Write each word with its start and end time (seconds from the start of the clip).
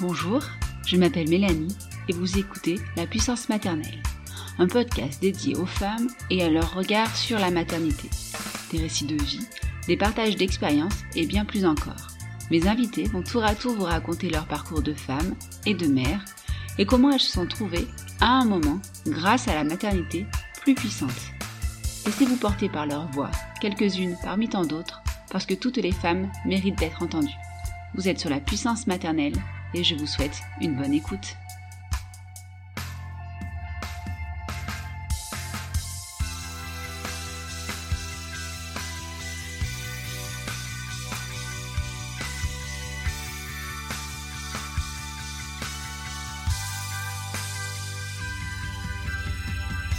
Bonjour, 0.00 0.42
je 0.86 0.96
m'appelle 0.96 1.28
Mélanie 1.28 1.76
et 2.08 2.12
vous 2.12 2.38
écoutez 2.38 2.80
La 2.96 3.06
puissance 3.06 3.48
maternelle 3.48 4.02
un 4.58 4.66
podcast 4.66 5.20
dédié 5.20 5.56
aux 5.56 5.66
femmes 5.66 6.08
et 6.30 6.42
à 6.42 6.50
leur 6.50 6.74
regard 6.74 7.14
sur 7.16 7.38
la 7.38 7.50
maternité. 7.50 8.08
Des 8.70 8.78
récits 8.78 9.06
de 9.06 9.20
vie, 9.22 9.46
des 9.86 9.96
partages 9.96 10.36
d'expériences 10.36 11.04
et 11.14 11.26
bien 11.26 11.44
plus 11.44 11.64
encore. 11.64 12.08
Mes 12.50 12.66
invités 12.68 13.04
vont 13.04 13.22
tour 13.22 13.44
à 13.44 13.54
tour 13.54 13.74
vous 13.74 13.84
raconter 13.84 14.30
leur 14.30 14.46
parcours 14.46 14.82
de 14.82 14.94
femme 14.94 15.34
et 15.66 15.74
de 15.74 15.86
mère 15.86 16.24
et 16.78 16.86
comment 16.86 17.10
elles 17.10 17.20
se 17.20 17.32
sont 17.32 17.46
trouvées, 17.46 17.86
à 18.20 18.28
un 18.28 18.44
moment, 18.44 18.80
grâce 19.06 19.48
à 19.48 19.54
la 19.54 19.64
maternité, 19.64 20.26
plus 20.62 20.74
puissantes. 20.74 21.10
Laissez-vous 22.06 22.36
porter 22.36 22.68
par 22.68 22.86
leur 22.86 23.08
voix, 23.12 23.30
quelques-unes 23.60 24.16
parmi 24.22 24.48
tant 24.48 24.64
d'autres, 24.64 25.02
parce 25.30 25.46
que 25.46 25.54
toutes 25.54 25.76
les 25.76 25.92
femmes 25.92 26.30
méritent 26.44 26.78
d'être 26.78 27.02
entendues. 27.02 27.28
Vous 27.94 28.08
êtes 28.08 28.18
sur 28.18 28.30
la 28.30 28.40
puissance 28.40 28.88
maternelle 28.88 29.34
et 29.74 29.82
je 29.82 29.94
vous 29.96 30.06
souhaite 30.06 30.40
une 30.60 30.74
bonne 30.74 30.94
écoute. 30.94 31.36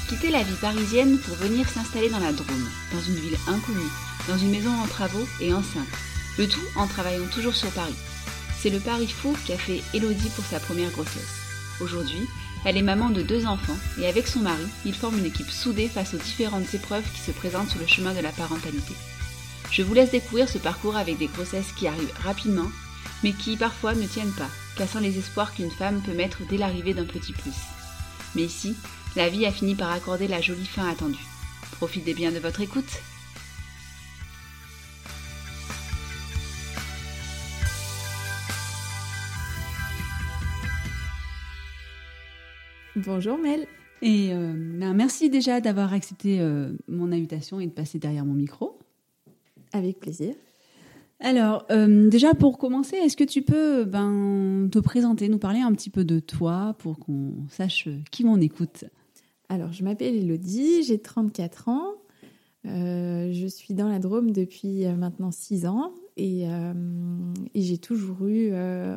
Quitter 0.08 0.32
la 0.32 0.44
vie 0.44 0.54
parisienne 0.62 1.20
pour 1.20 1.36
venir 1.36 1.68
s'installer 1.68 2.10
dans 2.10 2.20
la 2.20 2.32
Drôme, 2.32 2.70
dans 2.94 3.02
une 3.02 3.16
ville 3.16 3.38
inconnue, 3.48 3.80
dans 4.28 4.38
une 4.38 4.52
maison 4.52 4.72
en 4.72 4.88
travaux 4.88 5.28
et 5.42 5.54
enceinte. 5.54 5.88
Le 6.38 6.48
tout 6.48 6.62
en 6.76 6.88
travaillant 6.88 7.28
toujours 7.28 7.56
sur 7.56 7.70
Paris. 7.72 7.96
C'est 8.66 8.72
le 8.72 8.80
pari 8.80 9.06
fou 9.06 9.38
qu'a 9.46 9.60
fait 9.60 9.84
Elodie 9.94 10.32
pour 10.36 10.44
sa 10.44 10.60
première 10.60 10.90
grossesse. 10.90 11.36
Aujourd'hui, 11.82 12.28
elle 12.66 12.78
est 12.78 12.82
maman 12.82 13.12
de 13.12 13.22
deux 13.22 13.46
enfants 13.46 13.78
et 14.00 14.08
avec 14.08 14.26
son 14.26 14.40
mari, 14.40 14.66
ils 14.86 14.96
forment 14.96 15.20
une 15.20 15.28
équipe 15.28 15.52
soudée 15.52 15.88
face 15.88 16.16
aux 16.16 16.18
différentes 16.18 16.74
épreuves 16.74 17.08
qui 17.14 17.20
se 17.20 17.30
présentent 17.30 17.70
sur 17.70 17.80
le 17.80 17.86
chemin 17.86 18.16
de 18.16 18.22
la 18.22 18.32
parentalité. 18.32 18.96
Je 19.70 19.84
vous 19.84 19.94
laisse 19.94 20.10
découvrir 20.10 20.50
ce 20.50 20.58
parcours 20.58 20.96
avec 20.96 21.20
des 21.20 21.28
grossesses 21.28 21.74
qui 21.78 21.88
arrivent 21.88 22.12
rapidement, 22.24 22.72
mais 23.24 23.34
qui 23.34 23.56
parfois 23.56 23.94
ne 23.94 24.08
tiennent 24.08 24.34
pas, 24.34 24.50
cassant 24.76 25.00
les 25.00 25.20
espoirs 25.20 25.54
qu'une 25.54 25.70
femme 25.70 26.02
peut 26.02 26.16
mettre 26.16 26.40
dès 26.50 26.58
l'arrivée 26.58 26.96
d'un 26.96 27.06
petit 27.06 27.34
plus. 27.34 27.54
Mais 28.34 28.46
ici, 28.46 28.76
la 29.16 29.30
vie 29.30 29.46
a 29.46 29.52
fini 29.52 29.76
par 29.76 29.92
accorder 29.92 30.28
la 30.28 30.42
jolie 30.42 30.66
fin 30.66 30.90
attendue. 30.90 31.28
Profitez 31.74 32.16
bien 32.16 32.32
de 32.32 32.40
votre 32.40 32.62
écoute. 32.62 33.00
Bonjour 42.98 43.38
Mel. 43.38 43.68
Et 44.02 44.30
euh, 44.32 44.54
ben, 44.56 44.94
merci 44.94 45.30
déjà 45.30 45.60
d'avoir 45.60 45.92
accepté 45.92 46.40
euh, 46.40 46.72
mon 46.88 47.12
invitation 47.12 47.60
et 47.60 47.68
de 47.68 47.72
passer 47.72 48.00
derrière 48.00 48.24
mon 48.24 48.34
micro. 48.34 48.80
Avec 49.74 50.00
plaisir. 50.00 50.34
Alors, 51.20 51.66
euh, 51.72 52.10
déjà 52.10 52.34
pour 52.34 52.58
commencer, 52.58 52.96
est-ce 52.96 53.18
que 53.18 53.26
tu 53.26 53.42
peux 53.42 53.84
ben, 53.84 54.70
te 54.72 54.80
présenter, 54.80 55.28
nous 55.28 55.40
parler 55.40 55.60
un 55.60 55.74
petit 55.74 55.90
peu 55.90 56.06
de 56.06 56.20
toi 56.20 56.76
pour 56.80 56.98
qu'on 56.98 57.34
sache 57.50 57.90
qui 58.12 58.24
m'en 58.24 58.38
écoute? 58.38 58.86
Alors, 59.50 59.74
je 59.74 59.84
m'appelle 59.84 60.16
Elodie, 60.16 60.84
j'ai 60.84 61.00
34 61.00 61.68
ans. 61.68 61.96
je 62.64 63.48
suis 63.50 63.74
dans 63.74 63.90
la 63.90 64.00
Drôme 64.00 64.32
depuis 64.32 64.86
maintenant 64.86 65.32
6 65.32 65.66
ans 65.66 65.92
et, 66.16 66.44
et 66.46 67.62
j'ai 67.62 67.78
toujours 67.78 68.26
eu 68.26 68.54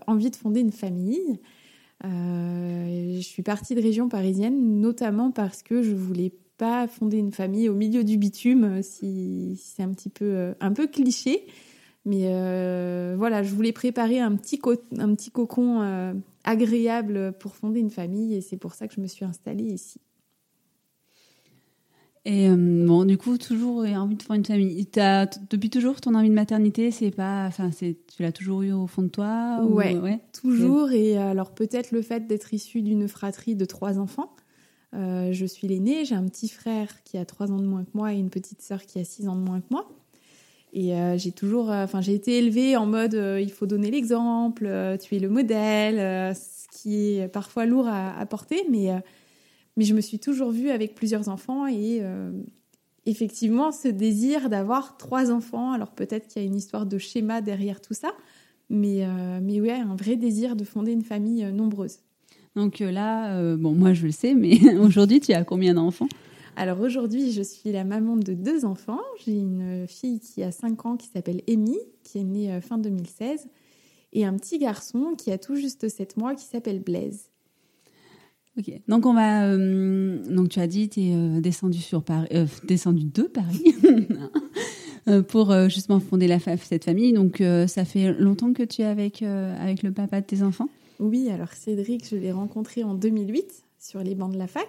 envie 0.06 0.30
de 0.30 0.36
fonder 0.36 0.60
une 0.60 0.72
famille. 0.72 1.40
Euh, 2.04 3.16
je 3.16 3.20
suis 3.20 3.42
partie 3.42 3.74
de 3.74 3.82
région 3.82 4.08
parisienne, 4.08 4.80
notamment 4.80 5.30
parce 5.30 5.62
que 5.62 5.82
je 5.82 5.94
voulais 5.94 6.32
pas 6.56 6.88
fonder 6.88 7.18
une 7.18 7.32
famille 7.32 7.68
au 7.68 7.74
milieu 7.74 8.04
du 8.04 8.16
bitume, 8.16 8.82
si, 8.82 9.60
c'est 9.62 9.82
un 9.82 9.90
petit 9.90 10.08
peu 10.08 10.24
euh, 10.24 10.54
un 10.60 10.72
peu 10.72 10.86
cliché. 10.86 11.46
Mais 12.04 12.22
euh, 12.26 13.16
voilà, 13.18 13.42
je 13.42 13.54
voulais 13.54 13.72
préparer 13.72 14.20
un 14.20 14.34
petit, 14.36 14.60
un 14.98 15.14
petit 15.14 15.30
cocon 15.30 16.14
agréable 16.44 17.34
pour 17.38 17.54
fonder 17.54 17.80
une 17.80 17.90
famille 17.90 18.34
et 18.34 18.40
c'est 18.40 18.56
pour 18.56 18.74
ça 18.74 18.88
que 18.88 18.94
je 18.94 19.00
me 19.00 19.06
suis 19.06 19.24
installée 19.24 19.64
ici. 19.64 20.00
Et 22.30 22.46
euh, 22.50 22.56
bon, 22.58 23.06
du 23.06 23.16
coup, 23.16 23.38
toujours 23.38 23.78
envie 23.78 24.14
de 24.14 24.22
faire 24.22 24.36
une 24.36 24.44
famille. 24.44 24.86
As, 24.98 25.30
depuis 25.48 25.70
toujours, 25.70 25.98
ton 26.02 26.14
envie 26.14 26.28
de 26.28 26.34
maternité, 26.34 26.90
c'est 26.90 27.10
pas, 27.10 27.46
enfin, 27.46 27.70
c'est, 27.72 27.96
tu 28.14 28.22
l'as 28.22 28.32
toujours 28.32 28.60
eu 28.60 28.70
au 28.70 28.86
fond 28.86 29.00
de 29.00 29.08
toi 29.08 29.64
ouais, 29.64 29.96
ouais, 29.96 30.20
toujours. 30.38 30.92
Et 30.92 31.16
alors 31.16 31.52
peut-être 31.52 31.90
le 31.90 32.02
fait 32.02 32.26
d'être 32.26 32.52
issue 32.52 32.82
d'une 32.82 33.08
fratrie 33.08 33.56
de 33.56 33.64
trois 33.64 33.98
enfants. 33.98 34.30
Euh, 34.94 35.32
je 35.32 35.46
suis 35.46 35.68
l'aînée, 35.68 36.04
j'ai 36.04 36.16
un 36.16 36.26
petit 36.26 36.50
frère 36.50 37.02
qui 37.02 37.16
a 37.16 37.24
trois 37.24 37.50
ans 37.50 37.56
de 37.56 37.66
moins 37.66 37.84
que 37.84 37.90
moi 37.94 38.12
et 38.12 38.18
une 38.18 38.30
petite 38.30 38.60
sœur 38.60 38.84
qui 38.84 38.98
a 38.98 39.04
six 39.04 39.26
ans 39.26 39.36
de 39.36 39.40
moins 39.40 39.60
que 39.60 39.68
moi. 39.70 39.88
Et 40.74 40.94
euh, 40.94 41.16
j'ai 41.16 41.32
toujours, 41.32 41.70
enfin, 41.70 42.02
j'ai 42.02 42.12
été 42.12 42.36
élevée 42.36 42.76
en 42.76 42.84
mode, 42.84 43.14
il 43.40 43.50
faut 43.50 43.64
donner 43.64 43.90
l'exemple, 43.90 44.70
tu 45.00 45.16
es 45.16 45.18
le 45.18 45.30
modèle, 45.30 46.34
ce 46.34 46.66
qui 46.78 47.16
est 47.16 47.28
parfois 47.28 47.64
lourd 47.64 47.88
à, 47.88 48.18
à 48.18 48.26
porter, 48.26 48.66
mais 48.70 48.92
mais 49.78 49.84
je 49.84 49.94
me 49.94 50.00
suis 50.00 50.18
toujours 50.18 50.50
vue 50.50 50.70
avec 50.70 50.96
plusieurs 50.96 51.28
enfants 51.28 51.68
et 51.68 52.00
euh, 52.02 52.32
effectivement, 53.06 53.70
ce 53.70 53.86
désir 53.86 54.50
d'avoir 54.50 54.96
trois 54.96 55.30
enfants, 55.30 55.70
alors 55.70 55.92
peut-être 55.92 56.26
qu'il 56.26 56.42
y 56.42 56.44
a 56.44 56.48
une 56.48 56.56
histoire 56.56 56.84
de 56.84 56.98
schéma 56.98 57.40
derrière 57.40 57.80
tout 57.80 57.94
ça, 57.94 58.10
mais, 58.68 59.04
euh, 59.04 59.38
mais 59.40 59.60
ouais, 59.60 59.70
un 59.70 59.94
vrai 59.94 60.16
désir 60.16 60.56
de 60.56 60.64
fonder 60.64 60.90
une 60.90 61.04
famille 61.04 61.44
euh, 61.44 61.52
nombreuse. 61.52 61.98
Donc 62.56 62.80
là, 62.80 63.54
bon, 63.54 63.72
moi 63.72 63.92
je 63.92 64.04
le 64.04 64.10
sais, 64.10 64.34
mais 64.34 64.58
aujourd'hui, 64.80 65.20
tu 65.20 65.32
as 65.32 65.44
combien 65.44 65.74
d'enfants? 65.74 66.08
Alors 66.56 66.80
aujourd'hui, 66.80 67.30
je 67.30 67.42
suis 67.42 67.70
la 67.70 67.84
maman 67.84 68.16
de 68.16 68.32
deux 68.32 68.64
enfants. 68.64 69.02
J'ai 69.24 69.38
une 69.38 69.86
fille 69.86 70.18
qui 70.18 70.42
a 70.42 70.50
5 70.50 70.86
ans 70.86 70.96
qui 70.96 71.06
s'appelle 71.06 71.40
Amy, 71.48 71.78
qui 72.02 72.18
est 72.18 72.24
née 72.24 72.60
fin 72.60 72.78
2016, 72.78 73.46
et 74.12 74.24
un 74.24 74.34
petit 74.34 74.58
garçon 74.58 75.14
qui 75.16 75.30
a 75.30 75.38
tout 75.38 75.54
juste 75.54 75.88
7 75.88 76.16
mois 76.16 76.34
qui 76.34 76.46
s'appelle 76.46 76.80
Blaise. 76.80 77.30
Donc 78.88 79.06
on 79.06 79.14
va. 79.14 79.44
Euh, 79.44 80.18
donc 80.28 80.48
tu 80.48 80.60
as 80.60 80.66
dit, 80.66 80.88
tu 80.88 81.00
es 81.00 81.14
euh, 81.14 81.40
descendu 81.40 81.78
sur 81.78 82.02
Paris, 82.02 82.28
euh, 82.32 82.46
descendu 82.64 83.04
de 83.04 83.22
Paris 83.22 83.74
pour 85.28 85.54
justement 85.70 86.00
fonder 86.00 86.28
la 86.28 86.38
cette 86.38 86.84
famille. 86.84 87.12
Donc 87.12 87.42
ça 87.66 87.84
fait 87.84 88.12
longtemps 88.12 88.52
que 88.52 88.62
tu 88.62 88.82
es 88.82 88.84
avec 88.84 89.22
avec 89.22 89.82
le 89.82 89.92
papa 89.92 90.20
de 90.20 90.26
tes 90.26 90.42
enfants? 90.42 90.68
Oui, 91.00 91.30
alors 91.30 91.52
Cédric, 91.52 92.08
je 92.10 92.16
l'ai 92.16 92.32
rencontré 92.32 92.84
en 92.84 92.94
2008 92.94 93.64
sur 93.78 94.02
les 94.02 94.14
bancs 94.14 94.32
de 94.32 94.38
la 94.38 94.46
fac. 94.46 94.68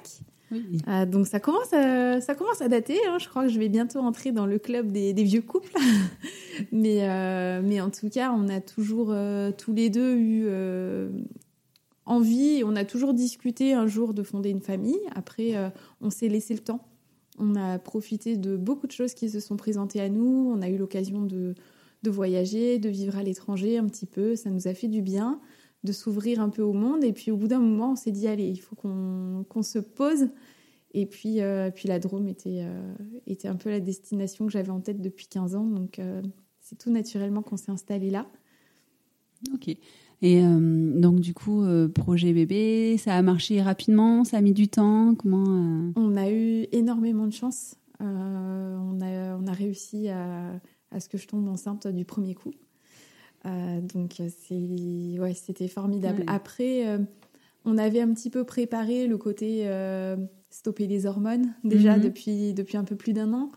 donc 1.08 1.28
ça 1.28 1.42
commence 1.42 1.74
à, 1.74 2.22
ça 2.22 2.36
commence 2.36 2.62
à 2.62 2.70
dater. 2.70 3.00
Hein. 3.08 3.18
Je 3.20 3.28
crois 3.28 3.44
que 3.44 3.50
je 3.50 3.60
vais 3.60 3.68
bientôt 3.68 4.00
entrer 4.00 4.32
dans 4.32 4.46
le 4.46 4.60
club 4.60 4.92
des, 4.92 5.12
des 5.12 5.24
vieux 5.24 5.42
couples. 5.42 5.74
mais 6.72 7.62
mais 7.62 7.82
en 7.82 7.90
tout 7.90 8.10
cas, 8.10 8.32
on 8.32 8.48
a 8.48 8.62
toujours 8.62 9.14
tous 9.58 9.74
les 9.74 9.90
deux 9.90 10.16
eu 10.16 10.48
On 12.10 12.76
a 12.76 12.86
toujours 12.86 13.14
discuté 13.14 13.74
un 13.74 13.86
jour 13.86 14.14
de 14.14 14.24
fonder 14.24 14.50
une 14.50 14.62
famille. 14.62 15.00
Après, 15.14 15.56
euh, 15.56 15.70
on 16.02 16.10
s'est 16.10 16.28
laissé 16.28 16.56
le 16.56 16.60
temps. 16.60 16.88
On 17.38 17.56
a 17.56 17.78
profité 17.78 18.36
de 18.36 18.58
beaucoup 18.58 18.88
de 18.88 18.92
choses 18.92 19.14
qui 19.14 19.30
se 19.30 19.40
sont 19.40 19.58
présentées 19.58 20.02
à 20.02 20.10
nous. 20.10 20.52
On 20.52 20.62
a 20.62 20.70
eu 20.70 20.78
l'occasion 20.78 21.22
de, 21.22 21.54
voyager, 22.04 22.80
de 22.80 22.90
vivre 22.90 23.16
à 23.18 23.24
l'étranger 23.24 23.78
un 23.78 23.86
petit 23.86 24.08
peu. 24.08 24.36
Ça 24.36 24.50
nous 24.50 24.68
a 24.68 24.74
fait 24.74 24.88
du 24.88 25.02
bien. 25.02 25.40
de 25.86 25.94
s'ouvrir 25.94 26.42
un 26.42 26.50
peu 26.50 26.64
au 26.64 26.74
monde. 26.74 27.04
Et 27.04 27.14
puis 27.14 27.32
au 27.32 27.38
bout 27.38 27.48
d'un 27.48 27.60
moment, 27.60 27.92
on 27.92 27.96
s'est 27.96 28.12
dit, 28.12 28.28
allez, 28.28 28.48
il 28.48 28.60
faut 28.60 28.76
qu'on 28.76 29.64
se 29.64 29.80
pose. 29.80 30.28
Et 30.92 31.06
puis, 31.06 31.42
euh, 31.42 31.70
puis 31.70 31.88
la 31.88 32.00
Drôme 32.00 32.28
était, 32.28 32.64
euh, 32.64 32.94
était 33.28 33.48
un 33.48 33.56
peu 33.56 33.70
la 33.70 33.80
destination 33.80 34.48
que 34.48 34.52
j'avais 34.52 34.72
en 34.72 34.82
tête 34.82 35.00
depuis 35.00 35.28
15 35.28 35.56
ans. 35.56 35.66
Donc 35.66 36.02
c'est 36.60 36.78
tout 36.78 36.92
naturellement 36.92 37.44
qu'on 37.44 37.58
s'est 37.58 37.72
installé 37.72 38.10
là. 38.10 38.26
Ok. 39.54 39.78
Et 40.22 40.42
donc 40.42 41.22
du 41.22 41.34
coup, 41.34 41.64
projet 41.96 42.34
bébé, 42.34 42.98
ça 42.98 43.16
a 43.16 43.22
marché 43.22 43.62
rapidement, 43.62 44.26
ça 44.26 44.38
a 44.38 44.42
mis 44.42 44.52
du 44.52 44.68
temps. 44.68 45.16
Comment 45.16 45.94
On 45.96 46.18
a 46.18 46.30
eu 46.30 46.68
énormément 46.74 47.26
de 47.26 47.32
chance. 47.32 47.76
on, 48.02 49.00
a, 49.02 49.38
on 49.38 49.48
a 49.48 49.54
réussi 49.54 50.10
à, 50.10 50.60
à 50.92 51.00
ce 51.00 51.10
que 51.10 51.18
je 51.18 51.28
tombe 51.28 51.48
enceinte 51.48 51.88
du 51.88 52.06
premier 52.06 52.36
coup. 52.36 52.52
Euh, 53.46 53.82
donc 53.82 54.16
c'est 54.16 55.20
ouais, 55.20 55.34
c'était 55.34 55.68
formidable. 55.68 56.24
Après, 56.28 56.88
euh, 56.88 57.00
on 57.66 57.78
avait 57.78 58.02
un 58.02 58.14
petit 58.14 58.30
peu 58.30 58.44
préparé 58.44 59.08
le 59.08 59.18
côté 59.18 59.64
euh, 59.66 60.18
stopper 60.50 60.88
les 60.88 61.06
hormones 61.06 61.54
déjà 61.64 61.98
mhm. 61.98 62.04
depuis 62.04 62.54
depuis 62.54 62.78
un 62.78 62.84
peu 62.84 62.96
plus 62.96 63.14
d'un 63.14 63.34
an. 63.34 63.52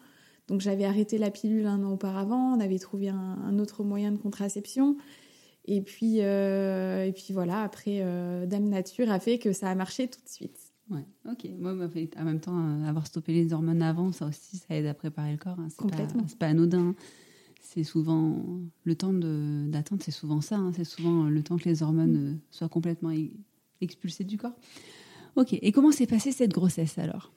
Donc 0.49 0.61
j'avais 0.61 0.85
arrêté 0.85 1.19
la 1.19 1.31
pilule 1.31 1.67
un 1.67 1.83
an 1.85 1.93
auparavant. 1.93 2.55
On 2.57 2.61
avait 2.61 2.79
trouvé 2.79 3.09
un, 3.09 3.59
autre 3.59 3.85
moyen 3.85 4.13
de 4.13 4.19
contraception. 4.19 4.97
Et 5.65 5.81
puis 5.81 6.19
et 6.19 7.13
puis 7.15 7.33
voilà. 7.33 7.63
Après, 7.63 8.01
Dame 8.47 8.69
Nature 8.69 9.11
a 9.11 9.21
fait 9.21 9.39
que 9.39 9.53
ça 9.53 9.71
a 9.71 9.75
marché 9.75 10.09
tout 10.09 10.21
de 10.25 10.29
suite. 10.29 10.59
Ouais, 10.91 11.05
ok. 11.31 11.49
Moi, 11.59 11.73
en 11.73 12.25
même 12.25 12.41
temps, 12.41 12.85
avoir 12.87 13.07
stoppé 13.07 13.33
les 13.33 13.53
hormones 13.53 13.83
avant, 13.83 14.13
ça 14.13 14.27
aussi, 14.27 14.57
ça 14.59 14.75
aide 14.75 14.87
à 14.87 14.95
préparer 14.95 15.33
le 15.33 15.39
corps. 15.39 15.59
Hein. 15.59 15.69
Complètement. 15.77 16.25
C'est 16.27 16.39
pas, 16.39 16.47
pas 16.47 16.51
anodin 16.51 16.95
c'est 17.63 17.85
souvent 17.85 18.61
le 18.85 18.95
temps 18.95 19.13
d'attente, 19.13 20.03
c'est 20.03 20.11
souvent 20.11 20.41
ça. 20.41 20.57
Hein. 20.57 20.73
c'est 20.77 20.85
souvent 20.85 21.25
le 21.25 21.43
temps 21.43 21.57
que 21.57 21.69
les 21.69 21.83
hormones 21.83 22.13
mm. 22.13 22.35
euh, 22.35 22.37
soient 22.51 22.69
complètement 22.69 23.13
expulsées 23.81 24.25
du 24.25 24.37
corps. 24.37 24.55
Ok. 25.37 25.55
Et 25.55 25.73
comment 25.73 25.93
s'est 25.93 26.07
passée 26.07 26.33
cette 26.33 26.53
grossesse 26.53 26.99
alors? 26.99 27.33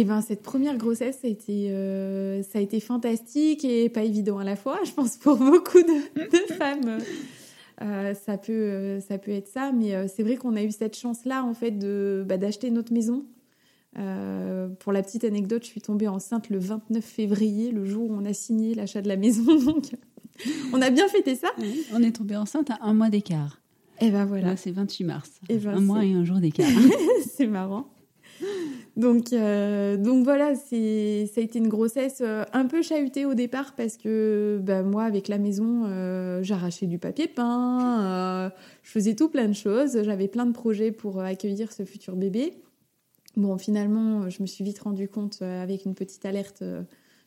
Eh 0.00 0.04
ben, 0.04 0.20
cette 0.20 0.42
première 0.42 0.76
grossesse, 0.76 1.18
ça 1.22 1.26
a, 1.26 1.30
été, 1.30 1.70
euh, 1.70 2.42
ça 2.42 2.58
a 2.58 2.62
été 2.62 2.80
fantastique 2.80 3.64
et 3.64 3.88
pas 3.88 4.02
évident 4.02 4.38
à 4.38 4.44
la 4.44 4.56
fois. 4.56 4.78
Je 4.84 4.92
pense 4.92 5.16
pour 5.16 5.36
beaucoup 5.36 5.82
de, 5.82 6.54
femmes, 6.54 6.98
euh, 7.82 8.14
ça, 8.14 8.36
peut, 8.36 9.00
ça 9.00 9.18
peut 9.18 9.32
être 9.32 9.48
ça. 9.48 9.72
Mais 9.72 10.08
c'est 10.08 10.22
vrai 10.22 10.36
qu'on 10.36 10.54
a 10.56 10.62
eu 10.62 10.70
cette 10.70 10.96
chance-là, 10.96 11.44
en 11.44 11.54
fait, 11.54 11.72
de, 11.72 12.24
bah, 12.28 12.36
d'acheter 12.36 12.70
notre 12.70 12.92
maison 12.92 13.24
euh, 13.98 14.68
pour 14.80 14.92
la 14.92 15.02
petite 15.02 15.24
anecdote, 15.24 15.62
je 15.62 15.68
suis 15.68 15.80
tombée 15.80 16.08
enceinte 16.08 16.50
le 16.50 16.58
29 16.58 17.02
février, 17.02 17.70
le 17.70 17.84
jour 17.84 18.10
où 18.10 18.14
on 18.14 18.24
a 18.24 18.32
signé 18.32 18.74
l'achat 18.74 19.00
de 19.00 19.08
la 19.08 19.16
maison. 19.16 19.44
Donc, 19.64 19.84
on 20.72 20.82
a 20.82 20.90
bien 20.90 21.08
fêté 21.08 21.34
ça. 21.34 21.48
on 21.92 22.02
est 22.02 22.12
tombé 22.12 22.36
enceinte 22.36 22.70
à 22.70 22.78
un 22.82 22.92
mois 22.92 23.08
d'écart. 23.08 23.62
Et 24.00 24.10
ben 24.10 24.26
voilà. 24.26 24.56
c'est 24.58 24.72
28 24.72 25.04
mars. 25.04 25.30
Et 25.48 25.56
ben 25.56 25.76
un 25.76 25.80
mois 25.80 26.04
et 26.04 26.12
un 26.12 26.24
jour 26.24 26.36
d'écart. 26.36 26.68
c'est 27.34 27.46
marrant. 27.46 27.88
Donc, 28.96 29.34
euh, 29.34 29.98
donc 29.98 30.24
voilà, 30.24 30.54
c'est, 30.54 31.26
ça 31.34 31.42
a 31.42 31.44
été 31.44 31.58
une 31.58 31.68
grossesse 31.68 32.22
euh, 32.22 32.44
un 32.54 32.64
peu 32.64 32.80
chahutée 32.80 33.26
au 33.26 33.34
départ 33.34 33.74
parce 33.74 33.98
que 33.98 34.58
ben, 34.62 34.84
moi, 34.84 35.04
avec 35.04 35.28
la 35.28 35.36
maison, 35.36 35.84
j'arrachais 36.42 36.86
du 36.86 36.98
papier 36.98 37.28
peint, 37.28 38.50
je 38.82 38.90
faisais 38.90 39.14
tout 39.14 39.28
plein 39.28 39.48
de 39.48 39.52
choses. 39.52 40.02
J'avais 40.02 40.28
plein 40.28 40.46
de 40.46 40.52
projets 40.52 40.92
pour 40.92 41.20
accueillir 41.20 41.72
ce 41.72 41.84
futur 41.84 42.16
bébé. 42.16 42.54
Bon, 43.36 43.58
finalement, 43.58 44.30
je 44.30 44.40
me 44.40 44.46
suis 44.46 44.64
vite 44.64 44.78
rendu 44.78 45.08
compte 45.08 45.40
euh, 45.42 45.62
avec 45.62 45.84
une 45.84 45.94
petite 45.94 46.24
alerte 46.24 46.62
euh, 46.62 46.82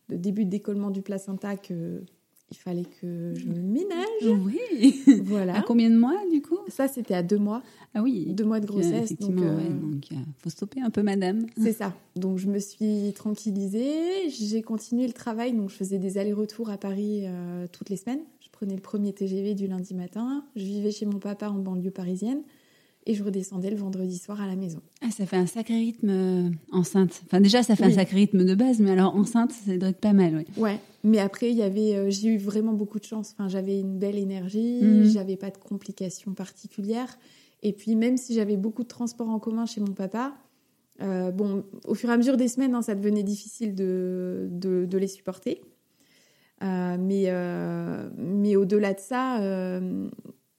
de 0.10 0.16
début 0.16 0.44
de 0.44 0.50
décollement 0.50 0.90
du 0.90 1.04
placenta 1.04 1.56
que 1.56 2.04
il 2.51 2.57
fallait 2.57 2.86
que 3.01 3.34
je 3.36 3.46
me 3.46 3.60
ménage. 3.60 4.07
Oui. 4.24 5.04
Voilà. 5.24 5.57
À 5.57 5.62
combien 5.62 5.90
de 5.90 5.98
mois 5.98 6.18
du 6.31 6.42
coup? 6.42 6.60
Ça, 6.68 6.88
c'était 6.88 7.13
à 7.13 7.24
deux 7.24 7.38
mois. 7.38 7.62
Ah 7.94 8.01
oui. 8.01 8.25
Deux 8.28 8.46
mois 8.46 8.60
de 8.60 8.66
grossesse. 8.66 9.18
donc, 9.18 9.31
il 10.12 10.18
euh, 10.18 10.22
faut 10.40 10.50
stopper 10.50 10.81
un 10.81 10.90
peu, 10.90 11.04
madame. 11.04 11.46
C'est 11.57 11.74
ça. 11.74 11.94
Donc, 12.16 12.38
je 12.38 12.48
me 12.48 12.60
suis 12.60 13.13
tranquillisée. 13.13 14.30
J'ai 14.30 14.62
continué 14.62 15.07
le 15.07 15.13
travail. 15.13 15.54
Donc, 15.54 15.69
je 15.69 15.75
faisais 15.75 15.98
des 15.98 16.18
allers-retours 16.18 16.69
à 16.69 16.78
Paris 16.78 17.25
toutes 17.72 17.90
les 17.90 17.98
semaines. 17.98 18.22
Je 18.40 18.50
prenais 18.50 18.75
le 18.75 18.81
premier 18.81 19.13
TGV 19.13 19.56
du 19.56 19.68
lundi 19.68 19.94
matin. 19.94 20.44
Je 20.56 20.63
vivais 20.63 20.92
chez 20.92 21.06
mon 21.06 21.19
papa 21.19 21.50
en 21.50 21.60
banlieue 21.60 21.92
parisienne 21.92 22.42
et 23.10 23.16
je 23.16 23.24
redescendais 23.24 23.72
le 23.72 23.76
vendredi 23.76 24.20
soir 24.20 24.40
à 24.40 24.46
la 24.46 24.56
maison. 24.56 24.82
Ah, 25.02 25.10
ça 25.10 25.26
fait 25.26 25.36
un 25.36 25.48
sacré 25.48 25.74
rythme 25.74 26.10
euh, 26.12 26.50
enceinte. 26.72 27.24
Enfin, 27.26 27.42
déjà, 27.42 27.64
ça 27.64 27.76
fait 27.76 27.86
un 27.86 27.92
sacré 27.92 28.18
rythme 28.18 28.46
de 28.46 28.54
base, 28.54 28.80
mais 28.80 28.92
alors 28.92 29.16
enceinte, 29.16 29.52
ça 29.52 29.76
doit 29.76 29.90
être 29.90 30.00
pas 30.00 30.14
mal, 30.14 30.36
oui. 30.36 30.62
Ouais, 30.62 30.80
mais 31.04 31.18
après, 31.18 31.50
il 31.50 31.58
y 31.58 31.64
avait, 31.64 31.96
euh, 31.96 32.12
j'ai 32.12 32.28
eu 32.28 32.38
vraiment 32.38 32.74
beaucoup 32.74 33.00
de 33.00 33.06
chance. 33.06 33.34
Enfin, 33.34 33.48
j'avais 33.48 33.80
une 33.80 33.98
belle 33.98 34.20
énergie, 34.20 34.84
mhm. 34.84 35.06
j'avais 35.06 35.38
pas 35.38 35.50
de 35.50 35.58
complications 35.58 36.36
particulières. 36.36 37.18
Et 37.64 37.74
puis, 37.74 37.96
même 37.96 38.16
si 38.16 38.36
j'avais 38.36 38.58
beaucoup 38.58 38.84
de 38.84 38.88
transports 38.88 39.30
en 39.30 39.40
commun 39.40 39.66
chez 39.66 39.82
mon 39.82 39.94
papa, 39.94 40.36
euh, 41.02 41.32
bon, 41.32 41.64
au 41.88 41.96
fur 41.96 42.12
et 42.12 42.14
à 42.14 42.18
mesure 42.18 42.38
des 42.38 42.48
semaines, 42.48 42.76
hein, 42.76 42.84
ça 42.84 42.94
devenait 42.94 43.24
difficile 43.24 43.74
de, 43.74 44.50
de, 44.52 44.86
de 44.86 44.98
les 45.00 45.08
supporter. 45.08 45.64
mais 46.62 47.34
mais 48.18 48.56
au-delà 48.56 48.94
de 48.94 49.00
ça, 49.00 49.40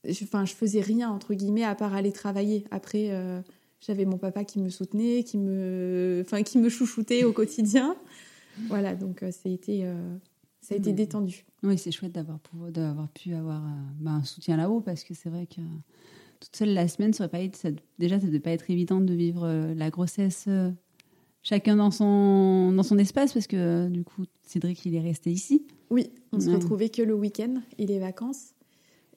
je, 0.05 0.25
enfin, 0.25 0.45
je 0.45 0.55
faisais 0.55 0.81
rien 0.81 1.11
entre 1.11 1.35
guillemets 1.35 1.65
à 1.65 1.75
part 1.75 1.95
aller 1.95 2.13
travailler. 2.13 2.65
Après, 2.71 3.11
euh, 3.11 3.41
j'avais 3.81 4.05
mon 4.05 4.19
papa 4.19 4.45
qui 4.45 4.59
me 4.59 4.69
soutenait, 4.69 5.25
qui 5.25 5.39
me, 5.39 6.23
enfin, 6.25 6.43
qui 6.43 6.59
me 6.59 6.69
chouchoutait 6.69 7.25
au 7.25 7.33
quotidien. 7.33 7.97
Voilà, 8.69 8.95
donc 8.95 9.23
euh, 9.23 9.31
ça 9.31 9.49
a 9.49 9.53
été, 9.53 9.85
euh, 9.85 10.17
ça 10.61 10.75
a 10.75 10.79
été 10.79 10.93
détendu. 10.93 11.45
Oui, 11.63 11.79
c'est 11.79 11.91
chouette 11.91 12.13
d'avoir 12.13 12.41
pu 13.11 13.35
avoir 13.35 13.63
bah, 14.01 14.13
un 14.13 14.25
soutien 14.25 14.57
là-haut 14.57 14.81
parce 14.81 15.05
que 15.05 15.15
c'est 15.15 15.29
vrai 15.29 15.47
que 15.47 15.61
toute 16.41 16.57
seule 16.57 16.73
la 16.73 16.89
semaine, 16.89 17.13
ça 17.13 17.25
aurait 17.25 17.31
pas 17.31 17.41
été, 17.41 17.57
ça, 17.57 17.69
déjà, 17.99 18.19
ça 18.19 18.27
devait 18.27 18.41
pas 18.41 18.51
être 18.51 18.71
évident 18.71 19.01
de 19.01 19.15
vivre 19.15 19.47
la 19.75 19.91
grossesse 19.91 20.49
chacun 21.43 21.77
dans 21.77 21.91
son 21.91 22.73
dans 22.73 22.83
son 22.83 22.99
espace 22.99 23.33
parce 23.33 23.47
que 23.47 23.89
du 23.89 24.05
coup, 24.05 24.25
Cédric, 24.43 24.85
il 24.85 24.95
est 24.95 25.01
resté 25.01 25.31
ici. 25.31 25.67
Oui, 25.91 26.11
on 26.33 26.41
se 26.41 26.51
retrouvait 26.51 26.89
que 26.89 27.03
le 27.03 27.15
week-end 27.15 27.55
et 27.79 27.87
les 27.87 27.99
vacances. 27.99 28.55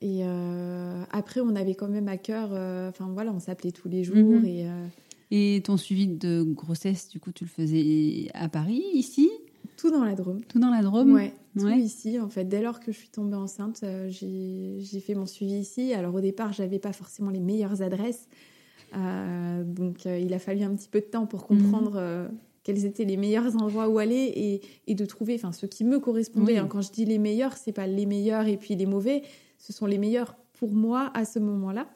Et 0.04 0.20
euh, 0.24 1.02
après, 1.12 1.40
on 1.40 1.56
avait 1.56 1.76
quand 1.76 1.88
même 1.88 2.10
à 2.10 2.18
cœur, 2.18 2.50
euh, 2.52 2.90
enfin 2.90 3.10
voilà, 3.14 3.32
on 3.32 3.40
s'appelait 3.40 3.72
tous 3.72 3.88
les 3.88 4.04
jours. 4.04 4.18
Mhm. 4.18 4.46
Et, 4.46 4.68
euh, 4.68 4.88
et 5.32 5.62
ton 5.64 5.78
suivi 5.78 6.08
de 6.08 6.44
grossesse, 6.44 7.08
du 7.08 7.22
coup, 7.22 7.32
tu 7.32 7.46
le 7.46 7.50
faisais 7.50 8.30
à 8.34 8.50
Paris, 8.50 8.84
ici? 8.94 9.30
Tout 9.78 9.92
dans 9.92 10.04
la 10.04 10.14
Drôme. 10.14 10.42
Tout 10.44 10.60
dans 10.60 10.72
la 10.72 10.82
Drôme? 10.82 11.14
Ouais, 11.14 11.34
tout 11.58 11.70
ici. 11.70 12.20
En 12.20 12.28
fait, 12.28 12.44
dès 12.44 12.62
lors 12.62 12.82
que 12.82 12.92
je 12.92 12.98
suis 12.98 13.08
tombée 13.08 13.38
enceinte, 13.38 13.86
j'ai 14.10 15.00
fait 15.00 15.16
mon 15.16 15.26
suivi 15.26 15.54
ici. 15.54 15.94
Alors 15.94 16.14
au 16.14 16.22
départ, 16.22 16.52
j'avais 16.52 16.80
pas 16.80 16.92
forcément 16.92 17.30
les 17.30 17.40
meilleures 17.40 17.82
adresses. 17.82 18.28
donc 18.94 20.04
il 20.04 20.34
a 20.34 20.40
fallu 20.40 20.64
un 20.64 20.76
petit 20.76 20.90
peu 20.90 21.00
de 21.00 21.06
temps 21.06 21.26
pour 21.26 21.44
mhm. 21.44 21.48
comprendre 21.48 22.30
quels 22.64 22.86
étaient 22.86 23.06
les 23.06 23.18
meilleurs 23.18 23.56
endroits 23.56 23.90
où 23.90 24.00
aller 24.00 24.32
et, 24.36 24.62
et 24.88 24.96
de 24.96 25.06
trouver 25.06 25.36
enfin 25.36 25.54
ce 25.54 25.66
qui 25.66 25.86
me 25.86 26.00
correspondait. 26.00 26.58
Hein, 26.58 26.68
quand 26.70 26.82
je 26.82 26.92
dis 26.92 27.06
les 27.06 27.20
meilleurs, 27.20 27.56
c'est 27.58 27.74
pas 27.74 27.88
les 27.88 28.06
meilleurs 28.06 28.48
et 28.48 28.58
puis 28.58 28.76
les 28.76 28.86
mauvais, 28.86 29.24
ce 29.64 29.72
sont 29.72 29.86
les 29.86 29.98
meilleurs 29.98 30.36
pour 30.52 30.74
moi 30.74 31.10
à 31.14 31.24
ce 31.24 31.40
moment-là. 31.40 31.88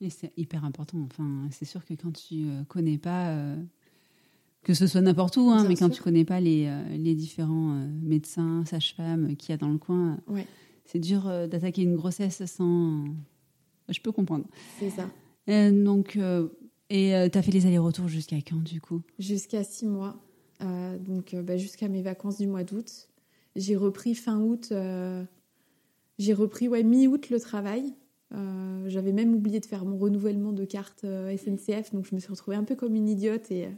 Et 0.00 0.10
c'est 0.10 0.32
hyper 0.36 0.64
important. 0.64 0.98
Enfin, 1.04 1.46
c'est 1.52 1.64
sûr 1.64 1.84
que 1.84 1.94
quand 1.94 2.10
tu 2.10 2.48
euh, 2.48 2.64
connais 2.66 2.98
pas, 2.98 3.28
euh, 3.28 3.56
que 4.64 4.74
ce 4.74 4.88
soit 4.88 5.00
n'importe 5.00 5.36
où, 5.36 5.48
hein, 5.48 5.64
mais 5.68 5.76
quand 5.76 5.90
tu 5.90 6.02
connais 6.02 6.24
pas 6.24 6.40
les, 6.40 6.66
euh, 6.66 6.96
les 6.96 7.14
différents 7.14 7.86
médecins, 8.02 8.64
sages-femmes 8.64 9.36
qu'il 9.36 9.50
y 9.50 9.52
a 9.52 9.58
dans 9.58 9.68
le 9.68 9.78
coin, 9.78 10.18
c'est 10.86 10.98
dur 10.98 11.22
d'attaquer 11.48 11.82
une 11.82 11.94
grossesse 11.94 12.44
sans. 12.46 13.04
Je 13.88 14.00
peux 14.00 14.12
comprendre. 14.12 14.46
C'est 14.80 14.90
ça. 14.90 15.08
donc, 15.70 16.18
et 16.90 17.28
tu 17.30 17.38
as 17.38 17.42
fait 17.42 17.52
les 17.52 17.64
allers-retours 17.66 18.08
jusqu'à 18.08 18.36
quand 18.38 18.60
du 18.60 18.80
coup? 18.80 19.02
Jusqu'à 19.20 19.62
six 19.62 19.86
mois. 19.86 20.16
donc, 20.60 21.36
bah, 21.44 21.56
jusqu'à 21.56 21.86
mes 21.86 22.02
vacances 22.02 22.38
du 22.38 22.48
mois 22.48 22.64
d'août. 22.64 23.08
J'ai 23.54 23.76
repris 23.76 24.16
fin 24.16 24.40
août 24.40 24.72
j'ai 26.18 26.32
repris 26.32 26.68
ouais, 26.68 26.82
mi-août 26.82 27.30
le 27.30 27.40
travail. 27.40 27.94
Euh, 28.34 28.88
j'avais 28.88 29.12
même 29.12 29.34
oublié 29.34 29.60
de 29.60 29.66
faire 29.66 29.84
mon 29.84 29.96
renouvellement 29.96 30.52
de 30.52 30.64
carte 30.64 31.04
euh, 31.04 31.36
SNCF, 31.36 31.92
donc 31.92 32.06
je 32.06 32.14
me 32.14 32.20
suis 32.20 32.30
retrouvée 32.30 32.56
un 32.56 32.64
peu 32.64 32.74
comme 32.74 32.94
une 32.96 33.08
idiote 33.08 33.50
et 33.50 33.66
euh, 33.66 33.70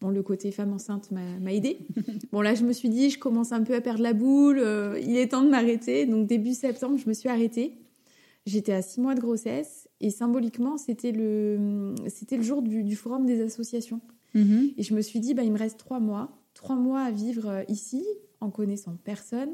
bon, 0.00 0.08
le 0.08 0.22
côté 0.22 0.50
femme 0.52 0.72
enceinte 0.72 1.10
m'a 1.10 1.52
aidée. 1.52 1.78
bon, 2.32 2.40
là, 2.40 2.54
je 2.54 2.64
me 2.64 2.72
suis 2.72 2.88
dit, 2.88 3.10
je 3.10 3.18
commence 3.18 3.52
un 3.52 3.62
peu 3.62 3.74
à 3.74 3.80
perdre 3.80 4.02
la 4.02 4.12
boule, 4.12 4.62
il 5.02 5.16
est 5.16 5.28
temps 5.28 5.42
de 5.42 5.50
m'arrêter. 5.50 6.06
Donc, 6.06 6.26
début 6.26 6.54
septembre, 6.54 6.98
je 6.98 7.08
me 7.08 7.14
suis 7.14 7.28
arrêtée. 7.28 7.78
J'étais 8.46 8.72
à 8.72 8.82
six 8.82 9.00
mois 9.00 9.14
de 9.14 9.20
grossesse 9.20 9.88
et 10.00 10.10
symboliquement, 10.10 10.76
c'était 10.76 11.12
le, 11.12 11.94
le 12.30 12.42
jour 12.42 12.62
du, 12.62 12.94
forum 12.94 13.24
des 13.24 13.40
associations. 13.40 14.00
Mm-hmm. 14.34 14.74
Et 14.76 14.82
je 14.82 14.94
me 14.94 15.00
suis 15.00 15.20
dit, 15.20 15.32
bah, 15.32 15.42
il 15.42 15.52
me 15.52 15.58
reste 15.58 15.78
trois 15.78 16.00
mois, 16.00 16.30
trois 16.52 16.76
mois 16.76 17.00
à 17.00 17.10
vivre 17.10 17.64
ici 17.68 18.04
en 18.40 18.50
connaissant 18.50 18.96
personne 19.02 19.50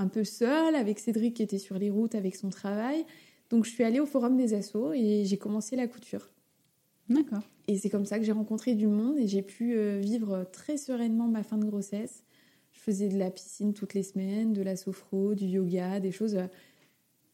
un 0.00 0.08
peu 0.08 0.24
seule 0.24 0.74
avec 0.74 0.98
Cédric 0.98 1.34
qui 1.34 1.42
était 1.42 1.58
sur 1.58 1.78
les 1.78 1.90
routes 1.90 2.14
avec 2.14 2.34
son 2.34 2.48
travail. 2.48 3.04
Donc 3.50 3.64
je 3.64 3.70
suis 3.70 3.84
allée 3.84 4.00
au 4.00 4.06
forum 4.06 4.36
des 4.36 4.54
assos 4.54 4.92
et 4.94 5.24
j'ai 5.24 5.36
commencé 5.36 5.76
la 5.76 5.86
couture. 5.86 6.30
D'accord. 7.08 7.42
Et 7.68 7.76
c'est 7.76 7.90
comme 7.90 8.06
ça 8.06 8.18
que 8.18 8.24
j'ai 8.24 8.32
rencontré 8.32 8.74
du 8.74 8.86
monde 8.86 9.18
et 9.18 9.26
j'ai 9.26 9.42
pu 9.42 9.74
euh, 9.74 9.98
vivre 9.98 10.44
très 10.52 10.76
sereinement 10.76 11.28
ma 11.28 11.42
fin 11.42 11.58
de 11.58 11.64
grossesse. 11.64 12.24
Je 12.72 12.80
faisais 12.80 13.08
de 13.08 13.18
la 13.18 13.30
piscine 13.30 13.74
toutes 13.74 13.94
les 13.94 14.04
semaines, 14.04 14.52
de 14.52 14.62
la 14.62 14.76
sophro, 14.76 15.34
du 15.34 15.46
yoga, 15.46 16.00
des 16.00 16.12
choses 16.12 16.36
euh, 16.36 16.46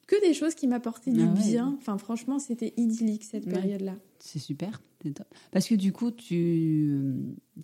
que 0.06 0.20
des 0.26 0.34
choses 0.34 0.54
qui 0.54 0.66
m'apportaient 0.68 1.10
du 1.12 1.20
Ah 1.22 1.26
ouais. 1.32 1.50
bien. 1.50 1.74
Enfin, 1.78 1.98
franchement, 1.98 2.38
c'était 2.38 2.72
idyllique 2.76 3.24
cette 3.24 3.46
Ouais. 3.46 3.52
période-là. 3.52 3.96
C'est 4.20 4.38
super, 4.38 4.80
c'est 5.02 5.12
top. 5.14 5.26
Parce 5.52 5.68
que 5.68 5.74
du 5.74 5.92
coup, 5.92 6.10
tu, 6.10 6.92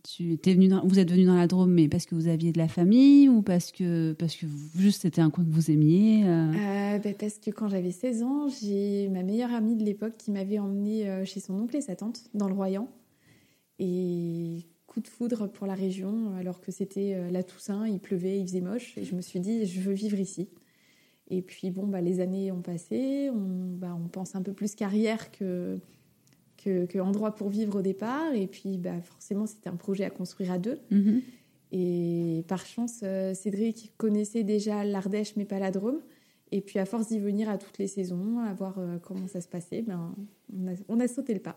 tu 0.03 0.33
étais 0.33 0.53
venu 0.55 0.69
dans- 0.69 0.85
vous 0.87 0.99
êtes 0.99 1.11
venu 1.11 1.25
dans 1.25 1.35
la 1.37 1.47
Drôme, 1.47 1.73
mais 1.73 1.89
parce 1.89 2.05
que 2.05 2.15
vous 2.15 2.29
aviez 2.29 2.53
de 2.53 2.59
la 2.59 2.69
famille 2.69 3.29
ou 3.29 3.43
parce 3.43 3.71
que, 3.73 4.13
parce 4.13 4.35
que 4.37 4.47
vous- 4.47 4.81
juste 4.81 5.03
c'était 5.03 5.21
un 5.21 5.31
coin 5.31 5.45
que 5.45 5.51
vous 5.51 5.71
aimiez 5.71 6.25
euh, 6.27 6.51
Euh, 6.53 6.99
ben, 6.99 7.15
parce 7.19 7.39
que 7.39 7.51
quand 7.51 7.69
j'avais 7.69 7.93
16 7.93 8.23
ans, 8.23 8.49
j'ai 8.49 9.09
ma 9.09 9.23
meilleure 9.23 9.53
amie 9.53 9.77
de 9.77 9.85
l'époque 9.85 10.15
qui 10.19 10.31
m'avait 10.31 10.59
emmenée 10.59 11.09
euh, 11.09 11.25
chez 11.25 11.41
son 11.41 11.55
oncle 11.55 11.77
et 11.77 11.81
sa 11.81 11.95
tante 11.97 12.25
dans 12.35 12.49
le 12.49 12.55
Royan. 12.55 12.89
Et 13.79 14.67
coup 14.87 15.01
de 15.01 15.09
foudre 15.09 15.47
pour 15.51 15.67
la 15.67 15.75
région, 15.75 16.35
alors 16.37 16.61
que 16.61 16.71
c'était 16.71 17.31
la 17.31 17.43
Toussaint, 17.43 17.87
il 17.89 17.99
pleuvait, 17.99 18.39
il 18.39 18.47
faisait 18.47 18.61
moche. 18.61 18.97
Et 18.99 19.05
je 19.05 19.15
me 19.15 19.23
suis 19.23 19.41
dit, 19.41 19.65
je 19.67 19.81
veux 19.81 19.95
vivre 19.95 20.19
ici. 20.21 20.49
Et 21.33 21.41
puis, 21.41 21.71
bon, 21.71 21.87
bah, 21.87 22.03
les 22.03 22.21
années 22.21 22.53
ont 22.53 22.61
passé. 22.61 23.31
On, 23.33 23.75
bah, 23.79 23.97
on 23.99 24.07
pense 24.07 24.35
un 24.35 24.43
peu 24.43 24.53
plus 24.53 24.75
carrière 24.75 25.31
que, 25.31 25.79
que, 26.63 26.85
que 26.85 26.99
endroit 26.99 27.35
pour 27.35 27.49
vivre 27.49 27.79
au 27.79 27.83
départ. 27.83 28.35
Et 28.35 28.47
puis, 28.47 28.77
bah, 28.77 29.01
forcément, 29.01 29.47
c'était 29.47 29.71
un 29.71 29.77
projet 29.77 30.05
à 30.05 30.11
construire 30.11 30.53
à 30.53 30.59
deux. 30.59 30.79
mhm. 30.91 31.23
Et 31.75 32.45
par 32.49 32.67
chance, 32.67 33.01
euh, 33.03 33.33
Cédric 33.33 33.95
connaissait 33.97 34.43
déjà 34.43 34.85
l'Ardèche, 34.85 35.37
mais 35.37 35.47
pas 35.47 35.59
la 35.59 35.71
Drôme. 35.71 36.01
Et 36.51 36.61
puis, 36.61 36.79
à 36.79 36.85
force 36.85 37.09
d'y 37.09 37.19
venir 37.19 37.49
à 37.49 37.57
toutes 37.57 37.79
les 37.79 37.87
saisons, 37.87 38.41
à 38.41 38.53
voir 38.53 38.75
euh, 38.77 38.99
comment 38.99 39.27
ça 39.27 39.41
se 39.41 39.49
passait, 39.49 39.81
ben, 39.81 40.15
on, 40.55 40.67
a, 40.69 40.75
on 40.91 41.01
a 41.01 41.09
sauté 41.09 41.33
le 41.33 41.41
pas. 41.41 41.57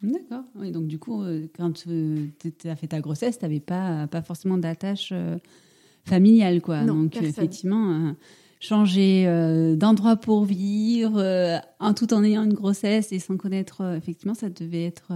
D'accord. 0.00 0.44
Oui, 0.54 0.70
donc 0.70 0.86
du 0.86 1.00
coup, 1.00 1.24
euh, 1.24 1.48
quand 1.56 1.72
tu 1.72 2.32
as 2.66 2.76
fait 2.76 2.86
ta 2.86 3.00
grossesse, 3.00 3.40
tu 3.40 3.44
n'avais 3.44 3.58
pas, 3.58 4.06
pas 4.06 4.22
forcément 4.22 4.58
d'attache 4.58 5.12
familiale, 6.04 6.62
quoi. 6.62 6.84
Non, 6.84 6.94
donc 7.02 7.14
personne. 7.14 7.30
effectivement, 7.30 8.14
changer 8.60 9.24
euh, 9.26 9.76
d'endroit 9.76 10.16
pour 10.16 10.44
vivre, 10.44 11.18
euh, 11.20 11.58
en 11.80 11.94
tout 11.94 12.12
en 12.12 12.24
ayant 12.24 12.44
une 12.44 12.54
grossesse 12.54 13.12
et 13.12 13.18
sans 13.18 13.36
connaître, 13.36 13.80
euh, 13.82 13.96
effectivement, 13.96 14.34
ça 14.34 14.48
devait 14.50 14.84
être 14.84 15.12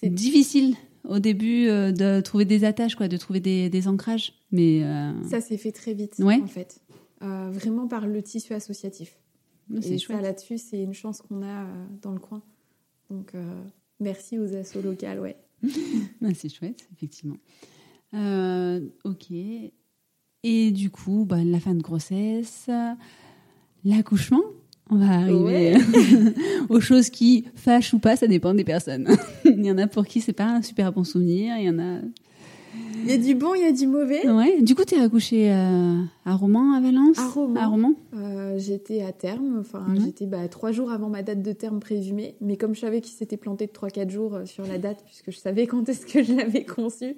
C'est- 0.00 0.08
difficile 0.10 0.74
au 1.08 1.18
début 1.18 1.66
de 1.66 2.20
trouver 2.20 2.44
des 2.46 2.64
attaches, 2.64 2.94
quoi, 2.96 3.08
de 3.08 3.16
trouver 3.16 3.40
des, 3.40 3.68
des 3.68 3.88
ancrages. 3.88 4.32
Mais 4.52 4.82
Ça 5.28 5.40
s'est 5.40 5.58
fait 5.58 5.72
très 5.72 5.92
vite, 5.94 6.14
Ouais. 6.18 6.40
en 6.42 6.46
fait. 6.46 6.80
Vraiment 7.20 7.86
par 7.88 8.06
le 8.06 8.22
tissu 8.22 8.52
associatif. 8.54 9.18
c'est 9.80 9.92
Et 9.94 9.98
chouette. 9.98 10.16
ça, 10.18 10.22
là-dessus, 10.22 10.58
c'est 10.58 10.82
une 10.82 10.94
chance 10.94 11.20
qu'on 11.22 11.42
a 11.42 11.66
dans 12.02 12.12
le 12.12 12.18
coin. 12.20 12.42
Donc, 13.10 13.32
merci 14.00 14.38
aux 14.38 14.54
assos 14.54 14.80
locales, 14.82 15.20
ouais. 15.20 15.36
C'est 16.34 16.48
chouette, 16.48 16.86
effectivement. 16.94 17.36
Euh, 18.14 18.80
ok. 19.04 19.26
Et 20.44 20.70
du 20.70 20.90
coup, 20.90 21.24
bah, 21.26 21.38
la 21.42 21.58
fin 21.58 21.74
de 21.74 21.82
grossesse, 21.82 22.68
l'accouchement, 23.84 24.42
on 24.90 24.96
va 24.96 25.06
arriver 25.14 25.76
aux 26.68 26.80
choses 26.80 27.08
qui 27.08 27.46
fâchent 27.54 27.94
ou 27.94 27.98
pas, 27.98 28.16
ça 28.16 28.26
dépend 28.26 28.52
des 28.52 28.64
personnes. 28.64 29.08
il 29.46 29.64
y 29.64 29.70
en 29.70 29.78
a 29.78 29.86
pour 29.86 30.06
qui 30.06 30.20
c'est 30.20 30.34
pas 30.34 30.44
un 30.44 30.62
super 30.62 30.92
bon 30.92 31.02
souvenir, 31.02 31.56
il 31.58 31.64
y 31.64 31.70
en 31.70 31.78
a. 31.78 32.00
Il 33.04 33.10
y 33.10 33.12
a 33.12 33.18
du 33.18 33.34
bon, 33.34 33.54
il 33.54 33.62
y 33.62 33.66
a 33.66 33.72
du 33.72 33.86
mauvais. 33.86 34.28
Ouais. 34.28 34.60
Du 34.60 34.74
coup, 34.74 34.84
tu 34.84 34.94
es 34.96 35.00
accouchée 35.00 35.52
euh, 35.52 36.02
à 36.24 36.34
Romans, 36.34 36.72
à 36.74 36.80
Valence 36.80 37.18
À 37.18 37.28
Romans. 37.28 37.60
À 37.60 37.66
Romans 37.66 37.94
Euh, 38.14 38.58
j'étais 38.58 39.02
à 39.02 39.12
terme, 39.12 39.58
enfin 39.60 39.84
j'étais 40.04 40.26
bah, 40.26 40.48
trois 40.48 40.72
jours 40.72 40.90
avant 40.90 41.08
ma 41.08 41.22
date 41.22 41.42
de 41.42 41.52
terme 41.52 41.80
présumée, 41.80 42.34
mais 42.40 42.56
comme 42.56 42.74
je 42.74 42.80
savais 42.80 43.00
qu'il 43.00 43.14
s'était 43.14 43.36
planté 43.36 43.66
de 43.66 43.72
3-4 43.72 44.10
jours 44.10 44.34
euh, 44.34 44.46
sur 44.46 44.66
la 44.66 44.78
date, 44.78 45.02
puisque 45.06 45.30
je 45.30 45.38
savais 45.38 45.66
quand 45.66 45.88
est-ce 45.88 46.04
que 46.06 46.22
je 46.22 46.34
l'avais 46.34 46.64
conçu, 46.64 47.16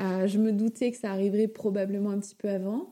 euh, 0.00 0.26
je 0.26 0.38
me 0.38 0.52
doutais 0.52 0.90
que 0.90 0.96
ça 0.98 1.10
arriverait 1.10 1.48
probablement 1.48 2.10
un 2.10 2.18
petit 2.18 2.34
peu 2.34 2.48
avant. 2.48 2.88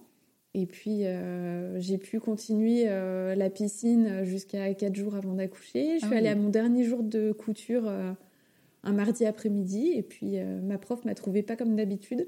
Et 0.54 0.66
puis 0.66 1.06
euh, 1.06 1.78
j'ai 1.80 1.96
pu 1.98 2.18
continuer 2.18 2.84
euh, 2.88 3.34
la 3.36 3.50
piscine 3.50 4.24
jusqu'à 4.24 4.74
4 4.74 4.94
jours 4.96 5.14
avant 5.14 5.34
d'accoucher. 5.34 5.98
Je 5.98 6.04
Ah 6.04 6.06
suis 6.06 6.08
oui. 6.10 6.16
allée 6.16 6.28
à 6.28 6.34
mon 6.34 6.48
dernier 6.48 6.84
jour 6.84 7.02
de 7.02 7.32
couture 7.32 7.88
un 8.82 8.92
mardi 8.92 9.26
après-midi, 9.26 9.92
et 9.94 10.02
puis 10.02 10.38
ma 10.62 10.78
prof 10.78 11.04
m'a 11.04 11.14
trouvé 11.14 11.42
pas 11.42 11.54
comme 11.54 11.76
d'habitude. 11.76 12.26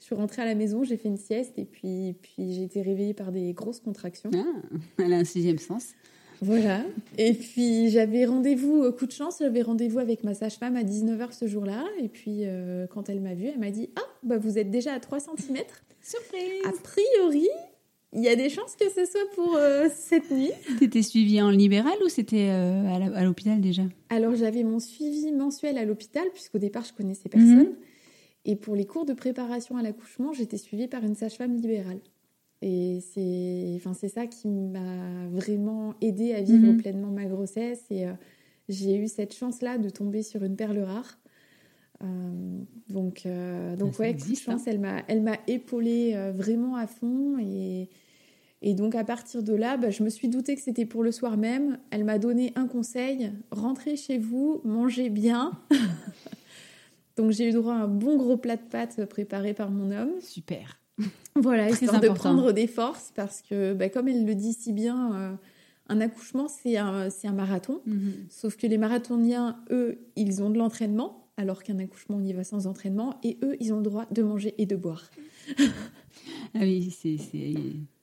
Je 0.00 0.04
suis 0.04 0.14
rentrée 0.14 0.42
à 0.42 0.44
la 0.44 0.54
maison, 0.54 0.84
j'ai 0.84 0.96
fait 0.96 1.08
une 1.08 1.16
sieste, 1.18 1.58
et 1.58 1.64
puis, 1.64 2.14
puis 2.22 2.52
j'ai 2.54 2.62
été 2.62 2.80
réveillée 2.80 3.12
par 3.14 3.30
des 3.32 3.52
grosses 3.52 3.80
contractions. 3.80 4.30
ah, 4.34 4.76
Elle 5.04 5.12
a 5.12 5.16
un 5.18 5.24
sixième 5.24 5.58
sens. 5.58 5.94
Voilà. 6.42 6.82
Et 7.18 7.32
puis 7.32 7.90
j'avais 7.90 8.24
rendez-vous, 8.24 8.82
euh, 8.82 8.92
coup 8.92 9.06
de 9.06 9.12
chance, 9.12 9.38
j'avais 9.40 9.62
rendez-vous 9.62 9.98
avec 9.98 10.24
ma 10.24 10.34
sage-femme 10.34 10.76
à 10.76 10.82
19h 10.82 11.32
ce 11.32 11.46
jour-là. 11.46 11.84
Et 12.00 12.08
puis 12.08 12.40
euh, 12.42 12.86
quand 12.86 13.08
elle 13.08 13.20
m'a 13.20 13.34
vue, 13.34 13.46
elle 13.46 13.58
m'a 13.58 13.70
dit 13.70 13.90
Ah, 13.96 14.06
bah 14.22 14.38
vous 14.38 14.58
êtes 14.58 14.70
déjà 14.70 14.92
à 14.92 15.00
3 15.00 15.20
cm. 15.20 15.58
Surprise 16.02 16.62
A 16.64 16.72
priori, 16.82 17.48
il 18.12 18.22
y 18.22 18.28
a 18.28 18.36
des 18.36 18.48
chances 18.48 18.76
que 18.76 18.88
ce 18.88 19.04
soit 19.04 19.28
pour 19.34 19.56
euh, 19.56 19.88
cette 19.94 20.30
nuit. 20.30 20.50
T'étais 20.78 21.02
suivie 21.02 21.42
en 21.42 21.50
libéral 21.50 21.96
ou 22.04 22.08
c'était 22.08 22.48
euh, 22.50 23.12
à 23.14 23.24
l'hôpital 23.24 23.60
déjà? 23.60 23.82
Alors 24.08 24.34
j'avais 24.34 24.62
mon 24.62 24.78
suivi 24.78 25.32
mensuel 25.32 25.76
à 25.76 25.84
l'hôpital, 25.84 26.24
puisqu'au 26.32 26.58
départ 26.58 26.84
je 26.84 26.94
connaissais 26.94 27.28
personne. 27.28 27.74
Et 28.46 28.56
pour 28.56 28.76
les 28.76 28.86
cours 28.86 29.04
de 29.04 29.12
préparation 29.12 29.76
à 29.76 29.82
l'accouchement, 29.82 30.32
j'étais 30.32 30.56
suivie 30.56 30.88
par 30.88 31.02
une 31.04 31.14
sage-femme 31.16 31.56
libérale. 31.56 31.98
Et 32.62 33.00
c'est 33.12 33.74
enfin, 33.76 33.92
ça 34.08 34.26
qui 34.26 34.48
m'a 34.48 35.28
vraiment 35.28 35.94
aidée 36.00 36.32
à 36.34 36.40
vivre 36.40 36.66
Mhm. 36.72 36.76
pleinement 36.78 37.10
ma 37.10 37.26
grossesse. 37.26 37.84
Et 37.90 38.06
euh, 38.06 38.12
j'ai 38.68 38.96
eu 38.96 39.08
cette 39.08 39.34
chance-là 39.34 39.78
de 39.78 39.90
tomber 39.90 40.22
sur 40.22 40.42
une 40.42 40.56
perle 40.56 40.78
rare. 40.78 41.18
Euh, 42.02 42.58
donc, 42.88 43.24
euh, 43.26 43.76
donc 43.76 43.94
Ça 43.94 44.02
ouais, 44.02 44.10
existe, 44.10 44.48
elle 44.66 44.80
m'a, 44.80 45.02
elle 45.08 45.22
m'a 45.22 45.36
épaulée 45.46 46.12
euh, 46.14 46.32
vraiment 46.32 46.76
à 46.76 46.86
fond. 46.86 47.38
Et, 47.38 47.88
et 48.62 48.74
donc 48.74 48.94
à 48.94 49.04
partir 49.04 49.42
de 49.42 49.54
là, 49.54 49.76
bah, 49.76 49.90
je 49.90 50.02
me 50.02 50.08
suis 50.08 50.28
doutée 50.28 50.54
que 50.56 50.62
c'était 50.62 50.86
pour 50.86 51.02
le 51.02 51.12
soir 51.12 51.36
même. 51.36 51.78
Elle 51.90 52.04
m'a 52.04 52.18
donné 52.18 52.52
un 52.56 52.66
conseil 52.66 53.32
rentrez 53.50 53.96
chez 53.96 54.18
vous, 54.18 54.60
mangez 54.64 55.10
bien. 55.10 55.52
donc 57.16 57.30
j'ai 57.32 57.48
eu 57.48 57.52
droit 57.52 57.74
à 57.74 57.78
un 57.78 57.88
bon 57.88 58.16
gros 58.16 58.36
plat 58.36 58.56
de 58.56 58.62
pâtes 58.62 59.04
préparé 59.06 59.54
par 59.54 59.70
mon 59.70 59.90
homme. 59.90 60.12
Super. 60.20 60.80
Voilà, 61.36 61.64
Très 61.68 61.84
histoire 61.84 62.00
de 62.00 62.06
important. 62.08 62.34
prendre 62.34 62.52
des 62.52 62.66
forces 62.66 63.12
parce 63.14 63.42
que, 63.42 63.74
bah, 63.74 63.88
comme 63.90 64.08
elle 64.08 64.24
le 64.24 64.34
dit 64.34 64.54
si 64.54 64.72
bien, 64.72 65.14
euh, 65.14 65.32
un 65.88 66.00
accouchement 66.00 66.48
c'est 66.48 66.76
un, 66.78 67.10
c'est 67.10 67.28
un 67.28 67.32
marathon. 67.34 67.80
Mhm. 67.86 68.12
Sauf 68.30 68.56
que 68.56 68.66
les 68.66 68.78
marathoniens, 68.78 69.58
eux, 69.70 69.98
ils 70.16 70.42
ont 70.42 70.48
de 70.50 70.56
l'entraînement, 70.58 71.28
alors 71.36 71.62
qu'un 71.62 71.78
accouchement, 71.78 72.16
on 72.16 72.24
y 72.24 72.32
va 72.32 72.42
sans 72.44 72.66
entraînement, 72.66 73.20
et 73.22 73.36
eux, 73.42 73.56
ils 73.60 73.72
ont 73.74 73.76
le 73.76 73.82
droit 73.82 74.06
de 74.10 74.22
manger 74.22 74.54
et 74.58 74.64
de 74.66 74.76
boire. 74.76 75.10
Ah 76.54 76.60
oui, 76.62 76.90
c'est, 76.90 77.18
c'est- 77.18 77.54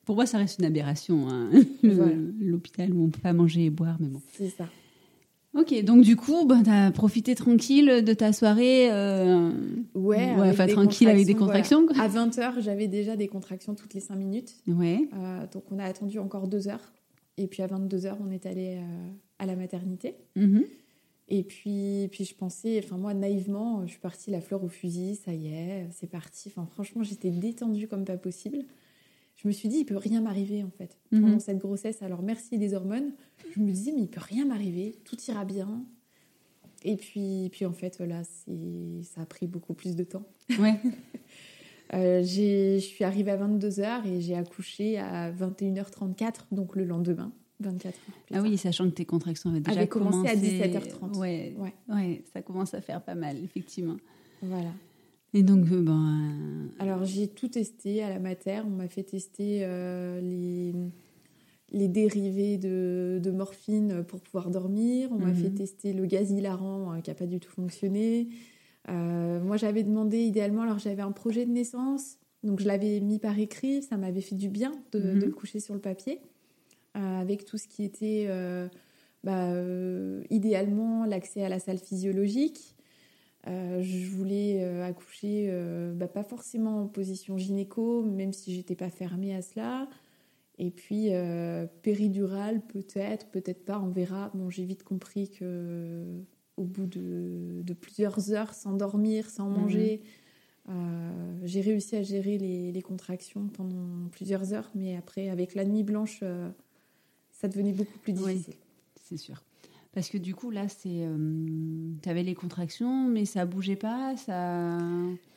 Pour 0.05 0.15
moi, 0.15 0.25
ça 0.25 0.37
reste 0.37 0.59
une 0.59 0.65
aberration. 0.65 1.27
hein. 1.29 1.49
Voilà. 1.83 2.13
L'hôpital 2.39 2.93
où 2.93 3.03
on 3.05 3.09
peut 3.09 3.19
pas 3.19 3.33
manger 3.33 3.65
et 3.65 3.69
boire, 3.69 3.97
mais 3.99 4.07
bon. 4.07 4.21
C'est 4.37 4.49
ça. 4.49 4.69
Ok, 5.55 5.83
donc 5.83 6.01
du 6.03 6.15
coup, 6.15 6.45
bah, 6.45 6.59
t'as 6.65 6.89
profité 6.91 7.35
tranquille 7.35 8.03
de 8.03 8.13
ta 8.13 8.33
soirée. 8.33 8.91
euh, 8.91 9.51
Ouais, 9.93 10.33
Ouais, 10.35 10.49
enfin, 10.49 10.65
tranquille 10.67 11.07
avec 11.07 11.25
des 11.27 11.35
contractions, 11.35 11.85
voilà. 11.85 12.01
À 12.03 12.07
20h, 12.07 12.59
j'avais 12.61 12.87
déjà 12.87 13.15
des 13.15 13.27
contractions 13.27 13.75
toutes 13.75 13.93
les 13.93 13.99
5 13.99 14.15
minutes. 14.15 14.55
Ouais. 14.67 15.07
Euh, 15.13 15.45
donc, 15.53 15.63
on 15.71 15.77
a 15.77 15.83
attendu 15.83 16.17
encore 16.17 16.47
2 16.47 16.67
heures. 16.67 16.91
Et 17.37 17.47
puis, 17.47 17.61
à 17.61 17.67
22h, 17.67 18.15
on 18.25 18.31
est 18.31 18.45
allé 18.47 18.77
euh, 18.77 19.09
à 19.37 19.45
la 19.45 19.55
maternité. 19.55 20.15
Mhm. 20.35 20.63
Et 21.29 21.43
puis, 21.43 22.09
puis 22.11 22.25
je 22.25 22.35
pensais, 22.35 22.81
enfin 22.83 22.97
moi 22.97 23.13
naïvement, 23.13 23.83
je 23.85 23.91
suis 23.91 23.99
partie 23.99 24.29
la 24.29 24.41
fleur 24.41 24.61
au 24.63 24.67
fusil, 24.67 25.15
ça 25.15 25.33
y 25.33 25.47
est, 25.47 25.87
c'est 25.91 26.05
parti. 26.05 26.49
Enfin 26.53 26.67
franchement, 26.69 27.01
j'étais 27.01 27.31
détendue 27.31 27.87
comme 27.87 28.03
pas 28.03 28.17
possible. 28.17 28.57
Je 29.43 29.47
me 29.49 29.53
suis 29.53 29.67
dit, 29.69 29.77
il 29.79 29.85
peut 29.85 29.97
rien 29.97 30.21
m'arriver 30.21 30.63
en 30.63 30.69
fait 30.69 30.97
Mhm. 31.11 31.21
pendant 31.21 31.39
cette 31.39 31.57
grossesse. 31.57 32.01
Alors 32.01 32.21
merci 32.23 32.57
les 32.57 32.73
hormones. 32.73 33.11
Je 33.55 33.59
me 33.59 33.71
disais, 33.71 33.91
mais 33.93 34.01
il 34.03 34.07
peut 34.09 34.21
rien 34.21 34.45
m'arriver, 34.45 34.95
tout 35.03 35.17
ira 35.27 35.43
bien. 35.45 35.83
Et 36.85 36.95
puis, 36.97 37.49
puis 37.51 37.65
en 37.65 37.71
fait, 37.73 37.99
là, 37.99 38.23
c'est, 38.23 39.03
ça 39.03 39.21
a 39.21 39.25
pris 39.25 39.47
beaucoup 39.47 39.73
plus 39.73 39.95
de 39.95 40.03
temps. 40.03 40.25
Ouais. 40.59 40.79
Euh, 41.93 42.23
j'ai, 42.23 42.79
je 42.79 42.85
suis 42.85 43.03
arrivée 43.03 43.29
à 43.29 43.37
22h 43.37 44.07
et 44.07 44.19
j'ai 44.19 44.33
accouché 44.35 44.97
à 44.97 45.31
21h34, 45.31 46.45
donc 46.51 46.75
le 46.75 46.85
lendemain, 46.85 47.31
24 47.59 47.85
heures 47.87 47.93
plus 48.07 48.11
Ah 48.31 48.33
tard. 48.35 48.43
oui, 48.43 48.57
sachant 48.57 48.85
que 48.85 48.95
tes 48.95 49.05
contractions 49.05 49.51
avaient 49.51 49.59
déjà 49.59 49.77
Avait 49.81 49.87
commencé 49.87 50.27
à 50.27 50.33
commencé 50.33 50.57
17h30. 50.59 51.17
Ouais, 51.19 51.53
Ouais, 51.59 51.73
ouais, 51.89 52.23
ça 52.33 52.41
commence 52.41 52.73
à 52.73 52.81
faire 52.81 53.03
pas 53.03 53.13
mal, 53.13 53.37
effectivement. 53.43 53.97
voilà. 54.41 54.71
Et 55.33 55.41
donc, 55.43 55.65
euh, 55.71 55.81
ben, 55.81 55.93
euh, 55.93 56.67
Alors 56.79 57.05
j'ai 57.05 57.27
tout 57.27 57.47
testé 57.47 58.03
à 58.03 58.09
la 58.09 58.19
mater. 58.19 58.61
On 58.65 58.69
m'a 58.69 58.87
fait 58.87 59.03
tester 59.03 59.59
euh, 59.63 60.21
les, 60.21 60.73
les 61.71 61.87
dérivés 61.87 62.57
de, 62.57 63.19
de 63.23 63.31
morphine 63.31 64.03
pour 64.07 64.21
pouvoir 64.21 64.49
dormir. 64.51 65.09
On 65.11 65.17
m'a 65.17 65.29
Mhm. 65.29 65.35
fait 65.35 65.49
tester 65.49 65.93
le 65.93 66.05
gaz 66.05 66.31
hilarant 66.31 66.93
euh, 66.93 66.99
qui 66.99 67.09
n'a 67.09 67.15
pas 67.15 67.25
du 67.25 67.39
tout 67.39 67.51
fonctionné. 67.51 68.27
Euh, 68.89 69.41
moi 69.41 69.57
j'avais 69.57 69.83
demandé 69.83 70.19
idéalement, 70.23 70.61
alors 70.63 70.77
j'avais 70.77 71.01
un 71.01 71.13
projet 71.13 71.45
de 71.45 71.51
naissance, 71.51 72.17
donc 72.43 72.59
je 72.59 72.67
l'avais 72.67 72.99
mis 72.99 73.17
par 73.17 73.39
écrit, 73.39 73.81
ça 73.81 73.95
m'avait 73.95 74.19
fait 74.21 74.35
du 74.35 74.49
bien 74.49 74.73
de, 74.91 74.99
Mhm. 74.99 75.19
de 75.19 75.25
le 75.25 75.31
coucher 75.31 75.61
sur 75.61 75.73
le 75.73 75.79
papier, 75.79 76.19
avec 76.93 77.45
tout 77.45 77.57
ce 77.57 77.69
qui 77.69 77.85
était 77.85 78.27
bah, 79.23 79.53
idéalement 80.29 81.05
l'accès 81.05 81.45
à 81.45 81.49
la 81.49 81.59
salle 81.59 81.77
physiologique. 81.77 82.72
Euh, 83.47 83.81
je 83.81 84.07
voulais 84.07 84.63
euh, 84.63 84.85
accoucher, 84.85 85.47
euh, 85.49 85.93
bah, 85.93 86.07
pas 86.07 86.23
forcément 86.23 86.83
en 86.83 86.87
position 86.87 87.37
gynéco, 87.37 88.01
même 88.03 88.31
si 88.31 88.53
j'étais 88.53 88.75
pas 88.75 88.89
fermée 88.89 89.35
à 89.35 89.41
cela. 89.41 89.89
Et 90.59 90.69
puis, 90.69 91.09
péridurale, 91.81 92.61
peut-être, 92.61 93.27
peut-être 93.31 93.65
pas, 93.65 93.79
on 93.79 93.89
verra. 93.89 94.29
Bon, 94.35 94.51
j'ai 94.51 94.63
vite 94.65 94.83
compris 94.83 95.31
que 95.31 96.05
au 96.57 96.63
bout 96.63 96.85
de, 96.85 97.73
plusieurs 97.73 98.31
heures, 98.31 98.53
sans 98.53 98.73
dormir, 98.73 99.31
sans 99.31 99.49
mhm. 99.49 99.57
manger, 99.59 100.01
j'ai 101.43 101.61
réussi 101.61 101.95
à 101.95 102.03
gérer 102.03 102.37
les, 102.37 102.81
contractions 102.83 103.47
pendant 103.47 104.07
plusieurs 104.11 104.53
heures. 104.53 104.69
Mais 104.75 104.95
après, 104.95 105.29
avec 105.29 105.55
la 105.55 105.65
nuit 105.65 105.81
blanche, 105.81 106.23
ça 107.31 107.47
devenait 107.47 107.73
beaucoup 107.73 107.97
plus 107.97 108.13
difficile. 108.13 108.53
c'est 109.03 109.17
sûr. 109.17 109.41
Parce 109.93 110.09
que 110.09 110.17
du 110.17 110.33
coup, 110.33 110.49
là, 110.49 110.67
c'est. 110.67 111.05
Euh, 111.05 111.17
tu 112.01 112.09
avais 112.09 112.23
les 112.23 112.33
contractions, 112.33 113.07
mais 113.07 113.25
ça 113.25 113.45
bougeait 113.45 113.75
pas 113.75 114.17
ça... 114.17 114.79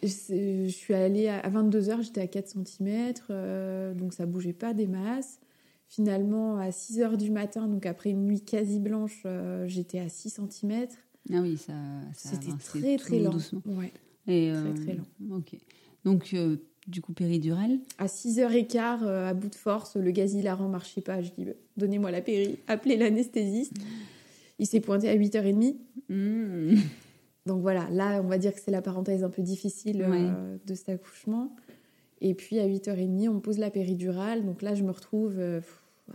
Je 0.03 0.69
suis 0.69 0.95
allée 0.95 1.29
à 1.29 1.49
22h, 1.49 2.03
j'étais 2.03 2.23
à 2.23 2.27
4 2.27 2.49
cm, 2.65 3.13
euh, 3.29 3.93
donc 3.93 4.15
ça 4.15 4.25
bougeait 4.25 4.55
pas 4.55 4.73
des 4.73 4.87
masses. 4.87 5.41
Finalement, 5.89 6.57
à 6.57 6.71
6h 6.71 7.17
du 7.17 7.31
matin, 7.31 7.69
donc 7.69 7.85
après 7.87 8.11
une 8.11 8.25
nuit 8.25 8.41
quasi 8.41 8.81
blanche, 8.81 9.23
euh, 9.27 9.69
j'étais 9.69 10.01
à 10.01 10.09
6 10.09 10.41
cm. 10.51 10.87
Ah 11.33 11.41
oui, 11.43 11.59
ça. 11.59 11.75
C'était 12.15 12.57
très, 12.59 12.97
très 12.97 13.19
lent. 13.19 13.37
Ouais. 13.67 13.93
Et, 14.27 14.53
très, 14.53 14.85
très 14.85 14.95
lent. 14.95 15.37
Ok. 15.37 15.55
Donc, 16.05 16.35
du 16.87 17.03
coup, 17.03 17.13
péridurale 17.13 17.79
À 17.99 18.07
6h15, 18.07 19.07
à 19.07 19.35
bout 19.35 19.51
de 19.51 19.55
force, 19.55 19.97
le 19.97 20.11
gaz 20.13 20.33
hilarant 20.33 20.69
marchait 20.69 21.03
pas. 21.03 21.21
Je 21.21 21.31
dis, 21.37 21.45
bah, 21.45 21.53
donnez-moi 21.77 22.11
la 22.11 22.23
péri, 22.23 22.59
appelez 22.69 22.97
l'anesthésiste. 22.97 23.75
Il 24.59 24.67
s'est 24.67 24.81
pointé 24.81 25.09
à 25.09 25.17
8h30. 25.17 25.77
Hmm. 26.09 26.77
Donc 27.47 27.63
voilà, 27.63 27.89
là, 27.91 28.21
on 28.23 28.27
va 28.27 28.39
dire 28.39 28.53
que 28.53 28.61
c'est 28.61 28.73
la 28.73 28.83
parenthèse 28.83 29.23
un 29.23 29.31
peu 29.31 29.43
difficile 29.43 30.05
euh, 30.07 30.57
de 30.67 30.75
cet 30.75 30.89
accouchement. 30.89 31.55
Et 32.21 32.35
puis 32.35 32.59
à 32.59 32.67
8h30, 32.67 33.29
on 33.29 33.41
pose 33.41 33.59
la 33.59 33.71
péridurale. 33.71 34.45
Donc 34.45 34.63
là, 34.63 34.75
je 34.75 34.83
me 34.83 34.91
retrouve 34.91 35.39
euh, 35.39 35.61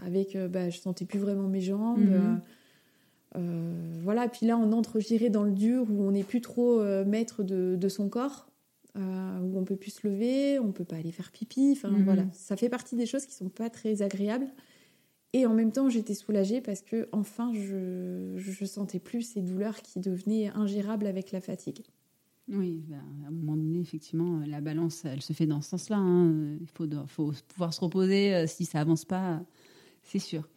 avec. 0.05 0.35
Euh, 0.35 0.47
bah, 0.47 0.69
je 0.69 0.77
sentais 0.77 1.05
plus 1.05 1.19
vraiment 1.19 1.47
mes 1.47 1.61
jambes. 1.61 1.99
Mhm. 3.35 4.01
voilà, 4.03 4.27
puis 4.27 4.45
là, 4.45 4.57
on 4.57 4.73
entre, 4.73 4.99
je 4.99 5.27
dans 5.29 5.43
le 5.43 5.53
dur 5.53 5.85
où 5.89 6.03
on 6.03 6.11
n'est 6.11 6.23
plus 6.23 6.41
trop 6.41 6.83
maître 7.05 7.43
de, 7.43 7.77
de, 7.79 7.89
son 7.89 8.09
corps. 8.09 8.49
où 8.95 9.57
on 9.57 9.63
peut 9.63 9.77
plus 9.77 9.91
se 9.91 10.07
lever, 10.07 10.59
on 10.59 10.73
peut 10.73 10.83
pas 10.83 10.97
aller 10.97 11.13
faire 11.13 11.31
pipi. 11.31 11.71
Enfin 11.71 11.91
mhm. 11.91 12.03
voilà, 12.03 12.25
ça 12.33 12.57
fait 12.57 12.67
partie 12.67 12.97
des 12.97 13.05
choses 13.05 13.25
qui 13.25 13.33
sont 13.33 13.47
pas 13.47 13.69
très 13.69 14.01
agréables. 14.01 14.47
Et 15.33 15.45
en 15.45 15.53
même 15.53 15.71
temps, 15.71 15.89
j'étais 15.89 16.13
soulagée 16.13 16.59
parce 16.61 16.81
que 16.81 17.07
enfin, 17.11 17.53
je, 17.53 18.33
je 18.37 18.65
sentais 18.65 18.99
plus 18.99 19.21
ces 19.21 19.41
douleurs 19.41 19.81
qui 19.81 19.99
devenaient 19.99 20.49
ingérables 20.49 21.07
avec 21.07 21.31
la 21.31 21.39
fatigue. 21.39 21.83
Oui, 22.49 22.83
ben, 22.87 23.01
à 23.23 23.27
un 23.27 23.31
moment 23.31 23.55
donné, 23.55 23.79
effectivement, 23.79 24.41
la 24.45 24.59
balance, 24.59 25.05
elle 25.05 25.21
se 25.21 25.31
fait 25.31 25.45
dans 25.45 25.61
ce 25.61 25.69
sens-là. 25.69 25.97
Hein. 25.97 26.57
Il 26.59 26.67
faut, 26.67 26.85
faut, 27.07 27.31
pouvoir 27.47 27.73
se 27.73 27.79
reposer 27.79 28.35
euh, 28.35 28.47
si 28.47 28.65
ça 28.65 28.81
avance 28.81 29.05
pas, 29.05 29.41
c'est 30.03 30.19
sûr. 30.19 30.49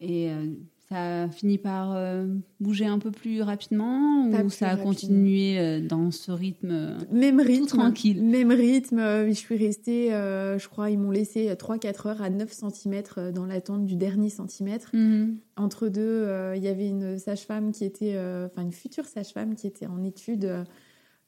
Et 0.00 0.30
euh, 0.30 0.46
ça 0.90 1.22
a 1.22 1.28
fini 1.28 1.56
par 1.56 1.94
euh, 1.96 2.26
bouger 2.60 2.84
un 2.84 2.98
peu 2.98 3.10
plus 3.10 3.40
rapidement 3.40 4.26
ou 4.26 4.50
ça 4.50 4.68
a 4.68 4.76
continué 4.76 5.58
euh, 5.58 5.80
dans 5.80 6.10
ce 6.10 6.30
rythme 6.30 6.70
euh, 6.70 6.98
Même 7.10 7.40
rythme. 7.40 7.66
tranquille? 7.66 8.22
Même 8.22 8.50
rythme. 8.50 8.98
je 9.28 9.32
suis 9.32 9.56
restée, 9.56 10.10
je 10.10 10.68
crois, 10.68 10.90
ils 10.90 10.98
m'ont 10.98 11.10
laissé 11.10 11.48
3-4 11.48 12.08
heures 12.08 12.22
à 12.22 12.28
9 12.28 12.52
cm 12.52 13.02
dans 13.32 13.46
l'attente 13.46 13.86
du 13.86 13.96
dernier 13.96 14.28
centimètre. 14.28 14.90
Mhm. 14.92 15.38
Entre 15.56 15.88
deux, 15.88 16.28
il 16.54 16.62
y 16.62 16.68
avait 16.68 16.88
une 16.88 17.18
sage-femme 17.18 17.72
qui 17.72 17.84
était, 17.84 18.18
enfin 18.44 18.62
une 18.62 18.72
future 18.72 19.06
sage-femme 19.06 19.54
qui 19.54 19.66
était 19.66 19.86
en 19.86 20.04
étude 20.04 20.50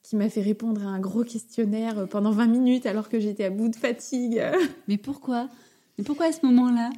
qui 0.03 0.15
m'a 0.15 0.29
fait 0.29 0.41
répondre 0.41 0.85
à 0.85 0.89
un 0.89 0.99
gros 0.99 1.23
questionnaire 1.23 2.07
pendant 2.07 2.31
20 2.31 2.47
minutes 2.47 2.85
alors 2.85 3.09
que 3.09 3.19
j'étais 3.19 3.45
à 3.45 3.49
bout 3.49 3.69
de 3.69 3.75
fatigue. 3.75 4.41
Mais 4.87 4.97
pourquoi? 4.97 5.49
Mais 5.97 6.03
pourquoi 6.03 6.27
à 6.27 6.31
ce 6.31 6.45
moment-là? 6.45 6.91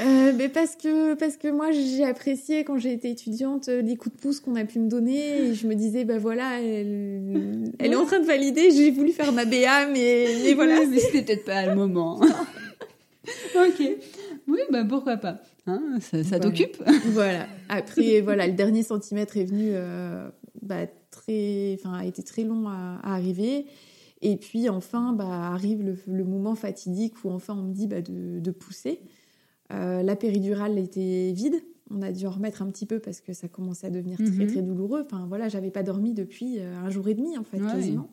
Euh, 0.00 0.32
mais 0.34 0.48
parce 0.48 0.74
que 0.76 1.12
parce 1.14 1.36
que 1.36 1.48
moi 1.48 1.70
j'ai 1.70 2.02
apprécié 2.02 2.64
quand 2.64 2.78
j'ai 2.78 2.92
été 2.92 3.10
étudiante 3.10 3.68
euh, 3.68 3.82
les 3.82 3.96
coups 3.96 4.16
de 4.16 4.20
pouce 4.22 4.40
qu'on 4.40 4.56
a 4.56 4.64
pu 4.64 4.78
me 4.78 4.88
donner. 4.88 5.48
Et 5.48 5.54
je 5.54 5.66
me 5.66 5.74
disais 5.74 6.04
bah 6.04 6.18
voilà 6.18 6.62
elle, 6.62 7.72
elle 7.78 7.92
est 7.92 7.96
en 7.96 8.06
train 8.06 8.20
de 8.20 8.26
valider. 8.26 8.70
J'ai 8.70 8.90
voulu 8.90 9.12
faire 9.12 9.32
ma 9.32 9.44
BA 9.44 9.88
mais, 9.92 10.28
mais 10.42 10.54
voilà. 10.54 10.86
mais 10.86 10.98
c'était 10.98 11.22
peut-être 11.22 11.44
pas 11.44 11.66
le 11.66 11.74
moment. 11.74 12.20
Ok. 13.54 13.82
Oui 14.48 14.58
bah 14.70 14.84
pourquoi 14.84 15.16
pas 15.18 15.40
hein, 15.66 15.98
ça, 16.00 16.24
ça 16.24 16.40
t'occupe. 16.40 16.82
Voilà. 17.06 17.46
Après 17.68 18.22
voilà 18.22 18.46
le 18.46 18.54
dernier 18.54 18.82
centimètre 18.82 19.36
est 19.36 19.44
venu 19.44 19.70
euh, 19.72 20.28
bah, 20.62 20.86
très 21.10 21.76
enfin 21.78 21.92
a 21.98 22.06
été 22.06 22.22
très 22.22 22.44
long 22.44 22.66
à, 22.66 22.98
arriver. 23.02 23.66
Et 24.22 24.36
puis 24.36 24.70
enfin 24.70 25.12
bah 25.12 25.50
arrive 25.52 25.82
le, 25.82 25.98
le, 26.06 26.24
moment 26.24 26.54
fatidique 26.54 27.24
où 27.24 27.30
enfin 27.30 27.54
on 27.58 27.62
me 27.62 27.74
dit 27.74 27.86
bah, 27.86 28.00
de, 28.00 28.40
de 28.40 28.50
pousser 28.50 29.00
euh, 29.72 30.02
la 30.02 30.16
péridurale 30.16 30.78
était 30.78 31.32
vide. 31.32 31.62
On 31.90 32.02
a 32.02 32.12
dû 32.12 32.26
en 32.26 32.30
remettre 32.30 32.62
un 32.62 32.70
petit 32.70 32.86
peu 32.86 32.98
parce 32.98 33.20
que 33.20 33.32
ça 33.32 33.48
commençait 33.48 33.86
à 33.86 33.90
devenir 33.90 34.16
très 34.16 34.26
mhm. 34.26 34.46
très 34.46 34.62
douloureux. 34.62 35.02
Enfin 35.04 35.26
voilà, 35.28 35.48
j'avais 35.48 35.70
pas 35.70 35.82
dormi 35.82 36.14
depuis 36.14 36.58
euh, 36.58 36.76
un 36.78 36.90
jour 36.90 37.08
et 37.08 37.14
demi 37.14 37.36
en 37.36 37.44
fait, 37.44 37.58
quasiment. 37.58 38.10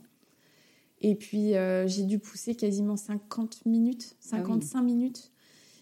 Et 1.02 1.16
puis 1.16 1.56
euh, 1.56 1.88
j'ai 1.88 2.04
dû 2.04 2.20
pousser 2.20 2.56
quasiment 2.56 2.98
50 2.98 3.66
minutes, 3.66 4.16
55 4.20 4.78
ah 4.78 4.82
minutes. 4.84 5.32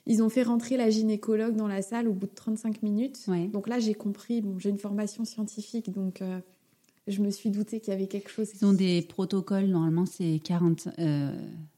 Ils 0.06 0.24
ont 0.24 0.30
fait 0.30 0.44
rentrer 0.44 0.78
la 0.78 0.90
gynécologue 0.90 1.56
dans 1.56 1.68
la 1.68 1.82
salle 1.82 2.08
au 2.08 2.14
bout 2.14 2.28
de 2.28 2.34
35 2.34 2.82
minutes. 2.82 3.28
Donc 3.52 3.68
là, 3.68 3.80
j'ai 3.80 3.94
compris. 3.94 4.40
Bon, 4.40 4.58
j'ai 4.58 4.70
une 4.70 4.78
formation 4.78 5.26
scientifique, 5.26 5.92
donc 5.92 6.24
je 7.08 7.22
me 7.22 7.30
suis 7.30 7.50
douté 7.50 7.82
qu'il 7.82 7.92
y 7.92 7.94
avait 7.94 8.08
quelque 8.08 8.30
chose. 8.30 8.50
Ils 8.56 8.66
ont 8.66 8.72
des 8.72 9.02
protocoles. 9.02 9.66
Normalement, 9.66 10.06
c'est 10.06 10.40
40. 10.42 10.88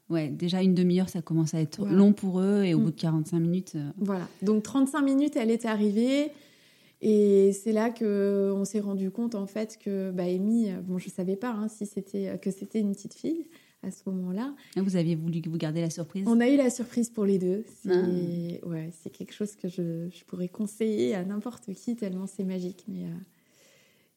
Ouais, 0.09 0.29
déjà 0.29 0.61
une 0.63 0.73
demi-heure, 0.73 1.09
ça 1.09 1.21
commence 1.21 1.53
à 1.53 1.61
être 1.61 1.85
long 1.85 2.13
pour 2.13 2.39
eux 2.39 2.63
et 2.63 2.73
au 2.73 2.79
mm. 2.79 2.83
bout 2.83 2.91
de 2.91 2.99
45 2.99 3.39
minutes. 3.39 3.73
Euh, 3.75 3.89
voilà, 3.97 4.27
donc 4.41 4.63
35 4.63 5.01
minutes, 5.01 5.35
elle 5.35 5.51
est 5.51 5.65
arrivée. 5.65 6.31
Et 7.01 7.53
c'est 7.53 7.71
là 7.71 7.91
que 7.91 8.51
on 8.53 8.65
s'est 8.65 8.81
rendu 8.81 9.09
compte 9.09 9.33
en 9.33 9.45
fait 9.45 9.77
que 9.81 10.11
bah, 10.11 10.23
Amy, 10.23 10.69
bon, 10.83 10.97
je 10.97 11.09
savais 11.09 11.37
pas 11.37 11.51
hein, 11.51 11.67
si 11.69 11.85
c'était 11.85 12.37
que 12.41 12.51
c'était 12.51 12.79
une 12.79 12.91
petite 12.93 13.13
fille 13.13 13.45
à 13.83 13.91
ce 13.91 14.01
moment-là. 14.07 14.53
Ah, 14.75 14.81
vous 14.81 14.95
aviez 14.95 15.15
voulu 15.15 15.41
que 15.41 15.49
vous 15.49 15.57
gardiez 15.57 15.81
la 15.81 15.89
surprise? 15.89 16.25
On 16.27 16.39
a 16.39 16.49
eu 16.49 16.57
la 16.57 16.69
surprise 16.69 17.09
pour 17.09 17.25
les 17.25 17.39
deux. 17.39 17.63
C'est 17.81 18.59
ah. 18.63 18.67
ouais, 18.67 18.89
c'est 19.01 19.09
quelque 19.09 19.33
chose 19.33 19.55
que 19.55 19.67
je, 19.67 20.09
je, 20.09 20.23
pourrais 20.25 20.49
conseiller 20.49 21.15
à 21.15 21.23
n'importe 21.23 21.73
qui 21.73 21.95
tellement 21.95 22.27
c'est 22.27 22.43
magique. 22.43 22.83
Mais 22.87 23.05
euh, 23.05 23.15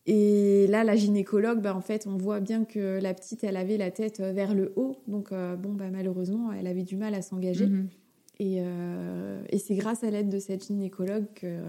et 0.06 0.66
là, 0.68 0.82
la 0.82 0.96
gynécologue, 0.96 1.60
bah, 1.60 1.76
en 1.76 1.80
fait, 1.80 2.06
on 2.06 2.16
voit 2.16 2.40
bien 2.40 2.64
que 2.64 2.98
la 3.00 3.14
petite, 3.14 3.44
elle 3.44 3.56
avait 3.56 3.76
la 3.76 3.90
tête 3.90 4.20
euh, 4.20 4.32
vers 4.32 4.54
le 4.54 4.72
haut. 4.76 4.96
Donc, 5.06 5.30
euh, 5.30 5.54
bon, 5.54 5.72
bah, 5.72 5.90
malheureusement, 5.90 6.52
elle 6.52 6.66
avait 6.66 6.82
du 6.82 6.96
mal 6.96 7.14
à 7.14 7.22
s'engager. 7.22 7.66
Mhm. 7.66 7.88
Et, 8.40 8.56
euh, 8.58 9.42
et 9.50 9.58
c'est 9.58 9.76
grâce 9.76 10.02
à 10.02 10.10
l'aide 10.10 10.28
de 10.28 10.40
cette 10.40 10.66
gynécologue 10.66 11.26
que, 11.34 11.60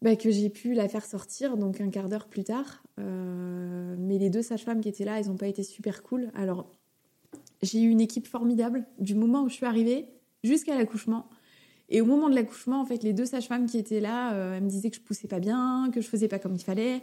bah, 0.00 0.14
que 0.14 0.30
j'ai 0.30 0.48
pu 0.48 0.74
la 0.74 0.88
faire 0.88 1.04
sortir, 1.04 1.56
donc 1.56 1.80
un 1.80 1.90
quart 1.90 2.08
d'heure 2.08 2.28
plus 2.28 2.44
tard. 2.44 2.84
mais 2.96 4.18
les 4.18 4.30
deux 4.30 4.42
sages-femmes 4.42 4.80
qui 4.80 4.88
étaient 4.88 5.04
là, 5.04 5.18
elles 5.18 5.26
n'ont 5.26 5.36
pas 5.36 5.48
été 5.48 5.64
super 5.64 6.04
cool. 6.04 6.30
Alors, 6.34 6.70
j'ai 7.62 7.82
eu 7.82 7.88
une 7.88 8.00
équipe 8.00 8.28
formidable 8.28 8.86
du 9.00 9.16
moment 9.16 9.42
où 9.42 9.48
je 9.48 9.54
suis 9.54 9.66
arrivée 9.66 10.06
jusqu'à 10.44 10.76
l'accouchement. 10.76 11.28
Et 11.88 12.00
au 12.00 12.04
moment 12.04 12.28
de 12.28 12.34
l'accouchement, 12.34 12.80
en 12.80 12.84
fait, 12.84 13.02
les 13.02 13.12
deux 13.12 13.24
sages-femmes 13.24 13.66
qui 13.66 13.78
étaient 13.78 14.00
là, 14.00 14.34
euh, 14.34 14.56
elles 14.56 14.62
me 14.62 14.68
disaient 14.68 14.90
que 14.90 14.96
je 14.96 15.00
poussais 15.00 15.28
pas 15.28 15.38
bien, 15.38 15.90
que 15.92 16.00
je 16.00 16.08
faisais 16.08 16.28
pas 16.28 16.38
comme 16.38 16.54
il 16.54 16.62
fallait. 16.62 17.02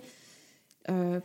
Euh, 0.90 1.20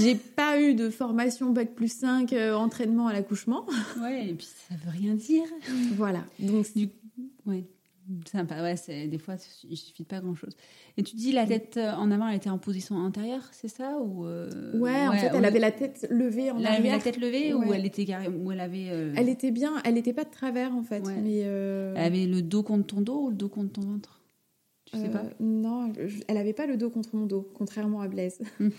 j'ai 0.00 0.14
pas 0.14 0.60
eu 0.60 0.74
de 0.74 0.90
formation 0.90 1.50
bac 1.50 1.74
plus 1.74 1.92
5 1.92 2.32
euh, 2.32 2.54
entraînement 2.54 3.08
à 3.08 3.12
l'accouchement. 3.12 3.66
Ouais, 4.00 4.28
et 4.28 4.34
puis 4.34 4.46
ça 4.68 4.74
veut 4.84 4.90
rien 4.90 5.14
dire. 5.14 5.44
Voilà. 5.96 6.24
Donc 6.38 6.72
du 6.74 6.88
ouais. 7.46 7.64
Sympa, 8.30 8.62
ouais, 8.62 8.76
c'est, 8.76 9.06
des 9.06 9.18
fois, 9.18 9.34
il 9.68 9.76
suffit 9.76 10.02
de 10.02 10.08
pas 10.08 10.20
grand-chose. 10.20 10.56
Et 10.96 11.02
tu 11.02 11.14
dis 11.14 11.32
la 11.32 11.46
tête 11.46 11.76
euh, 11.76 11.92
en 11.92 12.10
avant, 12.10 12.28
elle 12.28 12.36
était 12.36 12.48
en 12.48 12.58
position 12.58 13.04
intérieure, 13.04 13.42
c'est 13.52 13.68
ça 13.68 13.98
ou 13.98 14.26
euh, 14.26 14.78
ouais, 14.78 15.06
en 15.06 15.12
fait, 15.12 15.30
elle 15.34 15.44
avait 15.44 15.58
la 15.58 15.72
tête 15.72 16.06
levée 16.10 16.50
en 16.50 16.58
elle 16.58 16.66
arrière. 16.66 16.80
avait 16.80 16.90
la 16.90 16.98
tête 16.98 17.18
levée 17.18 17.52
ou 17.52 17.72
elle 17.72 17.84
était 17.84 18.06
ou 18.28 18.50
elle 18.50 18.60
avait. 18.60 18.88
Euh, 18.88 19.12
elle 19.16 19.28
était 19.28 19.50
bien, 19.50 19.74
elle 19.84 19.94
n'était 19.94 20.14
pas 20.14 20.24
de 20.24 20.30
travers 20.30 20.74
en 20.74 20.82
fait, 20.82 21.02
mais. 21.22 21.38
Elle 21.40 21.96
avait 21.96 22.26
le 22.26 22.40
dos 22.40 22.62
contre 22.62 22.86
ton 22.86 23.02
dos 23.02 23.26
ou 23.26 23.30
le 23.30 23.36
dos 23.36 23.48
contre 23.48 23.72
ton 23.72 23.82
ventre? 23.82 24.20
Tu 24.86 24.96
sais 24.96 25.10
pas? 25.10 25.24
Non, 25.38 25.92
elle 26.28 26.36
avait 26.38 26.54
pas 26.54 26.66
le 26.66 26.78
dos 26.78 26.88
contre 26.88 27.14
mon 27.14 27.26
dos, 27.26 27.46
contrairement 27.54 28.00
à 28.00 28.08
Blaise. 28.08 28.40
Hmm. 28.58 28.70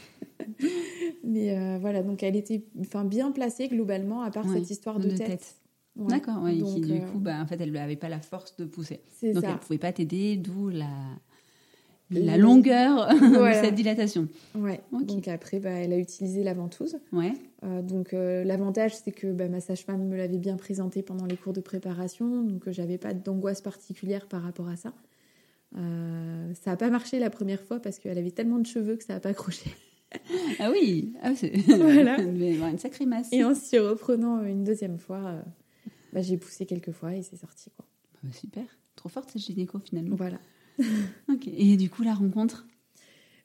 mais 1.24 1.78
voilà, 1.78 2.02
donc 2.02 2.24
elle 2.24 2.36
était, 2.36 2.64
bien 3.06 3.32
placée 3.32 3.68
globalement, 3.68 4.24
à 4.24 4.32
part 4.32 4.50
cette 4.50 4.72
histoire 4.72 5.00
de, 5.00 5.12
tête. 5.16 5.56
D'accord, 6.08 6.40
oui. 6.44 6.64
Qui, 6.64 6.82
du 6.82 7.00
coup, 7.02 7.20
bah, 7.20 7.42
en 7.42 7.46
fait, 7.46 7.60
elle 7.60 7.72
n'avait 7.72 7.96
pas 7.96 8.10
la 8.10 8.20
force 8.20 8.56
de 8.58 8.66
pousser. 8.66 9.02
Donc, 9.22 9.44
elle 9.44 9.54
ne 9.54 9.58
pouvait 9.58 9.80
pas 9.80 9.92
t'aider, 9.92 10.38
d'où 10.38 10.70
la, 10.70 10.88
la 12.12 12.38
longueur 12.38 13.08
de 13.14 13.54
cette 13.54 13.76
dilatation. 13.76 14.28
Ouais. 14.56 14.82
Donc 14.92 15.28
après, 15.28 15.60
bah, 15.60 15.70
elle 15.70 15.94
a 15.94 15.98
utilisé 15.98 16.44
la 16.44 16.54
ventouse. 16.54 16.98
Ouais. 17.12 17.34
Euh, 17.64 17.82
donc 17.82 18.14
euh, 18.14 18.44
l'avantage, 18.44 18.96
c'est 18.96 19.12
que 19.12 19.32
bah, 19.32 19.48
ma 19.48 19.60
sage-femme 19.60 20.08
me 20.08 20.18
l'avait 20.18 20.38
bien 20.38 20.58
présenté 20.58 21.02
pendant 21.02 21.26
les 21.26 21.38
cours 21.38 21.54
de 21.54 21.62
préparation, 21.62 22.44
donc 22.44 22.68
euh, 22.68 22.72
j'avais 22.72 22.98
pas 22.98 23.14
d'angoisse 23.14 23.62
particulière 23.62 24.28
par 24.28 24.42
rapport 24.42 24.68
à 24.70 24.76
ça. 24.76 24.94
ça 25.74 26.72
n'a 26.72 26.78
pas 26.78 26.90
marché 26.90 27.20
la 27.20 27.30
première 27.30 27.62
fois 27.62 27.80
parce 27.80 28.00
qu'elle 28.00 28.18
avait 28.18 28.32
tellement 28.32 28.60
de 28.60 28.66
cheveux 28.66 28.96
que 28.96 29.04
ça 29.04 29.14
n'a 29.14 29.20
pas 29.20 29.30
accroché. 29.30 29.70
ah 30.60 30.72
oui, 30.72 31.14
ah, 31.22 31.36
c'est 31.36 31.56
voilà. 31.68 32.20
une 32.20 32.80
sacrée 32.80 33.06
masse. 33.06 33.32
Et 33.32 33.44
en 33.44 33.54
s'y 33.54 33.78
reprenant 33.78 34.44
une 34.44 34.64
deuxième 34.64 34.98
fois, 34.98 35.44
bah, 36.14 36.22
j'ai 36.22 36.38
poussé 36.38 36.66
quelques 36.66 36.92
fois 36.92 37.16
et 37.16 37.22
c'est 37.24 37.38
sorti. 37.38 37.70
Quoi. 37.76 37.86
Bah, 38.24 38.30
super, 38.34 38.64
trop 38.96 39.10
forte 39.10 39.32
cette 39.32 39.42
gynéco 39.42 39.80
finalement. 39.80 40.16
Voilà. 40.16 40.40
ok, 41.30 41.48
et 41.48 41.76
du 41.78 41.90
coup 41.90 42.04
la 42.04 42.14
rencontre? 42.14 42.66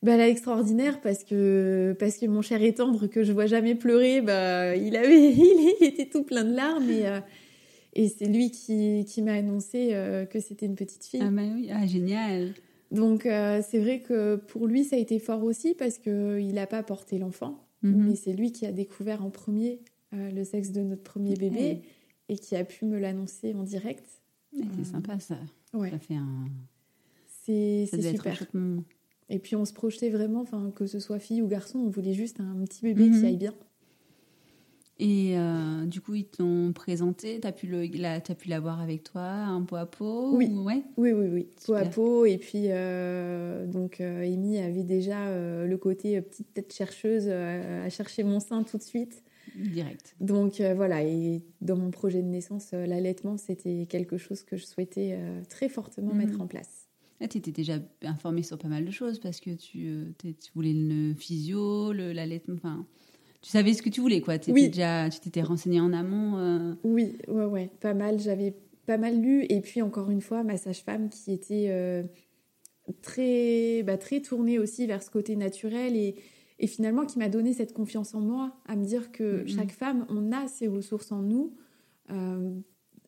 Bah, 0.03 0.18
là, 0.18 0.29
extraordinaire 0.29 1.00
parce 1.00 1.24
que, 1.24 1.96
parce 1.98 2.18
que 2.18 2.27
mon 2.27 2.42
cher 2.42 2.62
est 2.62 2.74
tendre 2.74 3.07
que 3.07 3.22
je 3.24 3.33
vois 3.33 3.46
jamais 3.46 3.74
pleurer, 3.74 4.20
bah, 4.20 4.77
il, 4.77 4.96
avait, 4.96 5.33
il 5.33 5.77
était 5.81 6.07
tout 6.11 6.24
plein 6.24 6.44
de 6.44 6.55
larmes 6.55 6.90
et, 6.90 7.07
euh, 7.07 7.20
et 7.94 8.09
c'est 8.09 8.27
lui 8.27 8.50
qui, 8.50 9.05
qui 9.09 9.22
m'a 9.22 9.33
annoncé 9.33 9.90
euh, 9.92 10.27
que 10.27 10.40
c'était 10.40 10.66
une 10.66 10.74
petite 10.74 11.05
fille. 11.05 11.22
Ah 11.24 11.31
bah 11.31 11.42
oui, 11.55 11.70
ah, 11.72 11.87
génial. 11.87 12.53
Donc 12.90 13.24
euh, 13.24 13.62
c'est 13.66 13.79
vrai 13.79 14.00
que 14.00 14.37
pour 14.37 14.66
lui 14.66 14.85
ça 14.85 14.96
a 14.96 14.98
été 14.98 15.18
fort 15.18 15.42
aussi 15.42 15.74
parce 15.74 15.96
qu'il 15.98 16.53
n'a 16.53 16.66
pas 16.66 16.83
porté 16.83 17.18
l'enfant, 17.18 17.59
Mhm. 17.83 18.09
mais 18.09 18.16
c'est 18.16 18.33
lui 18.35 18.53
qui 18.53 18.66
a 18.66 18.72
découvert 18.72 19.24
en 19.24 19.31
premier 19.31 19.81
le 20.12 20.44
sexe 20.44 20.70
de 20.70 20.81
notre 20.83 21.03
premier 21.03 21.35
bébé 21.35 21.81
et 22.29 22.37
qui 22.39 22.57
a 22.57 22.65
pu 22.65 22.85
me 22.85 22.99
l'annoncer 22.99 23.55
en 23.55 23.63
direct. 23.63 24.05
Ouais, 24.57 24.65
C'est 24.77 24.85
sympa 24.85 25.19
ça. 25.21 25.39
Ouais, 25.73 25.91
Ça 25.91 25.99
fait 25.99 26.15
un. 26.15 26.45
c'est 27.27 27.89
devait 27.93 28.11
être 28.15 28.27
un 28.27 28.35
super. 28.35 28.49
Et 29.31 29.39
puis 29.39 29.57
on 29.57 29.65
se 29.65 29.73
projetait 29.73 30.11
vraiment, 30.11 30.41
enfin 30.43 30.71
que 30.75 30.87
ce 30.87 31.01
soit 31.01 31.19
fille 31.19 31.43
ou 31.43 31.49
garçon, 31.49 31.79
on 31.79 31.89
voulait 31.89 32.13
juste 32.15 32.41
un 32.41 32.65
petit 32.65 32.83
bébé 32.83 33.09
Mhm. 33.09 33.21
qui 33.21 33.27
aille 33.27 33.37
bien. 33.37 33.55
Et 35.01 35.37
euh, 35.37 35.87
du 35.87 36.01
coup, 36.01 36.15
ils 36.15 36.25
t'ont 36.27 36.73
présenté, 36.73 37.41
t'as 37.41 37.51
pu, 37.51 37.67
le, 37.67 37.85
la, 37.99 38.13
as 38.15 38.21
pu 38.21 38.49
l'avoir 38.49 38.81
avec 38.81 39.03
toi, 39.03 39.23
un 39.23 39.63
pot 39.63 39.75
à 39.75 39.87
pot 39.87 40.37
Oui. 40.37 40.47
ou- 40.53 40.63
Ouais. 40.65 40.85
Oui, 40.97 41.11
oui, 41.13 41.27
oui, 41.33 41.49
peau 41.67 41.73
à 41.75 41.79
Super. 41.81 41.91
peau. 41.95 42.27
Et 42.27 42.39
puis, 42.39 42.67
euh, 42.69 43.67
donc, 43.67 44.01
euh, 44.01 44.23
Amy 44.23 44.59
avait 44.59 44.85
déjà 44.85 45.27
euh, 45.27 45.67
le 45.67 45.77
côté 45.79 46.17
euh, 46.19 46.21
petite 46.21 46.55
tête 46.55 46.73
chercheuse 46.73 47.25
euh, 47.27 47.85
à 47.85 47.89
chercher 47.91 48.23
mon 48.23 48.39
sein 48.39 48.63
tout 48.63 48.79
de 48.79 48.85
suite. 48.85 49.25
Direct. 49.57 50.16
Donc, 50.20 50.61
euh, 50.61 50.74
voilà. 50.74 51.02
Et 51.04 51.42
dans 51.61 51.76
mon 51.76 51.90
projet 51.90 52.22
de 52.22 52.28
naissance, 52.28 52.70
euh, 52.74 52.87
l'allaitement, 52.87 53.37
c'était 53.37 53.87
quelque 53.88 54.16
chose 54.16 54.42
que 54.42 54.57
je 54.57 54.64
souhaitais 54.64 55.16
euh, 55.18 55.42
très 55.48 55.68
fortement 55.68 56.12
Mhm. 56.12 56.18
mettre 56.18 56.40
en 56.40 56.46
place. 56.46 56.88
Là, 57.20 57.28
tu 57.28 57.38
étais 57.38 57.52
déjà 57.52 57.78
informée 58.02 58.42
sur 58.42 58.59
pas 58.59 58.68
mal 58.68 58.85
de 58.85 58.90
choses 58.90 59.20
parce 59.20 59.40
que 59.40 59.50
tu, 59.50 60.14
tu 60.18 60.35
voulais 60.54 60.72
le 60.74 61.14
physio, 61.14 61.92
l'allaitement, 61.92 62.57
enfin, 62.57 62.87
tu 63.40 63.50
savais 63.50 63.72
ce 63.74 63.83
que 63.83 63.88
tu 63.90 64.00
voulais, 64.00 64.20
quoi. 64.20 64.35
Oui. 64.48 64.68
déjà, 64.68 65.09
tu 65.11 65.20
t'étais 65.20 65.42
renseignée 65.42 65.80
en 65.80 65.92
amont. 65.92 66.76
Oui, 66.83 67.16
ouais, 67.28 67.44
ouais, 67.44 67.70
pas 67.80 67.94
mal. 67.94 68.18
J'avais 68.18 68.54
pas 68.87 68.98
mal 68.98 69.20
lu. 69.20 69.46
Et 69.48 69.61
puis, 69.61 69.80
encore 69.80 70.11
une 70.11 70.20
fois, 70.22 70.42
ma 70.42 70.57
sage-femme 70.57 71.09
qui 71.09 71.30
était 71.33 72.04
très, 73.02 73.83
bah, 73.83 73.96
très 73.96 74.20
tournée 74.20 74.59
aussi 74.59 74.87
vers 74.87 75.02
ce 75.02 75.11
côté 75.11 75.37
naturel 75.37 75.96
et, 75.96 76.16
et 76.59 76.67
finalement 76.67 77.05
qui 77.07 77.19
m'a 77.19 77.29
donné 77.29 77.53
cette 77.53 77.73
confiance 77.73 78.14
en 78.14 78.21
moi, 78.21 78.57
à 78.67 78.77
me 78.77 78.85
dire 78.85 79.11
que 79.12 79.43
Mhm. 79.43 79.49
chaque 79.49 79.73
femme, 79.73 80.07
on 80.09 80.31
a 80.33 80.47
ses 80.49 80.69
ressources 80.69 81.11
en 81.12 81.23
nous. 81.23 81.55
Euh, 82.11 82.55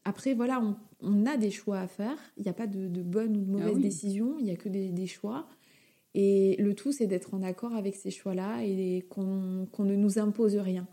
après, 0.05 0.35
voilà, 0.35 0.61
on, 0.61 0.77
on 1.01 1.27
a 1.27 1.37
des 1.37 1.51
choix 1.51 1.79
à 1.81 1.87
faire. 1.87 2.19
Il 2.37 2.43
n'y 2.45 2.49
a 2.49 2.53
pas 2.55 2.67
de, 2.67 2.89
de 2.89 3.03
bonne 3.03 3.37
ou 3.37 3.41
de 3.45 3.51
mauvaise 3.51 3.69
Ah 3.69 3.75
oui. 3.77 3.83
décision, 3.83 4.37
il 4.39 4.45
n'y 4.45 4.51
a 4.51 4.57
que 4.57 4.69
des, 4.69 4.91
des 4.91 5.07
choix. 5.07 5.47
Et 6.15 6.57
le 6.59 6.75
tout, 6.75 6.93
c'est 6.93 7.07
d'être 7.07 7.35
en 7.35 7.43
accord 7.43 7.75
avec 7.75 7.95
ces 7.95 8.11
choix-là 8.11 8.63
et 8.65 9.05
qu'on 9.11 9.67
ne 9.79 9.97
nous 9.97 10.19
impose 10.19 10.57
rien. 10.57 10.87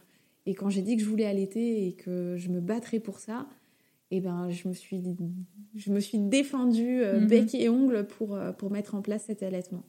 Et 0.45 0.53
quand 0.53 0.69
j'ai 0.69 0.81
dit 0.81 0.97
que 0.97 1.01
je 1.03 1.07
voulais 1.09 1.25
allaiter 1.25 1.87
et 1.87 1.93
que 1.93 2.35
je 2.37 2.49
me 2.49 2.59
battrais 2.59 2.99
pour 2.99 3.19
ça, 3.19 3.47
eh 4.11 4.19
ben, 4.19 4.49
je 4.49 4.67
me 4.67 4.73
suis, 4.73 5.01
je 5.75 5.91
me 5.91 5.99
suis 6.01 6.17
défendue 6.19 7.01
euh, 7.01 7.21
Mhm. 7.21 7.27
bec 7.27 7.55
et 7.55 7.69
ongles 7.69 8.05
pour, 8.05 8.35
euh, 8.35 8.51
pour 8.51 8.69
mettre 8.69 8.95
en 8.95 9.01
place 9.01 9.23
cet 9.25 9.41
allaitement. 9.43 9.83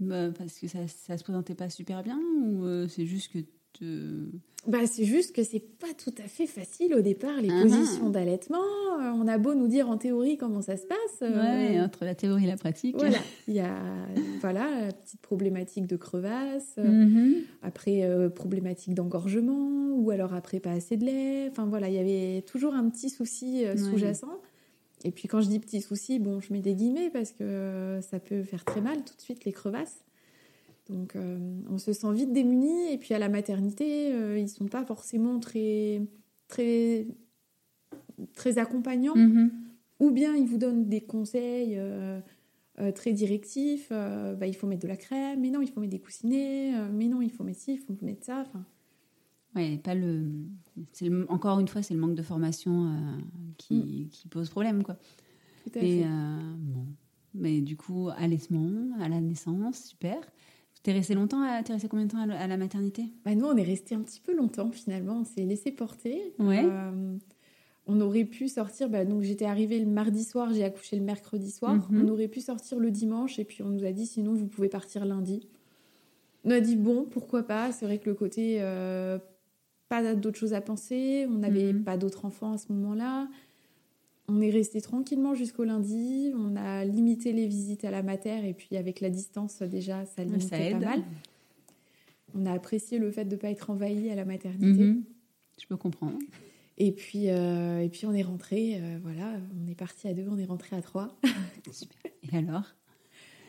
Bah, 0.00 0.30
parce 0.36 0.58
que 0.58 0.68
ça, 0.68 0.78
ça 0.86 1.16
se 1.18 1.24
présentait 1.24 1.54
pas 1.54 1.68
super 1.70 2.02
bien 2.02 2.18
ou 2.42 2.64
euh, 2.64 2.86
c'est 2.88 3.06
juste 3.06 3.32
que 3.32 3.38
te... 3.72 4.26
Bah, 4.66 4.86
c'est 4.86 5.04
juste 5.04 5.34
que 5.34 5.44
c'est 5.44 5.60
pas 5.60 5.94
tout 6.02 6.12
à 6.22 6.26
fait 6.28 6.46
facile 6.46 6.94
au 6.94 7.00
départ, 7.00 7.40
les 7.40 7.48
Ah 7.50 7.62
positions 7.62 8.10
d'allaitement. 8.10 8.58
Euh, 9.00 9.12
On 9.14 9.26
a 9.28 9.38
beau 9.38 9.54
nous 9.54 9.68
dire 9.68 9.88
en 9.88 9.96
théorie 9.96 10.36
comment 10.36 10.62
ça 10.62 10.76
se 10.76 10.84
passe. 10.84 11.22
euh, 11.22 11.30
Ouais, 11.74 11.80
entre 11.80 12.04
la 12.04 12.14
théorie 12.16 12.44
et 12.44 12.48
la 12.48 12.56
pratique. 12.56 12.96
Voilà, 12.98 13.18
il 13.48 13.54
y 13.54 13.60
a 13.60 13.78
voilà, 14.40 14.86
la 14.86 14.92
petite 14.92 15.20
problématique 15.20 15.86
de 15.86 15.96
crevasse, 15.96 16.76
Mhm. 16.76 17.36
après 17.62 18.02
euh, 18.02 18.28
problématique 18.28 18.94
d'engorgement, 18.94 19.90
ou 19.96 20.10
alors 20.10 20.34
après 20.34 20.58
pas 20.60 20.72
assez 20.72 20.96
de 20.96 21.04
lait. 21.06 21.48
Enfin 21.50 21.66
voilà, 21.66 21.88
il 21.88 21.94
y 21.94 21.98
avait 21.98 22.42
toujours 22.42 22.74
un 22.74 22.88
petit 22.90 23.10
souci 23.10 23.64
Ouais. 23.64 23.76
Et 25.04 25.10
puis 25.12 25.28
quand 25.28 25.40
je 25.40 25.48
dis 25.48 25.58
petit 25.60 25.80
souci, 25.80 26.18
bon, 26.18 26.40
je 26.40 26.52
mets 26.52 26.60
des 26.60 26.74
guillemets 26.74 27.10
parce 27.10 27.32
que 27.32 27.44
euh, 27.44 28.00
ça 28.00 28.18
peut 28.18 28.42
faire 28.42 28.64
très 28.64 28.80
mal 28.80 29.04
tout 29.04 29.14
de 29.14 29.20
suite 29.20 29.44
les 29.44 29.52
crevasses. 29.52 30.04
Donc 30.88 31.16
euh, 31.16 31.38
on 31.70 31.78
se 31.78 31.92
sent 31.92 32.12
vite 32.12 32.32
démuni. 32.32 32.92
Et 32.92 32.98
puis 32.98 33.14
à 33.14 33.18
la 33.18 33.28
maternité, 33.28 34.12
euh, 34.12 34.38
ils 34.38 34.48
sont 34.48 34.66
pas 34.66 34.84
forcément 34.84 35.38
très 35.38 36.02
très 36.48 37.06
très 38.34 38.58
accompagnants 38.58 39.14
Mhm. 39.14 39.50
ou 40.00 40.10
bien 40.10 40.34
ils 40.34 40.46
vous 40.46 40.58
donnent 40.58 40.88
des 40.88 41.00
conseils 41.00 41.74
euh, 41.76 42.20
très 42.94 43.12
directifs. 43.12 43.90
bah, 43.90 44.46
il 44.46 44.54
faut 44.56 44.66
mettre 44.66 44.82
de 44.82 44.88
la 44.88 44.96
crème, 44.96 45.40
mais 45.40 45.50
non, 45.50 45.60
il 45.60 45.68
faut 45.68 45.80
mettre 45.80 45.92
des 45.92 45.98
coussinets, 46.00 46.72
mais 46.92 47.06
non, 47.06 47.20
il 47.20 47.30
faut 47.30 47.44
mettre 47.44 47.60
ci, 47.60 47.72
il 47.74 47.78
faut 47.78 47.94
mettre 48.02 48.24
ça. 48.24 48.44
Enfin, 48.46 48.64
Ouais, 49.58 49.76
pas 49.78 49.94
le. 49.94 50.24
c'est 50.92 51.08
le- 51.08 51.26
Encore 51.30 51.58
une 51.60 51.68
fois, 51.68 51.82
c'est 51.82 51.94
le 51.94 52.00
manque 52.00 52.14
de 52.14 52.22
formation 52.22 52.86
euh, 52.86 52.92
qui, 53.56 54.08
qui 54.12 54.28
pose 54.28 54.48
problème, 54.50 54.82
quoi. 54.82 54.96
tout 55.64 55.78
à 55.78 55.82
Et 55.82 56.00
fait. 56.02 56.04
euh, 56.06 56.54
bon, 56.58 56.86
mais 57.34 57.60
du 57.60 57.76
coup, 57.76 58.08
allaitement, 58.16 58.70
à 59.00 59.08
la 59.08 59.20
naissance, 59.20 59.84
super. 59.84 60.18
T'es 60.82 60.92
resté 60.92 61.14
longtemps, 61.14 61.42
à- 61.42 61.62
t'es 61.62 61.72
resté 61.72 61.88
combien 61.88 62.06
de 62.06 62.10
temps 62.12 62.18
à 62.20 62.46
la- 62.46 62.56
maternité? 62.56 63.04
Bah, 63.24 63.34
nous, 63.34 63.46
on 63.46 63.56
est 63.56 63.64
resté 63.64 63.94
un 63.94 64.00
petit 64.00 64.20
peu 64.20 64.34
longtemps 64.34 64.70
finalement. 64.70 65.20
On 65.20 65.24
s'est 65.24 65.44
laissé 65.44 65.72
porter. 65.72 66.32
Ouais. 66.38 66.64
Euh, 66.64 67.16
on 67.86 68.00
aurait 68.00 68.24
pu 68.24 68.48
sortir. 68.48 68.88
Bah, 68.88 69.04
donc 69.04 69.22
j'étais 69.22 69.44
arrivée 69.46 69.80
le 69.80 69.86
mardi 69.90 70.22
soir, 70.22 70.52
j'ai 70.54 70.62
accouché 70.62 70.96
le 70.96 71.02
mercredi 71.02 71.50
soir. 71.50 71.74
Mhm. 71.90 72.04
On 72.04 72.08
aurait 72.08 72.28
pu 72.28 72.40
sortir 72.40 72.78
le 72.78 72.90
dimanche 72.92 73.38
et 73.40 73.44
puis 73.44 73.62
on 73.62 73.70
nous 73.70 73.84
a 73.84 73.90
dit 73.92 74.06
sinon 74.06 74.34
vous 74.34 74.46
pouvez 74.46 74.68
partir 74.68 75.04
lundi. 75.04 75.48
On 76.44 76.50
a 76.52 76.60
dit 76.60 76.76
bon, 76.76 77.04
pourquoi 77.10 77.42
pas? 77.42 77.72
C'est 77.72 77.84
vrai 77.84 77.98
que 77.98 78.08
le 78.08 78.14
côté 78.14 78.58
euh, 78.60 79.18
pas 79.88 80.14
d'autres 80.14 80.38
choses 80.38 80.54
à 80.54 80.60
penser. 80.60 81.26
On 81.28 81.38
n'avait 81.38 81.72
Mhm. 81.72 81.84
pas 81.84 81.96
d'autres 81.96 82.24
enfants 82.24 82.52
à 82.52 82.58
ce 82.58 82.72
moment-là. 82.72 83.28
On 84.28 84.40
est 84.42 84.50
resté 84.50 84.80
tranquillement 84.82 85.34
jusqu'au 85.34 85.64
lundi. 85.64 86.32
On 86.36 86.54
a 86.56 86.84
limité 86.84 87.32
les 87.32 87.46
visites 87.46 87.84
à 87.84 87.90
la 87.90 88.02
mater 88.02 88.46
et 88.48 88.52
puis 88.54 88.76
avec 88.76 89.00
la 89.00 89.08
distance 89.10 89.62
déjà 89.62 90.04
ça 90.04 90.22
limitait 90.24 90.46
Ça 90.48 90.60
aide. 90.60 90.72
pas 90.80 90.84
mal. 90.96 91.02
On 92.34 92.44
a 92.44 92.52
apprécié 92.52 92.98
le 92.98 93.10
fait 93.10 93.24
de 93.24 93.34
ne 93.36 93.40
pas 93.40 93.48
être 93.50 93.70
envahi 93.70 94.10
à 94.10 94.14
la 94.14 94.24
maternité. 94.26 94.84
Mhm. 94.84 95.02
Je 95.60 95.66
peux 95.66 95.76
comprendre. 95.78 96.18
Et 96.76 96.92
puis, 96.92 97.30
euh, 97.30 97.80
et 97.82 97.88
puis 97.88 98.06
on 98.06 98.12
est 98.12 98.22
rentré, 98.22 98.76
euh, 98.80 98.98
voilà, 99.02 99.32
on 99.60 99.66
est 99.68 99.74
parti 99.74 100.06
à 100.06 100.14
deux, 100.14 100.26
on 100.30 100.36
est 100.38 100.44
rentré 100.44 100.76
à 100.76 100.82
trois. 100.82 101.18
Super. 101.72 102.12
Et 102.30 102.36
alors? 102.36 102.74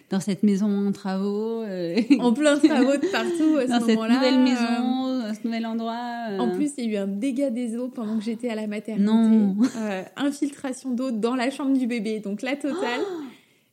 Dans 0.10 0.19
cette 0.19 0.41
maison 0.43 0.88
en 0.88 0.91
travaux, 0.91 1.62
euh, 1.62 2.00
en 2.19 2.34
plein 2.34 2.58
travaux 2.60 2.93
de 2.98 3.12
partout 3.12 3.58
à 3.58 3.67
dans 3.67 3.80
ce 3.80 3.86
cette 3.86 3.95
moment-là. 3.95 4.15
nouvelle 4.15 4.34
euh, 4.36 4.43
maison, 4.43 5.19
dans 5.28 5.34
ce 5.36 5.39
nouvel 5.45 5.65
endroit. 5.67 6.30
euh, 6.32 6.39
En 6.39 6.50
plus, 6.56 6.72
il 6.78 6.86
y 6.86 6.88
a 6.88 6.91
eu 7.02 7.04
un 7.04 7.08
dégât 7.08 7.52
des 7.52 7.78
eaux 7.78 7.89
pendant 7.89 8.17
que 8.17 8.24
j'étais 8.24 8.50
à 8.50 8.56
la 8.56 8.65
maternité. 8.67 9.06
Non. 9.06 9.56
Infiltration 10.15 10.91
d'eau 10.93 11.12
dans 11.12 11.36
la 11.36 11.50
chambre 11.52 11.78
du 11.78 11.88
bébé, 11.88 12.19
donc 12.19 12.41
la 12.41 12.56
totale. 12.56 13.02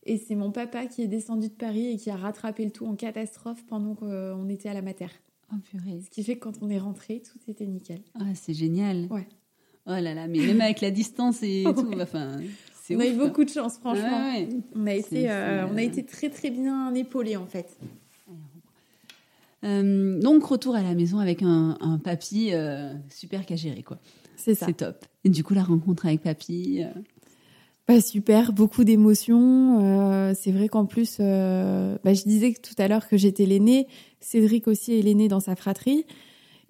Et 0.04 0.18
c'est 0.18 0.34
mon 0.36 0.52
papa 0.52 0.86
qui 0.86 1.02
est 1.02 1.08
descendu 1.08 1.48
de 1.48 1.52
Paris 1.54 1.88
et 1.88 1.96
qui 1.96 2.10
a 2.10 2.16
rattrapé 2.16 2.64
le 2.64 2.70
tout 2.70 2.86
en 2.86 2.94
catastrophe 2.94 3.64
pendant 3.66 3.94
qu'on 3.94 4.48
était 4.48 4.68
à 4.68 4.74
la 4.74 4.82
mater. 4.82 5.06
Oh 5.52 5.56
purée. 5.70 6.00
Ce 6.04 6.10
qui 6.10 6.22
fait 6.22 6.36
que 6.36 6.40
quand 6.44 6.62
on 6.62 6.68
est 6.70 6.78
rentré, 6.78 7.22
tout 7.22 7.38
était 7.50 7.66
nickel. 7.66 8.00
Ah, 8.14 8.24
c'est 8.34 8.54
génial. 8.54 9.06
Ouais. 9.10 9.26
Oh 9.86 9.92
là 9.92 10.14
là, 10.14 10.26
mais 10.28 10.38
même 10.40 10.60
avec 10.60 10.80
la 10.80 10.90
distance 10.90 11.42
et 11.42 11.64
Ouais. 11.66 11.72
tout, 11.74 11.88
enfin, 12.00 12.36
On 12.94 13.00
a 13.00 13.06
eu 13.06 13.14
beaucoup 13.16 13.44
de 13.44 13.50
chance, 13.50 13.78
franchement. 13.78 14.30
Ouais, 14.32 14.46
ouais. 14.46 14.48
On, 14.74 14.86
a 14.86 14.94
été, 14.94 15.30
euh, 15.30 15.66
on 15.72 15.76
a 15.76 15.82
été 15.82 16.04
très 16.04 16.28
très 16.30 16.50
bien 16.50 16.94
épaulés 16.94 17.36
en 17.36 17.46
fait. 17.46 17.76
Euh, 19.64 20.20
donc 20.20 20.44
retour 20.44 20.76
à 20.76 20.82
la 20.82 20.94
maison 20.94 21.18
avec 21.18 21.42
un, 21.42 21.76
un 21.80 21.98
papy 21.98 22.50
euh, 22.52 22.92
super 23.10 23.46
qu'à 23.46 23.56
gérer 23.56 23.82
quoi. 23.82 23.98
C'est 24.36 24.54
ça. 24.54 24.66
C'est 24.66 24.74
top. 24.74 25.04
Et 25.24 25.28
du 25.28 25.42
coup 25.42 25.54
la 25.54 25.64
rencontre 25.64 26.06
avec 26.06 26.22
papy. 26.22 26.82
euh, 26.84 26.88
Bah, 27.88 28.00
super, 28.00 28.52
beaucoup 28.52 28.84
d'émotions. 28.84 29.80
Euh, 29.80 30.34
c'est 30.38 30.52
vrai 30.52 30.68
qu'en 30.68 30.84
plus, 30.86 31.16
euh, 31.20 31.96
bah, 32.04 32.12
je 32.14 32.22
disais 32.24 32.52
tout 32.52 32.74
à 32.78 32.86
l'heure 32.86 33.08
que 33.08 33.16
j'étais 33.16 33.46
l'aînée. 33.46 33.86
Cédric 34.20 34.68
aussi 34.68 34.98
est 34.98 35.02
l'aîné 35.02 35.26
dans 35.28 35.40
sa 35.40 35.56
fratrie. 35.56 36.04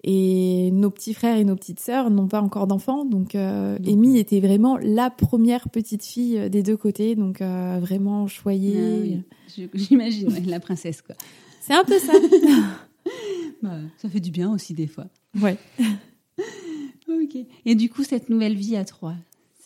Et 0.09 0.71
nos 0.71 0.89
petits 0.89 1.13
frères 1.13 1.35
et 1.35 1.43
nos 1.43 1.57
petites 1.57 1.81
sœurs 1.81 2.09
n'ont 2.09 2.29
pas 2.29 2.41
encore 2.41 2.65
d'enfants. 2.65 3.03
Donc, 3.03 3.35
euh, 3.35 3.77
Amy 3.85 4.17
était 4.17 4.39
vraiment 4.39 4.77
la 4.81 5.09
première 5.09 5.67
petite 5.67 6.05
fille 6.05 6.37
euh, 6.37 6.47
des 6.47 6.63
deux 6.63 6.77
côtés. 6.77 7.15
Donc, 7.15 7.41
euh, 7.41 7.77
vraiment 7.81 8.25
choyée. 8.25 8.77
ah 8.79 9.51
oui, 9.57 9.69
J'imagine 9.73 10.29
ouais, 10.31 10.39
la 10.45 10.61
princesse 10.61 11.01
quoi. 11.01 11.15
C'est 11.59 11.73
un 11.73 11.83
peu 11.83 11.99
ça. 11.99 12.13
Bah, 13.63 13.71
ça 13.97 14.07
fait 14.07 14.19
du 14.19 14.29
bien 14.31 14.51
aussi 14.51 14.73
des 14.73 14.87
fois. 14.87 15.07
ouais. 15.41 15.57
Ok. 17.09 17.37
Et 17.65 17.75
du 17.75 17.89
coup 17.89 18.03
cette 18.03 18.29
nouvelle 18.29 18.55
vie 18.55 18.75
à 18.75 18.83
trois, 18.85 19.15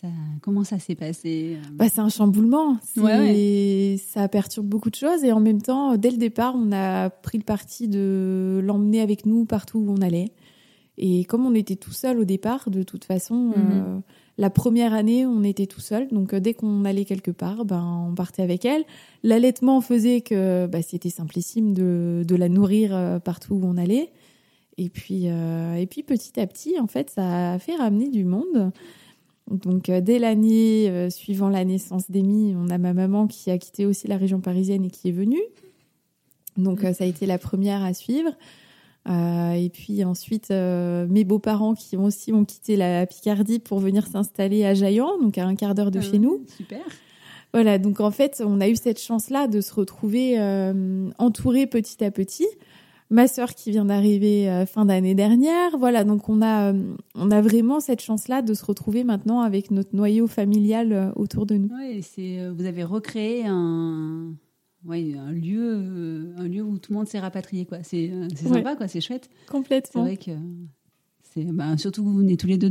ça, 0.02 0.08
comment 0.42 0.64
ça 0.64 0.80
s'est 0.80 0.96
passé 0.96 1.58
euh 1.58 1.68
Bah, 1.74 1.86
c'est 1.90 2.02
un 2.02 2.10
chamboulement. 2.10 2.78
Ouais, 2.98 3.98
Ça 4.04 4.28
perturbe 4.28 4.66
beaucoup 4.68 4.90
de 4.90 4.96
choses. 4.96 5.24
Et 5.24 5.32
en 5.32 5.40
même 5.40 5.62
temps, 5.62 5.96
dès 5.98 6.12
le 6.12 6.18
départ, 6.18 6.56
on 6.56 6.72
a 6.72 7.10
pris 7.10 7.38
le 7.38 7.44
parti 7.44 7.88
de 7.88 8.60
l'emmener 8.64 9.02
avec 9.02 9.26
nous 9.26 9.46
partout 9.46 9.80
où 9.80 9.92
on 9.92 10.02
allait. 10.02 10.32
Et 10.98 11.24
comme 11.26 11.46
on 11.46 11.54
était 11.56 11.76
tout 11.78 11.94
seul 11.94 12.20
au 12.20 12.26
départ, 12.26 12.70
de 12.70 12.84
toute 12.84 13.06
façon, 13.06 13.36
Mhm. 13.36 13.54
euh, 13.58 14.00
La 14.38 14.50
première 14.50 14.94
année, 14.94 15.26
on 15.26 15.44
était 15.44 15.68
tout 15.68 15.82
seul, 15.82 16.08
donc 16.08 16.34
dès 16.34 16.54
qu'on 16.56 16.84
allait 16.86 17.06
quelque 17.06 17.30
part, 17.32 17.64
ben 17.64 18.08
on 18.10 18.16
partait 18.16 18.42
avec 18.42 18.66
elle. 18.66 18.84
L'allaitement 19.24 19.82
faisait 19.82 20.22
que 20.22 20.66
bah, 20.68 20.82
c'était 20.82 21.10
simplissime 21.12 21.74
de, 21.74 22.24
de, 22.26 22.36
la 22.36 22.50
nourrir 22.50 23.20
partout 23.24 23.56
où 23.56 23.66
on 23.66 23.78
allait. 23.78 24.10
Et 24.78 24.90
puis, 24.90 25.26
et 25.26 25.86
puis 25.88 26.02
petit 26.02 26.40
à 26.40 26.48
petit, 26.48 26.80
en 26.80 26.88
fait, 26.88 27.12
ça 27.12 27.54
a 27.54 27.60
fait 27.60 27.76
ramener 27.76 28.10
du 28.10 28.24
monde. 28.24 28.72
Donc 29.52 29.92
dès 29.92 30.20
l'année 30.20 31.10
suivant 31.10 31.50
la 31.50 31.66
naissance 31.66 32.10
d'Emmy, 32.10 32.56
on 32.58 32.70
a 32.70 32.78
ma 32.78 32.94
maman 32.94 33.28
qui 33.28 33.52
a 33.52 33.58
quitté 33.58 33.86
aussi 33.86 34.08
la 34.08 34.18
région 34.18 34.40
parisienne 34.40 34.86
et 34.86 34.90
qui 34.90 35.10
est 35.10 35.14
venue. 35.14 35.42
Donc 36.58 36.82
ça 36.82 37.04
a 37.04 37.08
été 37.08 37.26
la 37.26 37.38
première 37.38 37.84
à 37.84 37.94
suivre. 37.94 38.32
Euh, 39.10 39.54
et 39.54 39.70
puis 39.70 40.04
ensuite, 40.04 40.52
euh, 40.52 41.08
mes 41.10 41.24
beaux-parents 41.24 41.74
qui 41.74 41.98
ont 41.98 42.06
aussi 42.06 42.32
ont 42.34 42.46
quitté 42.46 42.76
la 42.76 43.06
Picardie 43.08 43.60
pour 43.60 43.80
venir 43.80 44.06
s'installer 44.06 44.64
à 44.64 44.74
Jaillan, 44.74 45.18
donc 45.20 45.38
à 45.38 45.46
un 45.46 45.56
quart 45.56 45.74
d'heure 45.74 45.92
de 45.92 46.00
ah 46.00 46.04
chez 46.04 46.20
nous. 46.20 46.44
Super. 46.56 46.82
Voilà, 47.54 47.80
donc 47.80 48.00
en 48.00 48.12
fait, 48.12 48.42
on 48.46 48.62
a 48.62 48.70
eu 48.70 48.76
cette 48.76 49.00
chance-là 49.00 49.48
de 49.48 49.60
se 49.60 49.74
retrouver 49.74 50.40
euh, 50.40 51.10
entourés 51.18 51.68
petit 51.68 52.04
à 52.04 52.12
petit. 52.12 52.48
Ma 53.12 53.28
sœur 53.28 53.54
qui 53.54 53.70
vient 53.70 53.86
d'arriver 53.86 54.50
euh, 54.50 54.66
fin 54.66 54.86
d'année 54.86 55.14
dernière, 55.14 55.78
voilà, 55.78 56.04
donc 56.04 56.30
on 56.30 56.42
a 56.42 56.74
on 57.14 57.30
a 57.30 57.42
vraiment 57.42 57.80
cette 57.80 58.02
chance-là 58.02 58.42
de 58.42 58.54
se 58.54 58.66
retrouver 58.66 59.04
maintenant 59.04 59.42
avec 59.42 59.70
notre 59.70 59.96
noyau 59.96 60.28
familial 60.28 61.14
autour 61.16 61.46
de 61.46 61.56
nous. 61.56 61.70
Oui, 61.78 62.02
c'est 62.02 62.50
vous 62.50 62.66
avez 62.66 62.84
recréé 62.84 63.46
un 63.46 64.34
ouais, 64.86 65.16
un 65.18 65.32
lieu, 65.32 65.74
euh, 65.74 66.34
un 66.38 66.48
lieu 66.48 66.64
où 66.64 66.78
tout 66.78 66.92
le 66.92 66.98
monde 66.98 67.08
s'est 67.08 67.20
rapatrié, 67.20 67.66
quoi. 67.66 67.84
C'est 67.84 68.12
euh, 68.12 68.28
sympa, 68.36 68.76
quoi. 68.76 68.88
C'est 68.88 69.02
chouette. 69.02 69.30
Complètement. 69.50 70.06
C'est 70.06 70.16
vrai 70.16 70.18
que 70.18 70.32
c'est, 71.24 71.44
bah, 71.46 71.78
surtout 71.78 72.04
que 72.04 72.10
vous 72.10 72.18
venez 72.18 72.38
tous 72.38 72.48
les 72.48 72.58
deux 72.58 72.70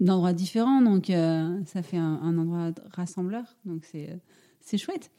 d'endroits 0.00 0.32
différents, 0.32 0.82
donc 0.82 1.10
euh, 1.10 1.60
ça 1.66 1.82
fait 1.82 1.98
un, 1.98 2.38
endroit 2.38 2.72
rassembleur, 2.92 3.44
donc 3.64 3.84
c'est 3.84 4.18
c'est 4.60 4.78
chouette. 4.78 5.10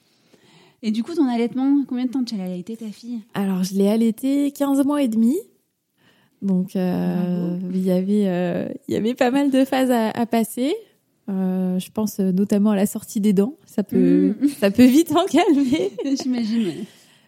Et 0.84 0.92
du 0.92 1.04
coup, 1.04 1.14
ton 1.14 1.28
allaitement, 1.28 1.84
combien 1.88 2.06
de 2.06 2.12
temps 2.12 2.24
tu 2.24 2.36
as 2.36 2.44
allaité 2.44 2.76
ta 2.76 2.88
fille? 2.88 3.20
Alors, 3.34 3.64
je 3.64 3.76
l'ai 3.76 3.88
allaité 3.88 4.52
15 4.52 4.86
mois 4.86 5.04
et 5.04 5.08
demi. 5.08 5.38
Donc, 6.42 6.74
il 6.74 7.86
y 7.86 7.92
avait 7.92 8.72
il 8.88 8.94
y 8.94 8.98
avait 8.98 9.14
pas 9.14 9.30
mal 9.30 9.52
de 9.52 9.64
phases 9.64 9.92
à, 9.92 10.10
à 10.10 10.26
passer. 10.26 10.76
Euh, 11.30 11.80
je 11.80 11.92
pense 11.92 12.20
euh, 12.20 12.32
notamment 12.32 12.72
à 12.72 12.76
la 12.76 12.86
sortie 12.86 13.22
des 13.22 13.34
dents. 13.34 13.56
Ça 13.66 13.84
peut, 13.84 14.36
mm. 14.42 14.48
ça 14.60 14.72
peut 14.72 14.86
vite 14.86 15.12
en 15.16 15.26
calmer. 15.26 15.92
J'imagine. 16.22 16.86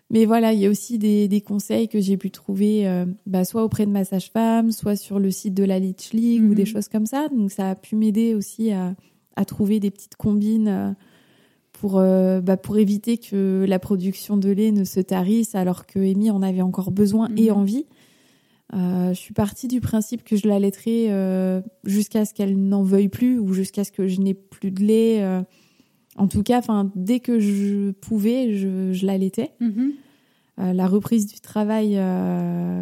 Mais 0.09 0.25
voilà, 0.25 0.53
il 0.53 0.59
y 0.59 0.65
a 0.65 0.69
aussi 0.69 0.97
des, 0.97 1.27
des 1.27 1.41
conseils 1.41 1.87
que 1.87 1.99
j'ai 1.99 2.17
pu 2.17 2.29
trouver 2.29 2.87
euh, 2.87 3.05
bah, 3.25 3.45
soit 3.45 3.63
auprès 3.63 3.85
de 3.85 3.91
ma 3.91 4.03
sage-femme, 4.03 4.71
soit 4.71 4.95
sur 4.95 5.19
le 5.19 5.31
site 5.31 5.53
de 5.53 5.63
la 5.63 5.79
Leech 5.79 6.11
League 6.11 6.43
ou 6.43 6.53
des 6.53 6.63
mm. 6.63 6.67
choses 6.67 6.87
comme 6.89 7.05
ça. 7.05 7.27
Donc 7.29 7.51
ça 7.51 7.69
a 7.69 7.75
pu 7.75 7.95
m'aider 7.95 8.35
aussi 8.35 8.71
à, 8.71 8.95
à, 9.35 9.45
trouver 9.45 9.79
des 9.79 9.91
petites 9.91 10.15
combines 10.15 10.95
pour, 11.83 12.01
bah, 12.01 12.55
pour 12.55 12.77
éviter 12.77 13.17
que 13.17 13.65
la 13.67 13.77
production 13.77 14.37
de 14.37 14.49
lait 14.49 14.71
ne 14.71 14.85
se 14.85 15.01
tarisse 15.01 15.53
alors 15.53 15.85
que 15.85 15.99
Amy 15.99 16.31
en 16.31 16.41
avait 16.41 16.61
encore 16.61 16.91
besoin 16.91 17.27
et 17.35 17.49
mm. 17.49 17.53
envie. 17.53 17.85
Euh, 18.73 19.09
je 19.09 19.19
suis 19.19 19.33
partie 19.33 19.67
du 19.67 19.81
principe 19.81 20.23
que 20.23 20.37
je 20.37 20.47
l'allaiterais 20.47 21.07
euh, 21.09 21.61
jusqu'à 21.83 22.23
ce 22.23 22.33
qu'elle 22.33 22.57
n'en 22.57 22.83
veuille 22.83 23.09
plus 23.09 23.37
ou 23.37 23.51
jusqu'à 23.51 23.83
ce 23.83 23.91
que 23.91 24.07
je 24.07 24.21
n'ai 24.21 24.33
plus 24.33 24.71
de 24.71 24.81
lait. 24.81 25.21
Euh. 25.23 25.41
en 26.15 26.29
tout 26.29 26.41
cas, 26.41 26.59
enfin, 26.59 26.89
dès 26.95 27.19
que 27.19 27.41
je 27.41 27.91
pouvais, 27.91 28.53
je, 28.53 28.93
je 28.93 29.05
l'allaitais. 29.05 29.51
Mm-hmm. 29.59 30.73
la 30.73 30.87
reprise 30.87 31.27
du 31.27 31.41
travail, 31.41 31.99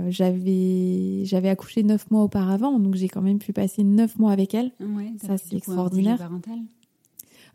j'avais 0.09 1.25
j'avais 1.25 1.49
accouché 1.49 1.81
neuf 1.81 2.11
mois 2.11 2.21
auparavant, 2.21 2.77
donc 2.77 2.93
j'ai 2.93 3.09
quand 3.09 3.23
même 3.23 3.39
pu 3.39 3.51
passer 3.51 3.83
neuf 3.83 4.19
mois 4.19 4.31
avec 4.31 4.53
elle. 4.53 4.71
ça 5.25 5.39
c'est 5.39 5.57
extraordinaire. 5.57 6.19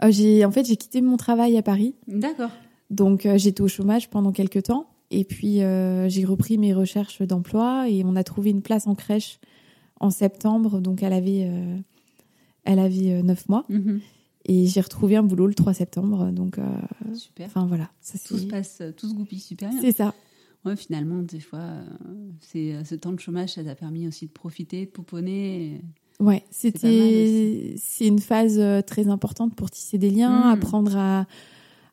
J'ai 0.09 0.45
en 0.45 0.51
fait 0.51 0.65
j'ai 0.65 0.77
quitté 0.77 1.01
mon 1.01 1.17
travail 1.17 1.57
à 1.57 1.63
Paris. 1.63 1.95
D'accord. 2.07 2.51
Donc 2.91 3.29
j'étais 3.37 3.63
au 3.63 3.69
chômage 3.69 4.11
pendant 4.11 4.33
quelques 4.33 4.65
temps. 4.65 4.87
Et 5.11 5.25
puis 5.25 5.63
euh, 5.63 6.09
j'ai 6.09 6.25
repris 6.25 6.59
mes 6.59 6.75
recherches 6.75 7.23
d'emploi 7.23 7.89
et 7.89 8.05
on 8.05 8.17
a 8.17 8.25
trouvé 8.25 8.51
une 8.51 8.63
place 8.63 8.87
en 8.87 8.95
crèche 8.95 9.39
en 10.01 10.11
septembre. 10.11 10.81
Donc 10.81 11.03
elle 11.03 11.13
avait, 11.13 11.47
euh, 11.49 11.79
elle 12.65 12.79
avait 12.79 13.23
9 13.23 13.39
euh, 13.39 13.43
mois. 13.49 13.65
Mhm. 13.69 14.01
Et 14.49 14.67
j'ai 14.67 14.81
retrouvé 14.81 15.17
un 15.17 15.25
boulot 15.25 15.49
le 15.49 15.55
3 15.55 15.75
septembre. 15.75 16.31
Donc, 16.31 16.61
super. 17.15 17.47
Enfin 17.47 17.67
voilà. 17.67 17.91
Ça, 18.01 18.17
tout 18.25 18.39
se 18.39 18.47
passe, 18.47 18.81
tout 18.97 19.09
se 19.09 19.15
goupille 19.15 19.41
super 19.41 19.71
bien. 19.71 19.81
C'est 19.81 19.97
ça. 19.97 20.15
Ouais, 20.65 20.77
finalement, 20.77 21.21
des 21.21 21.41
fois, 21.41 21.65
c'est 22.39 22.85
ce 22.85 22.95
temps 22.95 23.11
de 23.11 23.19
chômage, 23.19 23.55
ça 23.55 23.65
t'a 23.65 23.75
permis 23.75 24.07
aussi 24.07 24.27
de 24.27 24.31
profiter, 24.31 24.87
de 24.87 24.91
pouponner. 24.91 25.81
Ouais, 26.19 26.45
c'était 26.51 27.75
c'est 27.77 28.07
une 28.07 28.21
phase 28.21 28.61
très 28.87 29.09
importante 29.09 29.55
pour 29.55 29.71
tisser 29.71 29.99
des 29.99 30.11
liens, 30.11 30.47
mhm. 30.47 30.53
apprendre 30.53 30.97
à 30.97 31.27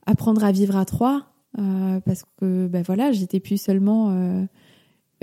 apprendre 0.06 0.44
à 0.44 0.52
vivre 0.52 0.78
à 0.78 0.86
trois. 0.86 1.34
Euh, 1.60 2.00
parce 2.00 2.24
que 2.38 2.68
ben 2.68 2.82
voilà, 2.82 3.12
j'étais 3.12 3.40
plus 3.40 3.62
seulement 3.62 4.10
euh, 4.10 4.44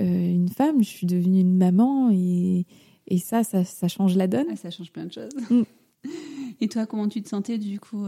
euh, 0.01 0.05
une 0.05 0.47
femme, 0.47 0.81
je 0.81 0.87
suis 0.87 1.05
devenue 1.05 1.41
une 1.41 1.57
maman 1.57 2.09
et, 2.09 2.65
et 3.07 3.17
ça, 3.17 3.43
ça, 3.43 3.65
ça, 3.65 3.89
change 3.89 4.15
la 4.15 4.27
donne. 4.27 4.47
Ah, 4.49 4.55
ça 4.55 4.69
change 4.69 4.91
plein 4.91 5.05
de 5.05 5.11
choses. 5.11 5.29
Mm. 5.49 5.63
Et 6.61 6.67
toi, 6.67 6.85
comment 6.85 7.07
tu 7.07 7.21
te 7.21 7.29
sentais 7.29 7.57
du 7.57 7.79
coup 7.79 8.05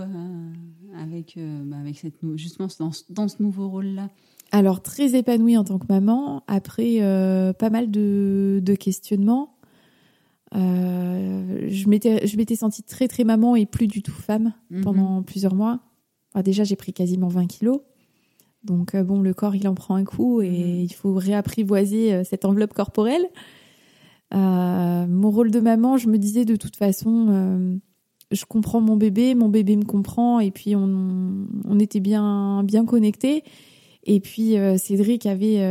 avec, 0.95 1.37
bah, 1.37 1.77
avec 1.77 1.97
cette, 1.97 2.15
justement 2.35 2.67
dans, 2.79 2.91
dans 3.09 3.27
ce 3.27 3.41
nouveau 3.41 3.67
rôle-là? 3.67 4.09
Alors, 4.51 4.81
très 4.81 5.15
épanouie 5.15 5.57
en 5.57 5.63
tant 5.63 5.79
que 5.79 5.87
maman, 5.89 6.43
après 6.47 6.99
pas 7.57 7.69
mal 7.69 7.89
de, 7.89 8.61
de 8.63 8.75
questionnements. 8.75 9.57
Je 10.53 11.89
m'étais 11.89 12.55
sentie 12.55 12.83
très 12.83 13.07
très 13.07 13.23
maman 13.23 13.55
et 13.55 13.65
plus 13.65 13.87
du 13.87 14.01
tout 14.01 14.11
femme 14.11 14.53
mm-hmm. 14.71 14.81
pendant 14.81 15.23
plusieurs 15.23 15.55
mois. 15.55 15.79
déjà, 16.43 16.63
j'ai 16.63 16.75
pris 16.75 16.93
quasiment 16.93 17.27
20 17.27 17.47
kilos. 17.47 17.81
Donc 18.63 18.95
euh, 18.95 19.03
bon, 19.03 19.21
le 19.21 19.33
corps, 19.33 19.55
il 19.55 19.67
en 19.67 19.75
prend 19.75 19.95
un 19.95 20.05
coup 20.05 20.41
et 20.41 20.49
mhm. 20.49 20.81
il 20.81 20.93
faut 20.93 21.13
réapprivoiser 21.13 22.13
euh, 22.13 22.23
cette 22.23 22.45
enveloppe 22.45 22.73
corporelle. 22.73 23.25
Euh, 24.33 25.05
mon 25.07 25.29
rôle 25.29 25.51
de 25.51 25.59
maman, 25.59 25.97
je 25.97 26.07
me 26.07 26.17
disais 26.17 26.45
de 26.45 26.55
toute 26.55 26.75
façon, 26.75 27.79
je 28.31 28.45
comprends 28.45 28.81
mon 28.81 28.97
bébé, 28.97 29.35
mon 29.35 29.47
bébé 29.47 29.75
me 29.75 29.85
comprend 29.85 30.39
et 30.39 30.49
puis 30.49 30.75
on, 30.75 31.45
on 31.65 31.79
était 31.79 31.99
bien 31.99 32.63
bien 32.63 32.83
connectés. 32.83 33.43
Et 34.05 34.19
puis 34.19 34.55
Cédric 34.77 35.25
avait, 35.25 35.61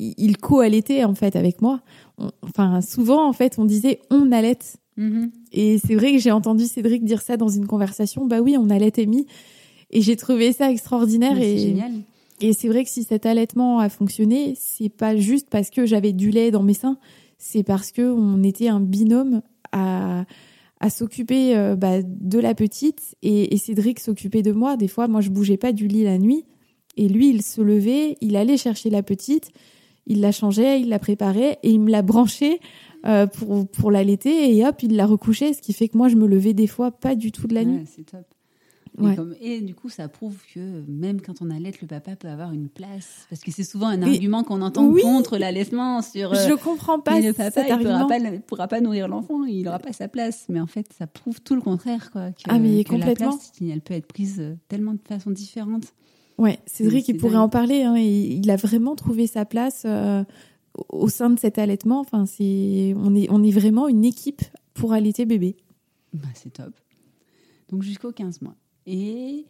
il 0.00 0.36
co-allaitait 0.38 1.04
en 1.04 1.14
fait 1.14 1.36
avec 1.36 1.62
moi. 1.62 1.80
enfin 2.42 2.80
souvent 2.80 3.28
en 3.28 3.32
fait, 3.32 3.58
on 3.58 3.64
disait 3.64 4.00
on 4.10 4.32
allait. 4.32 4.58
Mhm. 4.96 5.30
Et 5.52 5.78
c'est 5.78 5.94
vrai 5.94 6.12
que 6.12 6.18
j'ai 6.18 6.32
entendu 6.32 6.66
Cédric 6.66 7.04
dire 7.04 7.22
ça 7.22 7.36
dans 7.36 7.48
une 7.48 7.66
conversation. 7.66 8.26
Bah 8.26 8.40
oui, 8.40 8.56
on 8.58 8.68
allait 8.68 8.98
Amy. 9.00 9.26
Et 9.90 10.02
j'ai 10.02 10.16
trouvé 10.16 10.52
ça 10.52 10.70
extraordinaire. 10.70 11.40
et 11.40 11.58
génial. 11.58 11.92
Et 12.40 12.52
c'est 12.52 12.68
vrai 12.68 12.84
que 12.84 12.90
si 12.90 13.04
cet 13.04 13.26
allaitement 13.26 13.80
a 13.80 13.88
fonctionné, 13.88 14.54
c'est 14.56 14.88
pas 14.88 15.16
juste 15.16 15.48
parce 15.50 15.70
que 15.70 15.86
j'avais 15.86 16.12
du 16.12 16.30
lait 16.30 16.50
dans 16.50 16.62
mes 16.62 16.74
seins, 16.74 16.98
c'est 17.38 17.62
parce 17.62 17.90
que 17.90 18.02
on 18.02 18.42
était 18.42 18.68
un 18.68 18.80
binôme 18.80 19.42
à, 19.72 20.24
à 20.80 20.90
s'occuper 20.90 21.56
euh, 21.56 21.74
bah, 21.74 22.02
de 22.02 22.38
la 22.38 22.54
petite 22.54 23.16
et, 23.22 23.54
et 23.54 23.56
Cédric 23.56 23.98
s'occupait 23.98 24.42
de 24.42 24.52
moi. 24.52 24.76
Des 24.76 24.88
fois, 24.88 25.08
moi, 25.08 25.20
je 25.20 25.30
bougeais 25.30 25.56
pas 25.56 25.72
du 25.72 25.88
lit 25.88 26.04
la 26.04 26.18
nuit 26.18 26.44
et 26.98 27.08
lui, 27.08 27.30
il 27.30 27.42
se 27.42 27.62
levait, 27.62 28.18
il 28.20 28.36
allait 28.36 28.56
chercher 28.56 28.90
la 28.90 29.02
petite, 29.02 29.52
il 30.06 30.20
la 30.20 30.32
changeait, 30.32 30.80
il 30.80 30.88
la 30.88 30.98
préparait 30.98 31.58
et 31.62 31.70
il 31.70 31.80
me 31.80 31.90
la 31.90 32.02
branchait 32.02 32.58
euh, 33.06 33.26
pour, 33.26 33.68
pour 33.68 33.90
l'allaiter 33.92 34.56
et 34.56 34.66
hop, 34.66 34.82
il 34.82 34.96
la 34.96 35.06
recouchait, 35.06 35.52
ce 35.52 35.62
qui 35.62 35.72
fait 35.72 35.88
que 35.88 35.96
moi, 35.96 36.08
je 36.08 36.16
me 36.16 36.26
levais 36.26 36.54
des 36.54 36.66
fois 36.66 36.90
pas 36.90 37.14
du 37.14 37.30
tout 37.30 37.46
de 37.46 37.54
la 37.54 37.64
nuit. 37.64 37.86
C'est 37.86 38.04
top. 38.04 38.26
Et, 39.40 39.60
du 39.60 39.74
coup, 39.76 39.88
ça 39.88 40.08
prouve 40.08 40.36
que 40.52 40.82
même 40.88 41.20
quand 41.20 41.40
on 41.40 41.50
allait, 41.50 41.70
le 41.80 41.86
papa 41.86 42.16
peut 42.16 42.26
avoir 42.26 42.52
une 42.52 42.68
place. 42.68 43.26
Parce 43.30 43.42
que 43.42 43.52
c'est 43.52 43.62
souvent 43.62 43.86
un 43.86 44.02
argument 44.02 44.42
qu'on 44.42 44.60
entend 44.60 44.92
contre 44.92 45.38
l'allaitement 45.38 46.02
sur. 46.02 46.34
je 46.34 46.54
comprends 46.54 46.98
pas. 46.98 47.20
le 47.20 47.32
papa, 47.32 47.62
il 47.68 48.32
ne 48.32 48.38
pourra 48.38 48.66
pas, 48.66 48.80
nourrir 48.80 49.06
l'enfant, 49.06 49.44
il 49.44 49.62
n'aura 49.62 49.78
pas 49.78 49.92
sa 49.92 50.08
place. 50.08 50.46
Mais 50.48 50.58
en 50.60 50.66
fait, 50.66 50.88
ça 50.98 51.06
prouve 51.06 51.40
tout 51.40 51.54
le 51.54 51.60
contraire, 51.60 52.10
quoi. 52.10 52.30
Que, 52.32 52.42
ah 52.48 52.58
mais 52.58 52.82
complètement. 52.82 53.30
La 53.30 53.36
place, 53.36 53.52
elle 53.60 53.80
peut 53.82 53.94
être 53.94 54.06
prise 54.06 54.42
tellement 54.68 54.94
de 54.94 55.00
façon 55.06 55.30
différente. 55.30 55.92
Ouais, 56.38 56.60
Cédric, 56.66 57.08
il 57.08 57.16
pourrait 57.16 57.36
en 57.36 57.48
parler. 57.48 57.82
Hein, 57.82 57.96
il 57.96 58.48
a 58.50 58.56
vraiment 58.56 58.94
trouvé 58.94 59.26
sa 59.26 59.44
place 59.44 59.82
euh, 59.84 60.22
au 60.88 61.08
sein 61.08 61.30
de 61.30 61.38
cet 61.38 61.58
allaitement. 61.58 62.00
Enfin, 62.00 62.26
c'est, 62.26 62.94
on 62.96 63.14
est, 63.14 63.26
on 63.30 63.42
est 63.42 63.50
vraiment 63.50 63.88
une 63.88 64.04
équipe 64.04 64.42
pour 64.74 64.92
allaiter 64.92 65.26
bébé. 65.26 65.56
Bah, 66.14 66.28
c'est 66.34 66.52
top. 66.52 66.72
Donc 67.70 67.82
jusqu'aux 67.82 68.12
15 68.12 68.40
mois. 68.42 68.54
Et, 68.86 69.46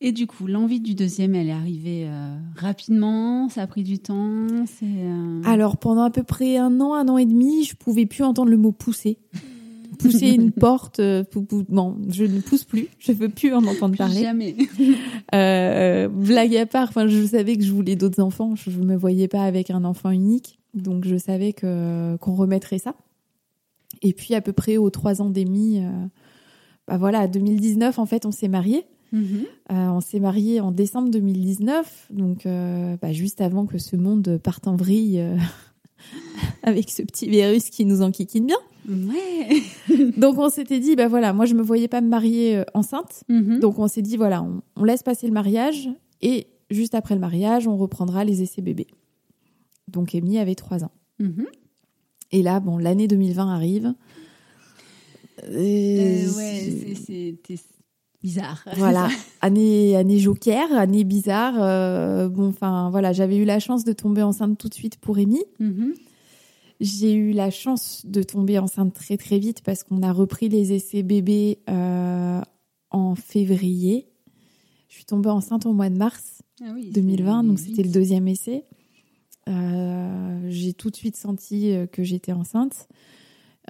et 0.00 0.12
du 0.12 0.26
coup, 0.26 0.46
l'envie 0.46 0.80
du 0.80 0.94
deuxième, 0.94 1.34
elle 1.34 1.48
est 1.48 1.52
arrivée 1.52 2.06
euh, 2.06 2.36
rapidement, 2.56 3.48
ça 3.48 3.62
a 3.62 3.66
pris 3.66 3.82
du 3.82 3.98
temps. 3.98 4.46
Euh, 4.82 5.42
Alors, 5.44 5.78
pendant 5.78 6.02
à 6.02 6.10
peu 6.10 6.22
près 6.22 6.56
un 6.58 6.80
an, 6.80 6.94
un 6.94 7.08
an 7.08 7.18
et 7.18 7.26
demi, 7.26 7.64
je 7.64 7.74
pouvais 7.74 8.06
plus 8.06 8.22
entendre 8.22 8.50
le 8.50 8.58
mot 8.58 8.70
pousser. 8.70 9.18
Pousser 9.98 10.28
une 10.34 10.52
porte, 10.52 11.00
euh, 11.00 11.24
bon, 11.68 11.96
je 12.08 12.24
ne 12.24 12.40
pousse 12.40 12.64
plus, 12.64 12.88
je 12.98 13.12
veux 13.12 13.28
plus 13.28 13.52
en 13.52 13.64
entendre 13.64 13.96
parler. 13.96 14.22
Jamais. 14.22 14.56
blague 16.08 16.56
à 16.56 16.66
part, 16.66 16.88
enfin, 16.88 17.06
je 17.06 17.26
savais 17.26 17.56
que 17.56 17.64
je 17.64 17.72
voulais 17.72 17.96
d'autres 17.96 18.22
enfants, 18.22 18.54
je 18.56 18.70
ne 18.70 18.84
me 18.84 18.96
voyais 18.96 19.28
pas 19.28 19.42
avec 19.42 19.70
un 19.70 19.84
enfant 19.84 20.10
unique, 20.10 20.58
donc 20.74 21.04
je 21.04 21.16
savais 21.16 21.52
que 21.52 22.16
qu'on 22.16 22.34
remettrait 22.34 22.78
ça. 22.78 22.94
Et 24.02 24.12
puis 24.12 24.34
à 24.34 24.40
peu 24.40 24.52
près 24.52 24.76
aux 24.76 24.90
trois 24.90 25.22
ans 25.22 25.30
d'émis, 25.30 25.80
euh, 25.80 25.90
bah 26.86 26.96
voilà, 26.96 27.26
2019 27.26 27.98
en 27.98 28.06
fait, 28.06 28.26
on 28.26 28.32
s'est 28.32 28.48
mariés. 28.48 28.84
Mhm. 29.12 29.44
Euh, 29.70 29.74
on 29.88 30.00
s'est 30.00 30.20
mariés 30.20 30.60
en 30.60 30.70
décembre 30.70 31.10
2019, 31.10 32.08
donc 32.10 32.44
euh, 32.44 32.96
bah, 33.00 33.12
juste 33.12 33.40
avant 33.40 33.66
que 33.66 33.78
ce 33.78 33.96
monde 33.96 34.38
parte 34.42 34.68
en 34.68 34.76
vrille 34.76 35.20
euh, 35.20 35.36
avec 36.62 36.90
ce 36.90 37.02
petit 37.02 37.28
virus 37.28 37.70
qui 37.70 37.84
nous 37.84 38.02
enquiquine 38.02 38.46
bien. 38.46 38.58
Ouais. 38.88 39.62
Donc 40.16 40.38
on 40.38 40.48
s'était 40.48 40.80
dit, 40.80 40.96
bah 40.96 41.08
voilà, 41.08 41.32
moi 41.32 41.44
je 41.44 41.54
me 41.54 41.62
voyais 41.62 41.88
pas 41.88 42.00
me 42.00 42.08
marier 42.08 42.56
euh, 42.56 42.64
enceinte, 42.74 43.22
Mhm. 43.28 43.60
donc 43.60 43.78
on 43.78 43.86
s'est 43.88 44.02
dit 44.02 44.16
voilà, 44.16 44.42
on, 44.42 44.62
on 44.76 44.84
laisse 44.84 45.02
passer 45.02 45.26
le 45.26 45.32
mariage 45.32 45.88
et 46.22 46.46
juste 46.70 46.94
après 46.94 47.14
le 47.14 47.20
mariage, 47.20 47.66
on 47.68 47.76
reprendra 47.76 48.24
les 48.24 48.42
essais 48.42 48.62
bébés. 48.62 48.86
Donc 49.88 50.14
Amy 50.14 50.38
avait 50.38 50.54
trois 50.54 50.84
ans. 50.84 50.90
Mhm. 51.18 51.46
Et 52.32 52.42
là, 52.42 52.60
bon, 52.60 52.78
l'année 52.78 53.08
2020 53.08 53.52
arrive. 53.54 53.94
Et 55.52 56.24
Euh, 56.26 56.36
ouais, 56.36 56.94
c'est- 56.94 57.34
bizarre. 58.22 58.64
Voilà, 58.76 59.08
année, 59.40 59.94
année 59.96 60.18
joker, 60.18 60.72
année 60.72 61.04
bizarre. 61.04 61.54
euh, 61.58 62.28
bon, 62.28 62.48
enfin, 62.48 62.90
voilà, 62.90 63.12
j'avais 63.12 63.36
eu 63.36 63.44
la 63.44 63.60
chance 63.60 63.84
de 63.84 63.92
tomber 63.92 64.22
enceinte 64.22 64.58
tout 64.58 64.68
de 64.68 64.74
suite 64.74 64.96
pour 64.98 65.18
Amy. 65.18 65.40
J'ai 66.80 67.12
eu 67.14 67.32
la 67.32 67.50
chance 67.50 68.06
de 68.06 68.22
tomber 68.22 68.58
enceinte 68.58 68.94
très 68.94 69.16
très 69.16 69.38
vite 69.38 69.62
parce 69.62 69.82
qu'on 69.82 70.02
a 70.02 70.12
repris 70.12 70.48
les 70.48 70.72
essais 70.72 71.02
bébés 71.02 71.58
euh, 71.68 72.40
en 72.90 73.14
février. 73.14 74.08
Je 74.88 74.94
suis 74.94 75.04
tombée 75.04 75.28
enceinte 75.30 75.66
au 75.66 75.72
mois 75.72 75.90
de 75.90 75.96
mars 75.96 76.42
Ah 76.62 76.70
oui, 76.74 76.90
2020, 76.92 77.42
c'est 77.42 77.48
donc 77.48 77.58
c'était 77.58 77.82
le 77.82 77.90
deuxième 77.90 78.28
essai. 78.28 78.64
Euh, 79.48 80.46
j'ai 80.48 80.72
tout 80.72 80.90
de 80.90 80.96
suite 80.96 81.16
senti 81.16 81.72
euh, 81.72 81.86
que 81.86 82.02
j'étais 82.02 82.32
enceinte, 82.32 82.88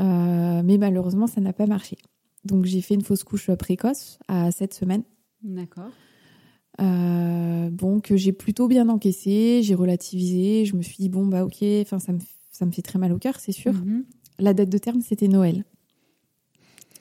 Euh, 0.01 0.63
mais 0.65 0.79
malheureusement, 0.79 1.27
ça 1.27 1.41
n'a 1.41 1.53
pas 1.53 1.67
marché. 1.67 1.99
Donc 2.45 2.67
j'ai 2.67 2.81
fait 2.81 2.95
une 2.95 3.03
fausse 3.03 3.25
couche 3.25 3.51
précoce 3.53 4.21
à 4.29 4.53
7 4.53 4.73
semaines. 4.73 5.03
D'accord. 5.43 5.91
Euh, 6.81 7.69
bon, 7.71 7.99
que 8.01 8.17
j'ai 8.17 8.33
plutôt 8.33 8.69
bien 8.69 8.89
encaissé, 8.89 9.61
j'ai 9.65 9.75
relativisé, 9.75 10.65
je 10.67 10.77
me 10.77 10.83
suis 10.83 10.97
dit, 10.99 11.09
bon, 11.09 11.27
bah 11.27 11.45
ok, 11.45 11.65
enfin, 11.83 11.99
ça 11.99 12.13
me, 12.13 12.21
ça 12.59 12.67
me 12.67 12.73
fait 12.73 12.83
très 12.83 12.99
mal 12.99 13.13
au 13.13 13.19
cœur, 13.19 13.39
c'est 13.39 13.53
sûr. 13.53 13.73
Mhm. 13.73 14.05
La 14.41 14.53
date 14.53 14.69
de 14.69 14.79
terme, 14.79 15.01
c'était 15.01 15.29
Noël. 15.29 15.65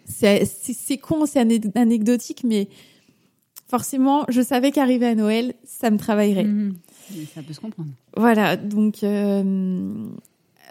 C'est 0.05 0.97
con, 1.01 1.25
c'est 1.25 1.39
anecdotique, 1.39 2.43
mais 2.43 2.69
forcément, 3.67 4.23
je 4.29 4.41
savais 4.41 4.71
qu'arriver 4.71 5.07
à 5.07 5.15
Noël, 5.15 5.55
ça 5.65 5.89
me 5.89 5.97
travaillerait. 5.97 6.43
Mhm. 6.43 6.75
Ça 7.33 7.41
peut 7.41 7.53
se 7.53 7.59
comprendre. 7.59 7.89
Voilà, 8.15 8.55
donc 8.55 9.03
euh, 9.03 10.05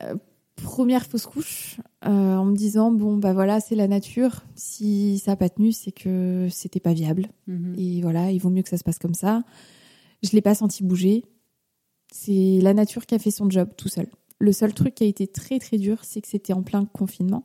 euh, 0.03 0.15
première 0.55 1.07
fausse 1.07 1.27
couche, 1.27 1.79
euh, 2.05 2.37
en 2.37 2.45
me 2.45 2.55
disant, 2.55 2.93
bon, 2.93 3.17
bah 3.17 3.33
voilà, 3.33 3.59
c'est 3.59 3.75
la 3.75 3.89
nature, 3.89 4.45
si 4.55 5.19
ça 5.19 5.33
n'a 5.33 5.37
pas 5.37 5.49
tenu, 5.49 5.73
c'est 5.73 5.93
que 5.93 6.47
c'était 6.49 6.81
pas 6.81 6.93
viable. 6.93 7.29
Mhm. 7.49 7.75
Et 7.77 8.03
voilà, 8.03 8.31
il 8.31 8.39
vaut 8.39 8.51
mieux 8.51 8.63
que 8.63 8.69
ça 8.69 8.79
se 8.79 8.85
passe 8.85 9.01
comme 9.01 9.15
ça. 9.15 9.43
Je 10.23 10.31
l'ai 10.31 10.43
pas 10.43 10.55
senti 10.55 10.85
bouger. 10.85 11.25
C'est 12.13 12.61
la 12.63 12.73
nature 12.73 13.05
qui 13.05 13.17
a 13.17 13.19
fait 13.19 13.33
son 13.33 13.51
job 13.51 13.69
tout 13.77 13.89
seul. 13.89 14.07
Le 14.39 14.53
seul 14.53 14.75
truc 14.75 14.95
qui 14.95 15.05
a 15.05 15.07
été 15.07 15.27
très 15.27 15.59
très 15.59 15.79
dur, 15.79 15.99
c'est 16.03 16.21
que 16.21 16.29
c'était 16.29 16.53
en 16.53 16.63
plein 16.63 16.85
confinement. 16.85 17.45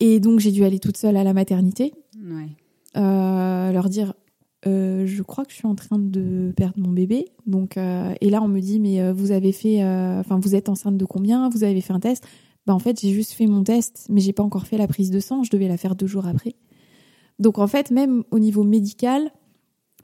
Et 0.00 0.20
donc 0.20 0.38
j'ai 0.40 0.52
dû 0.52 0.64
aller 0.64 0.78
toute 0.78 0.96
seule 0.96 1.16
à 1.16 1.24
la 1.24 1.32
maternité, 1.34 1.92
Ouais. 2.22 2.46
euh, 2.96 3.72
leur 3.72 3.88
dire 3.88 4.14
euh, 4.66 5.06
je 5.06 5.22
crois 5.22 5.44
que 5.44 5.50
je 5.52 5.56
suis 5.56 5.66
en 5.66 5.74
train 5.74 5.98
de 5.98 6.52
perdre 6.56 6.78
mon 6.78 6.90
bébé. 6.92 7.26
Donc 7.46 7.76
euh, 7.76 8.14
et 8.20 8.30
là 8.30 8.40
on 8.42 8.48
me 8.48 8.60
dit 8.60 8.78
mais 8.80 9.12
vous 9.12 9.30
avez 9.32 9.52
fait, 9.52 9.82
enfin 9.84 10.38
vous 10.40 10.54
êtes 10.54 10.68
enceinte 10.68 10.96
de 10.96 11.04
combien? 11.04 11.48
Vous 11.48 11.64
avez 11.64 11.80
fait 11.80 11.92
un 11.92 12.00
test? 12.00 12.26
Bah 12.66 12.74
en 12.74 12.78
fait 12.78 13.00
j'ai 13.00 13.12
juste 13.12 13.32
fait 13.32 13.46
mon 13.46 13.62
test, 13.64 14.06
mais 14.08 14.20
j'ai 14.20 14.32
pas 14.32 14.42
encore 14.42 14.66
fait 14.66 14.78
la 14.78 14.86
prise 14.86 15.10
de 15.10 15.20
sang. 15.20 15.42
Je 15.42 15.50
devais 15.50 15.68
la 15.68 15.76
faire 15.76 15.96
deux 15.96 16.06
jours 16.06 16.26
après. 16.26 16.54
Donc 17.38 17.58
en 17.58 17.66
fait 17.66 17.90
même 17.90 18.22
au 18.30 18.38
niveau 18.38 18.62
médical, 18.62 19.30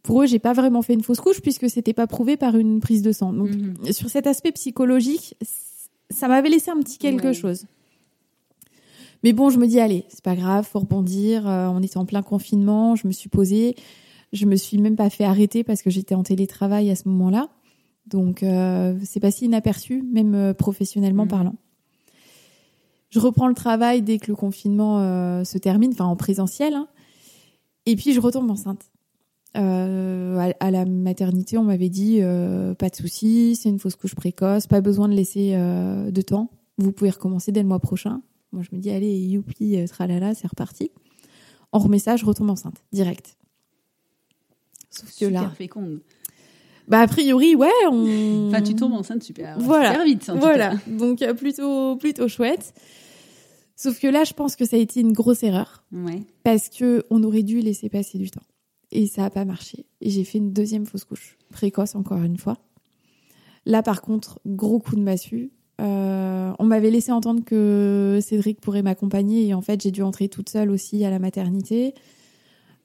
pour 0.04 0.22
eux 0.22 0.26
j'ai 0.26 0.38
pas 0.38 0.52
vraiment 0.52 0.82
fait 0.82 0.94
une 0.94 1.02
fausse 1.02 1.18
couche 1.20 1.40
puisque 1.40 1.68
c'était 1.68 1.92
pas 1.94 2.06
prouvé 2.06 2.36
par 2.36 2.54
une 2.56 2.78
prise 2.78 3.02
de 3.02 3.10
sang. 3.10 3.32
Donc 3.32 3.50
Mhm. 3.50 3.92
sur 3.92 4.08
cet 4.08 4.28
aspect 4.28 4.52
psychologique, 4.52 5.34
ça 6.10 6.28
m'avait 6.28 6.48
laissé 6.50 6.70
un 6.70 6.78
petit 6.80 6.98
quelque 6.98 7.26
Ouais. 7.28 7.34
chose. 7.34 7.66
Mais 9.22 9.32
bon, 9.32 9.48
je 9.50 9.58
me 9.58 9.66
dis, 9.66 9.80
allez, 9.80 10.04
c'est 10.10 10.22
pas 10.22 10.36
grave, 10.36 10.66
faut 10.70 10.80
rebondir. 10.80 11.48
Euh, 11.48 11.68
on 11.68 11.82
était 11.82 11.96
en 11.96 12.04
plein 12.04 12.22
confinement, 12.22 12.94
je 12.94 13.06
me 13.06 13.12
suis 13.12 13.30
posée. 13.30 13.74
Je 14.34 14.44
me 14.46 14.54
suis 14.56 14.76
même 14.78 14.96
pas 14.96 15.08
fait 15.10 15.24
arrêter 15.24 15.64
parce 15.64 15.80
que 15.80 15.88
j'étais 15.90 16.14
en 16.14 16.22
télétravail 16.22 16.90
à 16.90 16.96
ce 16.96 17.08
moment-là. 17.08 17.48
Donc, 18.06 18.42
euh, 18.42 18.94
c'est 19.04 19.20
pas 19.20 19.30
si 19.30 19.46
inaperçu, 19.46 20.02
même 20.12 20.34
euh, 20.34 20.52
professionnellement 20.52 21.22
Mhm. 21.22 21.28
parlant. 21.30 21.54
Je 23.08 23.18
reprends 23.20 23.48
le 23.48 23.54
travail 23.54 24.02
dès 24.02 24.18
que 24.18 24.26
le 24.26 24.34
confinement 24.36 24.98
se 25.44 25.56
termine, 25.56 25.92
enfin 25.92 26.04
en 26.04 26.16
présentiel. 26.16 26.74
hein. 26.74 26.88
et 27.86 27.96
puis, 27.96 28.12
je 28.12 28.20
retombe 28.20 28.50
enceinte. 28.50 28.90
Euh, 29.56 30.36
à, 30.38 30.52
à 30.66 30.70
la 30.70 30.84
maternité, 30.84 31.56
on 31.58 31.64
m'avait 31.64 31.88
dit 31.88 32.18
euh, 32.22 32.74
pas 32.74 32.88
de 32.88 32.96
souci, 32.96 33.54
c'est 33.56 33.68
une 33.68 33.78
fausse 33.78 33.94
couche 33.94 34.14
précoce, 34.16 34.66
pas 34.66 34.80
besoin 34.80 35.08
de 35.08 35.14
laisser 35.14 35.52
euh, 35.54 36.10
de 36.10 36.22
temps. 36.22 36.50
Vous 36.78 36.90
pouvez 36.90 37.10
recommencer 37.10 37.52
dès 37.52 37.62
le 37.62 37.68
mois 37.68 37.78
prochain. 37.78 38.20
Moi, 38.52 38.62
je 38.68 38.74
me 38.74 38.80
dis 38.80 38.90
allez, 38.90 39.16
youpi, 39.16 39.76
tralala, 39.88 40.34
c'est 40.34 40.48
reparti. 40.48 40.90
On 41.72 41.78
remet 41.78 41.98
ça, 42.00 42.16
je 42.16 42.24
retombe 42.24 42.50
enceinte 42.50 42.82
direct. 42.92 43.36
Sauf 44.90 45.08
que 45.10 45.26
Super 45.26 45.42
là, 45.42 45.50
féconde. 45.50 46.00
bah 46.88 47.00
a 47.00 47.06
priori, 47.06 47.54
ouais, 47.54 47.68
on. 47.90 48.48
Enfin, 48.48 48.62
tu 48.62 48.74
tombes 48.74 48.92
enceinte 48.94 49.22
super, 49.22 49.56
Voilà. 49.60 49.90
super 49.92 50.04
vite. 50.04 50.28
en 50.30 50.34
tout 50.34 50.40
Voilà, 50.40 50.70
cas. 50.70 50.78
donc 50.90 51.24
plutôt 51.36 51.96
plutôt 51.96 52.28
chouette. 52.28 52.74
Sauf 53.76 53.98
que 54.00 54.06
là, 54.06 54.22
je 54.24 54.32
pense 54.34 54.54
que 54.54 54.64
ça 54.64 54.76
a 54.76 54.78
été 54.78 55.00
une 55.00 55.12
grosse 55.12 55.42
erreur 55.42 55.84
Ouais. 55.92 56.22
parce 56.44 56.68
que 56.68 57.04
on 57.10 57.22
aurait 57.24 57.42
dû 57.42 57.60
laisser 57.60 57.88
passer 57.88 58.18
du 58.18 58.30
temps 58.30 58.42
et 58.94 59.06
ça 59.06 59.24
a 59.24 59.30
pas 59.30 59.44
marché. 59.44 59.84
Et 60.00 60.10
j'ai 60.10 60.24
fait 60.24 60.38
une 60.38 60.52
deuxième 60.52 60.86
fausse 60.86 61.04
couche 61.04 61.36
précoce 61.50 61.94
encore 61.94 62.22
une 62.22 62.38
fois. 62.38 62.58
Là, 63.66 63.82
par 63.82 64.02
contre, 64.02 64.40
gros 64.46 64.78
coup 64.78 64.96
de 64.96 65.02
massue. 65.02 65.50
Euh, 65.80 66.52
on 66.58 66.64
m'avait 66.64 66.90
laissé 66.90 67.10
entendre 67.10 67.42
que 67.44 68.20
Cédric 68.22 68.60
pourrait 68.60 68.82
m'accompagner 68.82 69.46
et 69.46 69.54
en 69.54 69.60
fait, 69.60 69.82
j'ai 69.82 69.90
dû 69.90 70.02
entrer 70.02 70.28
toute 70.28 70.48
seule 70.48 70.70
aussi 70.70 71.04
à 71.04 71.10
la 71.10 71.18
maternité. 71.18 71.94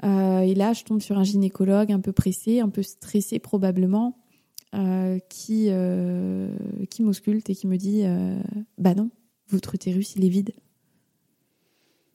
Euh, 0.03 0.39
et 0.39 0.55
là, 0.55 0.73
je 0.73 0.83
tombe 0.83 1.01
sur 1.01 1.17
un 1.17 1.23
gynécologue 1.23 1.91
un 1.91 1.99
peu 1.99 2.11
pressé, 2.11 2.61
un 2.61 2.69
peu 2.69 2.81
stressé 2.81 3.37
probablement, 3.37 4.17
euh, 4.75 5.19
qui 5.29 5.69
qui 6.89 7.03
m'ausculte 7.03 7.49
et 7.49 7.55
qui 7.55 7.67
me 7.67 7.77
dit 7.77 8.03
bah 8.77 8.95
non, 8.95 9.09
votre 9.49 9.75
utérus 9.75 10.15
il 10.15 10.25
est 10.25 10.29
vide. 10.29 10.53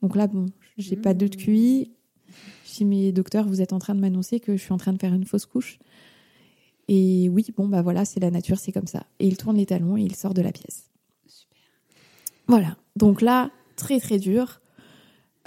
Donc 0.01 0.15
là, 0.15 0.27
bon, 0.27 0.47
j'ai 0.77 0.97
pas 0.97 1.13
de 1.13 1.27
QI. 1.27 1.91
Je 2.75 2.79
dis 2.79 2.85
mais 2.85 3.13
docteur, 3.13 3.47
vous 3.47 3.61
êtes 3.61 3.71
en 3.71 3.79
train 3.79 3.95
de 3.95 4.01
m'annoncer 4.01 4.41
que 4.41 4.57
je 4.57 4.61
suis 4.61 4.73
en 4.73 4.77
train 4.77 4.91
de 4.91 4.99
faire 4.99 5.13
une 5.13 5.23
fausse 5.25 5.45
couche. 5.45 5.79
Et 6.89 7.29
oui, 7.29 7.45
bon 7.55 7.69
bah 7.69 7.81
voilà, 7.81 8.03
c'est 8.03 8.19
la 8.19 8.29
nature, 8.31 8.59
c'est 8.59 8.73
comme 8.73 8.85
ça. 8.87 9.05
Et 9.19 9.27
il 9.27 9.37
tourne 9.37 9.55
les 9.55 9.65
talons 9.65 9.95
et 9.95 10.01
il 10.01 10.13
sort 10.13 10.33
de 10.33 10.41
la 10.41 10.51
pièce. 10.51 10.89
Super. 11.25 11.57
Voilà. 12.47 12.75
Donc 12.97 13.21
là, 13.21 13.49
très 13.77 14.01
très 14.01 14.19
dur. 14.19 14.59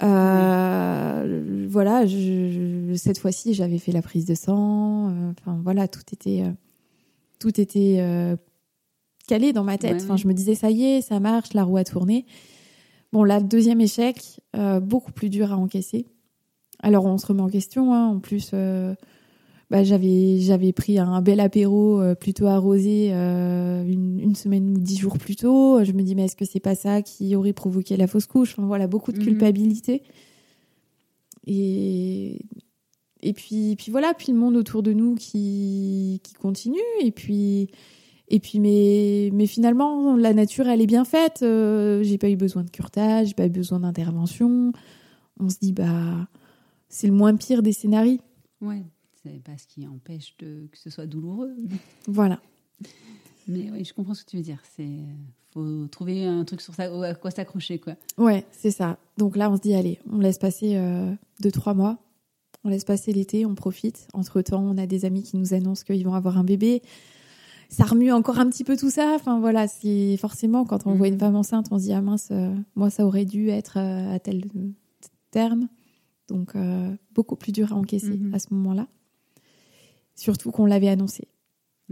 Euh, 0.01 1.67
voilà, 1.69 2.05
je- 2.07 2.87
je- 2.89 2.95
cette 2.95 3.19
fois-ci, 3.19 3.53
j'avais 3.53 3.77
fait 3.77 3.91
la 3.91 4.01
prise 4.01 4.25
de 4.25 4.33
sang. 4.33 5.09
euh, 5.11 5.31
Enfin 5.39 5.59
voilà, 5.63 5.87
tout 5.87 6.01
était 6.11 6.41
euh, 6.41 6.51
tout 7.37 7.61
était 7.61 8.03
calé 9.27 9.53
dans 9.53 9.63
ma 9.63 9.77
tête. 9.77 9.97
Ouais, 9.97 10.03
enfin, 10.03 10.17
je 10.17 10.27
me 10.27 10.33
disais 10.33 10.55
ça 10.55 10.71
y 10.71 10.83
est, 10.83 11.01
ça 11.01 11.19
marche, 11.19 11.53
la 11.53 11.63
roue 11.63 11.77
a 11.77 11.83
tourné. 11.83 12.25
Bon, 13.13 13.23
là, 13.23 13.39
deuxième 13.39 13.81
échec, 13.81 14.39
beaucoup 14.81 15.11
plus 15.11 15.29
dur 15.29 15.53
à 15.53 15.57
encaisser. 15.57 16.07
Alors, 16.81 17.05
on 17.05 17.17
se 17.17 17.25
remet 17.27 17.41
en 17.41 17.49
question. 17.49 17.93
hein. 17.93 18.07
En 18.07 18.19
plus, 18.19 18.51
euh, 18.53 18.93
bah, 19.69 19.83
j'avais 19.83 20.39
j'avais 20.39 20.71
pris 20.73 20.97
un 20.97 21.21
bel 21.21 21.39
apéro 21.39 21.99
euh, 22.01 22.15
plutôt 22.15 22.47
arrosé 22.47 23.09
euh, 23.13 23.83
une, 23.85 24.19
une 24.19 24.35
semaine 24.35 24.69
ou 24.71 24.79
dix 24.79 24.97
jours 24.97 25.17
plus 25.17 25.35
tôt. 25.35 25.83
Je 25.83 25.91
me 25.91 26.01
dis 26.01 26.15
mais 26.15 26.25
est-ce 26.25 26.35
que 26.35 26.45
c'est 26.45 26.59
pas 26.59 26.75
ça 26.75 27.01
qui 27.01 27.35
aurait 27.35 27.53
provoqué 27.53 27.95
la 27.97 28.07
fausse 28.07 28.25
couche? 28.25 28.53
Enfin 28.57 28.65
voilà, 28.67 28.87
beaucoup 28.87 29.11
de 29.11 29.17
Mhm. 29.19 29.23
culpabilité. 29.25 30.01
Et 31.47 32.39
et 33.21 33.33
puis 33.33 33.75
puis 33.77 33.91
voilà, 33.91 34.13
puis 34.17 34.31
le 34.31 34.37
monde 34.37 34.55
autour 34.55 34.81
de 34.83 34.93
nous 34.93 35.15
qui 35.15 36.21
qui 36.23 36.33
continue 36.33 36.77
et 37.01 37.11
puis 37.11 37.69
et 38.29 38.39
puis 38.39 38.59
mais 38.59 39.29
mais 39.33 39.45
finalement 39.45 40.15
la 40.15 40.33
nature 40.33 40.67
elle 40.67 40.81
est 40.81 40.85
bien 40.87 41.05
faite. 41.05 41.39
Euh, 41.43 42.01
j'ai 42.03 42.17
pas 42.17 42.29
eu 42.29 42.35
besoin 42.37 42.63
de 42.63 42.69
curtage, 42.69 43.29
j'ai 43.29 43.33
pas 43.33 43.45
eu 43.45 43.49
besoin 43.49 43.79
d'intervention. 43.81 44.71
On 45.39 45.49
se 45.49 45.57
dit 45.61 45.73
bah 45.73 46.27
c'est 46.89 47.07
le 47.07 47.13
moins 47.13 47.35
pire 47.35 47.61
des 47.63 47.71
scénarios. 47.73 48.19
Ouais. 48.61 48.83
C'est 49.23 49.41
pas 49.43 49.57
ce 49.57 49.67
qui 49.67 49.85
empêche 49.87 50.35
de, 50.39 50.67
que 50.71 50.77
ce 50.77 50.89
soit 50.89 51.05
douloureux. 51.05 51.55
Voilà. 52.07 52.39
Mais 53.47 53.69
oui, 53.71 53.83
je 53.83 53.93
comprends 53.93 54.13
ce 54.13 54.23
que 54.23 54.29
tu 54.31 54.37
veux 54.37 54.43
dire. 54.43 54.61
C'est 54.75 54.89
faut 55.53 55.87
trouver 55.87 56.25
un 56.25 56.45
truc 56.45 56.61
sur 56.61 56.75
ça, 56.75 56.83
à 57.03 57.15
quoi 57.15 57.31
s'accrocher, 57.31 57.79
quoi. 57.79 57.95
Ouais, 58.17 58.45
c'est 58.51 58.69
ça. 58.71 58.97
Donc 59.17 59.35
là, 59.35 59.49
on 59.51 59.57
se 59.57 59.61
dit, 59.61 59.73
allez, 59.73 59.99
on 60.11 60.19
laisse 60.19 60.37
passer 60.37 60.75
euh, 60.77 61.11
deux, 61.41 61.51
trois 61.51 61.73
mois. 61.73 61.97
On 62.63 62.69
laisse 62.69 62.83
passer 62.85 63.11
l'été, 63.13 63.45
on 63.45 63.55
profite. 63.55 64.07
Entre-temps, 64.13 64.61
on 64.63 64.77
a 64.77 64.85
des 64.85 65.05
amis 65.05 65.23
qui 65.23 65.37
nous 65.37 65.53
annoncent 65.53 65.83
qu'ils 65.83 66.03
vont 66.05 66.13
avoir 66.13 66.37
un 66.37 66.43
bébé. 66.43 66.81
ça 67.69 67.85
remue 67.85 68.11
encore 68.11 68.39
un 68.39 68.47
petit 68.49 68.63
peu 68.63 68.77
tout 68.77 68.89
ça. 68.89 69.13
Enfin 69.15 69.39
voilà, 69.39 69.67
c'est 69.67 70.17
forcément 70.17 70.65
quand 70.65 70.85
on 70.87 70.93
voit 70.95 71.07
une 71.07 71.13
Mhm. 71.15 71.19
femme 71.19 71.35
enceinte, 71.35 71.67
on 71.71 71.77
se 71.79 71.83
dit 71.85 71.93
ah 71.93 72.01
mince, 72.01 72.29
euh, 72.31 72.53
moi 72.75 72.89
ça 72.89 73.05
aurait 73.05 73.25
dû 73.25 73.49
être 73.49 73.77
euh, 73.77 74.13
à 74.15 74.19
tel 74.19 74.43
terme. 75.31 75.67
Donc 76.29 76.55
euh, 76.55 76.95
beaucoup 77.13 77.35
plus 77.35 77.51
dur 77.51 77.73
à 77.73 77.75
encaisser 77.75 78.17
Mhm. 78.17 78.33
à 78.33 78.39
ce 78.39 78.53
moment-là. 78.53 78.87
Surtout 80.15 80.51
qu'on 80.51 80.65
l'avait 80.65 80.89
annoncé. 80.89 81.27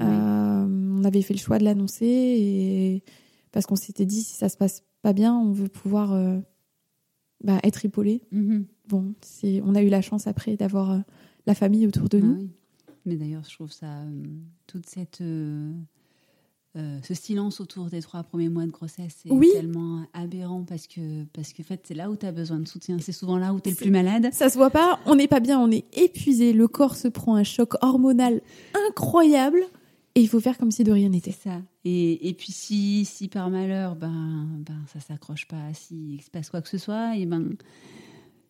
Euh, 0.01 0.65
on 0.67 1.03
avait 1.03 1.21
fait 1.23 1.33
le 1.33 1.39
choix 1.39 1.57
de 1.57 1.63
l'annoncer 1.63 2.05
et 2.05 3.03
parce 3.51 3.65
qu'on 3.65 3.75
s'était 3.75 4.05
dit 4.05 4.21
si 4.21 4.33
ça 4.35 4.47
se 4.49 4.55
passe 4.57 4.83
pas 5.01 5.13
bien, 5.13 5.35
on 5.35 5.51
veut 5.53 5.69
pouvoir 5.69 6.13
euh, 6.13 6.39
bah, 7.43 7.59
être 7.63 7.83
épaulé. 7.85 8.21
Mhm. 8.31 8.65
Bon, 8.89 9.13
c'est, 9.21 9.61
on 9.63 9.73
a 9.75 9.81
eu 9.81 9.89
la 9.89 10.01
chance 10.01 10.27
après 10.27 10.55
d'avoir 10.55 11.01
la 11.47 11.55
famille 11.55 11.87
autour 11.87 12.09
de 12.09 12.19
Ah 12.21 12.25
nous. 12.25 12.35
oui. 12.35 12.49
Mais 13.05 13.15
d'ailleurs, 13.15 13.43
je 13.45 13.53
trouve 13.55 13.71
ça, 13.71 14.01
toute 14.67 14.85
cette, 14.87 15.21
euh, 16.77 16.99
ce 17.03 17.13
silence 17.13 17.59
autour 17.59 17.85
des 17.87 18.01
trois 18.01 18.23
premiers 18.23 18.49
mois 18.49 18.65
de 18.65 18.71
grossesse, 18.71 19.23
Oui. 19.29 19.49
tellement 19.53 20.03
aberrant 20.13 20.63
parce 20.63 20.87
que, 20.87 21.23
parce 21.33 21.51
que 21.51 21.61
en 21.61 21.65
fait, 21.65 21.81
c'est 21.85 21.93
là 21.95 22.09
où 22.09 22.15
tu 22.15 22.25
as 22.25 22.31
besoin 22.31 22.59
de 22.59 22.67
soutien. 22.67 22.97
C'est 23.01 23.11
souvent 23.11 23.37
là 23.37 23.53
où 23.53 23.59
tu 23.59 23.69
es 23.69 23.71
le 23.71 23.77
plus 23.77 23.91
malade. 23.91 24.29
Ça 24.31 24.49
se 24.49 24.57
voit 24.57 24.69
pas, 24.69 24.99
on 25.05 25.15
n'est 25.15 25.27
pas 25.27 25.39
bien, 25.39 25.59
on 25.59 25.71
est 25.71 25.85
épuisé, 25.97 26.53
le 26.53 26.67
corps 26.67 26.95
se 26.95 27.07
prend 27.07 27.35
un 27.35 27.43
choc 27.43 27.73
hormonal 27.81 28.41
incroyable 28.89 29.59
et 30.15 30.21
il 30.21 30.27
faut 30.29 30.39
faire 30.39 30.57
comme 30.57 30.71
si 30.71 30.83
de 30.83 30.91
rien 30.91 31.09
n'était. 31.09 31.31
ça. 31.31 31.61
Et, 31.85 32.27
et 32.29 32.33
puis 32.33 32.51
si, 32.51 33.05
si 33.05 33.27
par 33.27 33.49
malheur, 33.49 33.95
ben, 33.95 34.47
ben 34.59 34.79
ça 34.93 34.99
s'accroche 34.99 35.47
pas, 35.47 35.73
s'il 35.73 36.21
se 36.21 36.29
passe 36.29 36.49
quoi 36.49 36.61
que 36.61 36.69
ce 36.69 36.77
soit, 36.77 37.15
et 37.17 37.25
ben 37.25 37.55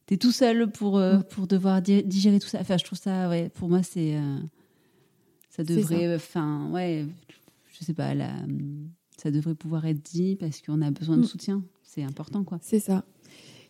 t'es 0.06 0.18
tout 0.18 0.32
seul 0.32 0.72
pour, 0.72 0.98
euh, 0.98 1.18
Mm. 1.18 1.24
pour 1.24 1.48
devoir 1.48 1.82
di- 1.82 2.04
digérer 2.04 2.40
tout 2.40 2.48
ça. 2.48 2.60
Enfin, 2.62 2.78
je 2.78 2.84
trouve 2.86 2.98
ça, 3.00 3.30
ouais, 3.30 3.50
pour 3.50 3.70
moi, 3.70 3.84
c'est. 3.84 4.16
euh, 4.16 4.38
ça 5.50 5.64
devrait. 5.64 6.16
Enfin, 6.16 6.70
ouais, 6.72 7.06
je 7.80 7.86
sais 7.86 7.94
pas, 7.94 8.14
là, 8.16 8.32
ça 9.18 9.32
devrait 9.32 9.56
pouvoir 9.56 9.86
être 9.86 10.02
dit 10.02 10.36
parce 10.36 10.62
qu'on 10.62 10.82
a 10.82 10.92
besoin 10.92 11.18
de 11.18 11.22
Mm. 11.22 11.26
soutien. 11.26 11.64
C'est 11.84 12.04
important, 12.04 12.44
quoi. 12.44 12.60
C'est 12.62 12.80
ça. 12.80 13.04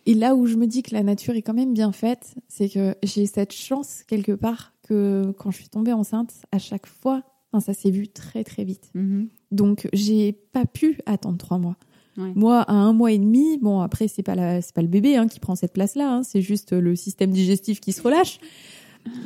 Et 0.06 0.14
là 0.14 0.36
où 0.36 0.46
je 0.48 0.56
me 0.56 0.68
dis 0.68 0.84
que 0.84 0.94
la 0.94 1.04
nature 1.04 1.36
est 1.36 1.42
quand 1.42 1.54
même 1.54 1.74
bien 1.74 1.92
faite, 1.92 2.36
c'est 2.48 2.70
que 2.70 2.96
j'ai 3.04 3.26
cette 3.26 3.52
chance 3.54 4.04
quelque 4.08 4.32
part 4.32 4.74
que 4.84 5.34
quand 5.38 5.52
je 5.52 5.58
suis 5.58 5.70
tombée 5.70 5.92
enceinte, 5.94 6.34
à 6.52 6.60
chaque 6.60 6.88
fois, 6.88 7.24
enfin, 7.52 7.60
ça 7.60 7.74
s'est 7.74 7.92
vu 7.92 8.08
très 8.08 8.44
très 8.46 8.64
vite. 8.64 8.90
Mhm. 8.94 9.28
Donc 9.52 9.90
j'ai 9.94 10.32
pas 10.32 10.66
pu 10.66 11.00
attendre 11.06 11.38
trois 11.38 11.58
mois. 11.58 11.76
Ouais. 12.18 12.32
Moi, 12.36 12.62
à 12.62 12.74
un 12.74 12.94
mois 12.94 13.12
et 13.12 13.18
demi, 13.20 13.58
bon 13.58 13.82
après 13.82 14.08
c'est 14.08 14.24
pas 14.24 14.34
la, 14.36 14.62
c'est 14.62 14.74
pas 14.74 14.82
le 14.82 14.88
bébé 14.88 15.18
hein, 15.18 15.28
qui 15.28 15.40
prend 15.42 15.56
cette 15.56 15.74
place-là, 15.74 16.16
hein, 16.18 16.24
c'est 16.24 16.42
juste 16.42 16.72
le 16.72 16.96
système 16.96 17.32
digestif 17.32 17.80
qui 17.82 17.92
se 17.92 18.02
relâche. 18.02 18.40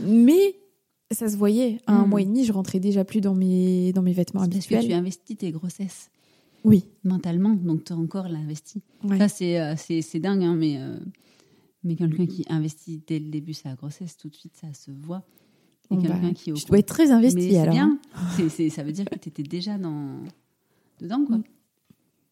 Mais 0.06 0.56
ça 1.14 1.30
se 1.30 1.38
voyait. 1.38 1.80
À 1.88 1.94
un 1.94 2.06
Mm. 2.06 2.10
mois 2.10 2.22
et 2.22 2.26
demi, 2.26 2.46
je 2.46 2.54
rentrais 2.54 2.80
déjà 2.80 3.04
plus 3.06 3.22
dans 3.22 3.36
mes 3.36 3.92
dans 3.94 4.02
mes 4.02 4.14
vêtements 4.14 4.42
C'est 4.44 4.50
Parce 4.52 4.66
que 4.66 4.74
habituels. 4.76 4.92
tu 4.92 4.94
investis 4.94 5.38
tes 5.38 5.52
grossesses 5.52 6.10
Oui. 6.64 6.86
mentalement, 7.04 7.54
donc 7.54 7.84
tu 7.86 7.94
as 7.94 7.98
encore 7.98 8.28
l'investi. 8.30 8.82
Ouais. 9.04 9.18
Ça, 9.18 9.28
c'est 9.28 9.60
euh, 9.60 9.76
c'est 9.78 10.02
c'est 10.02 10.20
dingue, 10.20 10.44
hein, 10.44 10.56
mais, 10.56 10.78
euh, 10.80 10.98
mais 11.84 11.96
quelqu'un 11.96 12.26
qui 12.26 12.46
investit 12.50 13.02
dès 13.08 13.20
le 13.20 13.30
début 13.30 13.54
sa 13.54 13.74
grossesse, 13.76 14.18
tout 14.18 14.30
de 14.30 14.36
suite, 14.36 14.56
ça 14.56 14.74
se 14.74 14.92
voit. 14.92 15.24
Et 15.90 15.96
Bon, 15.96 16.02
bah, 16.02 16.10
quelqu'un 16.10 16.34
qui 16.34 16.52
au 16.52 16.56
je 16.56 16.66
dois 16.66 16.80
être 16.80 16.88
très 16.88 17.12
c'est 17.52 17.58
alors. 17.60 17.74
bien. 17.76 18.00
hein. 18.16 18.50
Ça 18.70 18.84
veut 18.84 18.92
dire 18.94 19.06
que 19.06 19.18
tu 19.20 19.30
étais 19.30 19.44
déjà 19.44 19.78
dans, 19.78 20.20
dedans, 21.02 21.26
quoi. 21.26 21.40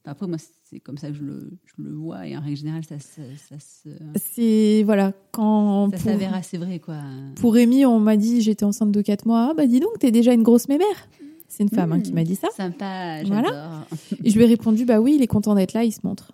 Après, 0.06 0.28
moi, 0.28 0.38
c'est 0.64 0.80
comme 0.80 0.98
ça 0.98 1.10
que 1.10 1.14
je 1.16 1.24
le, 1.24 1.52
je 1.66 1.82
le 1.84 1.94
vois, 1.94 2.26
et 2.28 2.36
en 2.36 2.42
règle 2.42 2.56
générale, 2.58 2.84
ça, 2.84 2.98
se- 3.00 3.36
ça, 3.50 3.56
se- 3.60 3.90
C'est 4.16 4.84
voilà 4.84 5.14
quand 5.32 5.92
ça 5.92 5.98
s'avère 5.98 6.34
assez 6.34 6.58
vrai, 6.58 6.80
quoi. 6.80 6.96
pour 7.36 7.54
Rémi, 7.54 7.86
on 7.86 8.00
m'a 8.00 8.18
dit 8.18 8.42
j'étais 8.42 8.64
enceinte 8.64 8.92
de 8.92 9.02
4 9.02 9.26
mois. 9.26 9.50
Ah 9.52 9.54
bah 9.56 9.68
dis 9.68 9.80
donc, 9.80 10.00
t'es 10.00 10.12
déjà 10.12 10.34
une 10.34 10.44
grosse 10.44 10.68
mémère. 10.70 10.88
C'est 11.48 11.64
une 11.64 11.70
femme 11.70 11.92
hein, 11.92 12.00
qui 12.00 12.14
m'a 12.14 12.24
dit 12.24 12.36
ça. 12.36 12.48
Sympa, 12.56 13.24
Voilà. 13.26 13.48
j'adore. 13.48 13.88
Et 14.24 14.30
je 14.30 14.38
lui 14.38 14.44
ai 14.46 14.48
répondu 14.48 14.86
bah 14.86 15.00
oui, 15.02 15.14
il 15.16 15.22
est 15.22 15.28
content 15.28 15.54
d'être 15.56 15.74
là, 15.74 15.84
il 15.84 15.92
se 15.92 16.00
montre. 16.04 16.32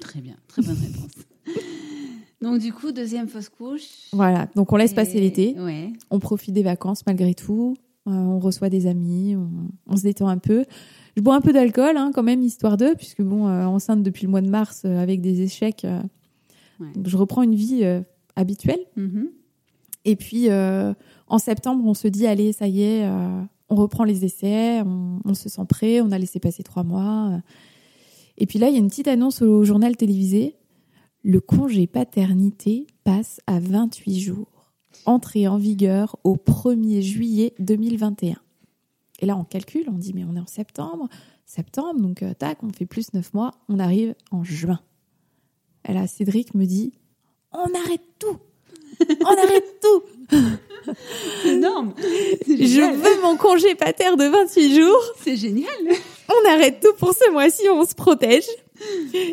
Très 0.00 0.20
bien, 0.20 0.34
très 0.48 0.62
bonne 0.62 0.76
réponse. 0.76 1.12
Donc, 2.42 2.58
du 2.60 2.72
coup, 2.72 2.92
deuxième 2.92 3.28
fausse 3.28 3.48
couche. 3.48 4.08
Voilà, 4.12 4.48
donc 4.54 4.70
on 4.72 4.76
laisse 4.76 4.92
Et- 4.92 4.96
passer 4.96 5.20
l'été. 5.20 5.54
Ouais. 5.58 5.92
on 6.10 6.18
profite 6.18 6.52
des 6.52 6.62
vacances 6.62 7.02
malgré 7.06 7.34
tout. 7.34 7.76
Euh, 8.06 8.10
on 8.10 8.38
reçoit 8.38 8.68
des 8.68 8.86
amis, 8.86 9.34
on, 9.36 9.48
on 9.86 9.96
se 9.96 10.02
détend 10.02 10.28
un 10.28 10.36
peu. 10.36 10.64
Je 11.16 11.22
bois 11.22 11.36
un 11.36 11.40
peu 11.40 11.52
d'alcool 11.52 11.96
hein, 11.96 12.10
quand 12.14 12.22
même, 12.22 12.42
histoire 12.42 12.76
d'eux, 12.76 12.94
puisque 12.96 13.22
bon, 13.22 13.46
euh, 13.48 13.64
enceinte 13.66 14.02
depuis 14.02 14.24
le 14.24 14.30
mois 14.30 14.40
de 14.40 14.48
mars 14.48 14.82
euh, 14.84 14.98
avec 14.98 15.20
des 15.20 15.42
échecs, 15.42 15.84
euh, 15.84 16.00
Ouais. 16.80 16.88
je 17.04 17.16
reprends 17.16 17.42
une 17.42 17.54
vie 17.54 17.84
habituelle. 18.34 18.80
Mhm. 18.96 19.28
Et 20.04 20.16
puis 20.16 20.48
en 20.50 21.38
septembre, 21.38 21.84
on 21.86 21.94
se 21.94 22.08
dit 22.08 22.26
allez, 22.26 22.52
ça 22.52 22.66
y 22.66 22.82
est, 22.82 23.08
on 23.68 23.76
reprend 23.76 24.02
les 24.02 24.24
essais, 24.24 24.82
on, 24.82 25.20
on 25.24 25.34
se 25.34 25.48
sent 25.48 25.62
prêt, 25.68 26.00
on 26.00 26.10
a 26.10 26.18
laissé 26.18 26.40
passer 26.40 26.64
trois 26.64 26.82
mois. 26.82 27.40
Et 28.38 28.46
puis 28.46 28.58
là, 28.58 28.68
il 28.68 28.72
y 28.72 28.76
a 28.76 28.80
une 28.80 28.88
petite 28.88 29.06
annonce 29.06 29.40
au 29.40 29.62
journal 29.62 29.96
télévisé. 29.96 30.56
Le 31.22 31.40
congé 31.40 31.86
paternité 31.86 32.88
passe 33.04 33.40
à 33.46 33.60
28 33.60 34.18
jours. 34.18 34.72
Entrée 35.06 35.46
en 35.46 35.56
vigueur 35.58 36.16
au 36.24 36.34
1er 36.36 37.02
juillet 37.02 37.54
2021. 37.60 38.34
Et 39.24 39.26
là, 39.26 39.38
on 39.38 39.44
calcule, 39.44 39.86
on 39.88 39.96
dit, 39.96 40.12
mais 40.14 40.22
on 40.30 40.36
est 40.36 40.40
en 40.40 40.46
septembre. 40.46 41.08
Septembre, 41.46 41.98
donc 41.98 42.22
euh, 42.22 42.34
tac, 42.34 42.58
on 42.62 42.68
fait 42.70 42.84
plus 42.84 43.14
9 43.14 43.32
mois. 43.32 43.52
On 43.70 43.78
arrive 43.78 44.14
en 44.30 44.44
juin. 44.44 44.80
Et 45.88 45.94
là, 45.94 46.06
Cédric 46.06 46.52
me 46.52 46.66
dit, 46.66 46.92
on 47.50 47.72
arrête 47.74 48.02
tout. 48.18 48.36
On 49.22 49.24
arrête 49.24 49.80
tout. 49.80 50.36
C'est 51.42 51.54
énorme. 51.54 51.94
Je 52.46 52.82
veux 52.94 53.22
mon 53.22 53.38
congé 53.38 53.74
pater 53.74 54.04
de 54.14 54.28
28 54.30 54.76
jours. 54.78 55.00
C'est 55.22 55.36
génial. 55.36 55.70
On 56.28 56.50
arrête 56.50 56.80
tout 56.80 56.92
pour 56.98 57.14
ce 57.14 57.30
mois-ci, 57.32 57.62
on 57.70 57.86
se 57.86 57.94
protège. 57.94 58.44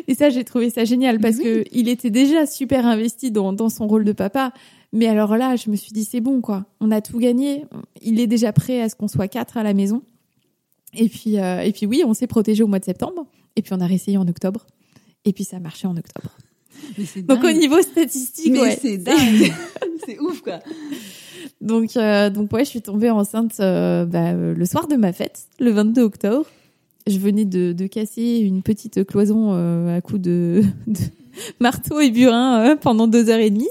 Et 0.08 0.14
ça, 0.14 0.30
j'ai 0.30 0.44
trouvé 0.44 0.70
ça 0.70 0.86
génial 0.86 1.20
parce 1.20 1.36
Oui. 1.36 1.42
que 1.44 1.64
il 1.72 1.88
était 1.90 2.08
déjà 2.08 2.46
super 2.46 2.86
investi 2.86 3.30
dans, 3.30 3.52
dans 3.52 3.68
son 3.68 3.86
rôle 3.86 4.04
de 4.04 4.12
papa. 4.12 4.54
Mais 4.92 5.06
alors 5.06 5.36
là, 5.36 5.56
je 5.56 5.70
me 5.70 5.76
suis 5.76 5.92
dit, 5.92 6.04
c'est 6.04 6.20
bon, 6.20 6.40
quoi. 6.40 6.66
On 6.80 6.90
a 6.90 7.00
tout 7.00 7.18
gagné. 7.18 7.64
Il 8.02 8.20
est 8.20 8.26
déjà 8.26 8.52
prêt 8.52 8.82
à 8.82 8.88
ce 8.88 8.94
qu'on 8.94 9.08
soit 9.08 9.28
quatre 9.28 9.56
à 9.56 9.62
la 9.62 9.72
maison. 9.74 10.02
Et 10.94 11.08
puis, 11.08 11.38
euh, 11.38 11.60
et 11.60 11.72
puis 11.72 11.86
oui, 11.86 12.02
on 12.06 12.12
s'est 12.12 12.26
protégé 12.26 12.62
au 12.62 12.66
mois 12.66 12.78
de 12.78 12.84
septembre. 12.84 13.26
Et 13.56 13.62
puis, 13.62 13.72
on 13.72 13.80
a 13.80 13.86
réessayé 13.86 14.18
en 14.18 14.28
octobre. 14.28 14.66
Et 15.24 15.32
puis, 15.32 15.44
ça 15.44 15.56
a 15.56 15.60
marché 15.60 15.86
en 15.86 15.96
octobre. 15.96 16.30
Mais 16.98 17.22
Donc, 17.22 17.44
au 17.44 17.52
niveau 17.52 17.80
statistique, 17.80 18.52
ouais. 18.54 18.78
c'est 18.80 18.98
dingue. 18.98 19.52
c'est 20.06 20.18
ouf, 20.18 20.42
quoi. 20.42 20.58
Donc, 21.60 21.96
euh, 21.96 22.28
donc 22.28 22.52
ouais, 22.52 22.64
je 22.64 22.70
suis 22.70 22.82
tombée 22.82 23.10
enceinte 23.10 23.54
euh, 23.60 24.04
bah, 24.04 24.32
euh, 24.32 24.52
le 24.54 24.66
soir 24.66 24.88
de 24.88 24.96
ma 24.96 25.12
fête, 25.12 25.44
le 25.60 25.70
22 25.70 26.02
octobre. 26.02 26.46
Je 27.06 27.18
venais 27.18 27.44
de, 27.44 27.72
de 27.72 27.86
casser 27.86 28.38
une 28.38 28.62
petite 28.62 29.04
cloison 29.04 29.50
euh, 29.52 29.96
à 29.96 30.00
coups 30.00 30.20
de, 30.20 30.62
de 30.86 31.00
marteau 31.60 32.00
et 32.00 32.10
burin 32.10 32.60
euh, 32.60 32.76
pendant 32.76 33.06
deux 33.06 33.30
heures 33.30 33.38
et 33.38 33.50
demie. 33.50 33.68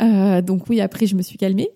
Euh, 0.00 0.42
donc 0.42 0.68
oui, 0.68 0.80
après, 0.80 1.06
je 1.06 1.14
me 1.16 1.22
suis 1.22 1.38
calmée. 1.38 1.68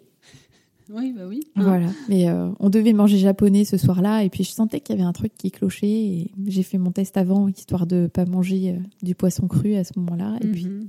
Oui, 0.90 1.12
bah 1.12 1.26
oui. 1.28 1.40
Hein. 1.54 1.62
Voilà. 1.64 1.88
Mais 2.08 2.28
euh, 2.30 2.50
on 2.60 2.70
devait 2.70 2.94
manger 2.94 3.18
japonais 3.18 3.64
ce 3.64 3.76
soir-là, 3.76 4.24
et 4.24 4.30
puis 4.30 4.42
je 4.44 4.50
sentais 4.50 4.80
qu'il 4.80 4.96
y 4.96 4.98
avait 4.98 5.06
un 5.06 5.12
truc 5.12 5.34
qui 5.36 5.50
clochait. 5.50 5.86
Et 5.86 6.30
j'ai 6.46 6.62
fait 6.62 6.78
mon 6.78 6.90
test 6.92 7.16
avant, 7.18 7.46
histoire 7.48 7.86
de 7.86 8.06
pas 8.06 8.24
manger 8.24 8.70
euh, 8.72 8.78
du 9.02 9.14
poisson 9.14 9.46
cru 9.48 9.74
à 9.74 9.84
ce 9.84 9.92
moment-là. 9.98 10.38
Et 10.40 10.46
puis, 10.48 10.64
Mhm. 10.66 10.88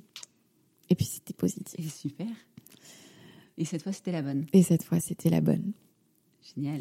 et 0.89 0.95
puis 0.95 1.05
c'était 1.05 1.33
positif. 1.33 1.85
Et 1.85 1.89
super. 1.89 2.27
Et 3.57 3.65
cette 3.65 3.83
fois, 3.83 3.91
c'était 3.91 4.13
la 4.13 4.21
bonne. 4.21 4.45
Et 4.53 4.63
cette 4.63 4.83
fois, 4.83 5.01
c'était 5.01 5.29
la 5.29 5.41
bonne. 5.41 5.73
Génial. 6.55 6.79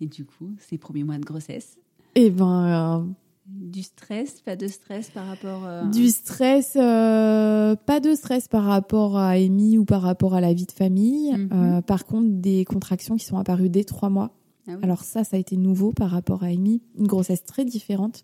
Et 0.00 0.06
du 0.06 0.24
coup, 0.24 0.52
ces 0.58 0.78
premiers 0.78 1.02
mois 1.04 1.18
de 1.18 1.24
grossesse, 1.24 1.76
Et 2.14 2.30
ben, 2.30 3.08
du 3.46 3.82
stress, 3.82 4.40
pas 4.40 4.56
de 4.56 4.66
stress 4.68 5.10
par 5.10 5.26
rapport. 5.26 5.64
euh, 5.66 5.84
Du 5.90 6.08
stress, 6.08 6.72
euh, 6.76 7.76
pas 7.76 8.00
de 8.00 8.14
stress 8.14 8.48
par 8.48 8.64
rapport 8.64 9.18
à 9.18 9.30
Amy 9.30 9.76
ou 9.78 9.84
par 9.84 10.00
rapport 10.02 10.34
à 10.34 10.40
la 10.40 10.54
vie 10.54 10.64
de 10.66 10.72
famille. 10.72 11.32
Mhm. 11.32 11.48
Euh, 11.52 11.80
par 11.82 12.06
contre, 12.06 12.28
des 12.30 12.64
contractions 12.64 13.16
qui 13.16 13.24
sont 13.26 13.36
apparues 13.36 13.68
dès 13.68 13.84
trois 13.84 14.08
mois. 14.08 14.30
Ah 14.66 14.72
oui. 14.72 14.78
Alors 14.82 15.04
ça, 15.04 15.24
ça 15.24 15.36
a 15.36 15.38
été 15.40 15.56
nouveau 15.58 15.92
par 15.92 16.10
rapport 16.10 16.42
à 16.42 16.46
Amy. 16.46 16.80
Une 16.98 17.06
grossesse 17.06 17.44
très 17.44 17.66
différente. 17.66 18.22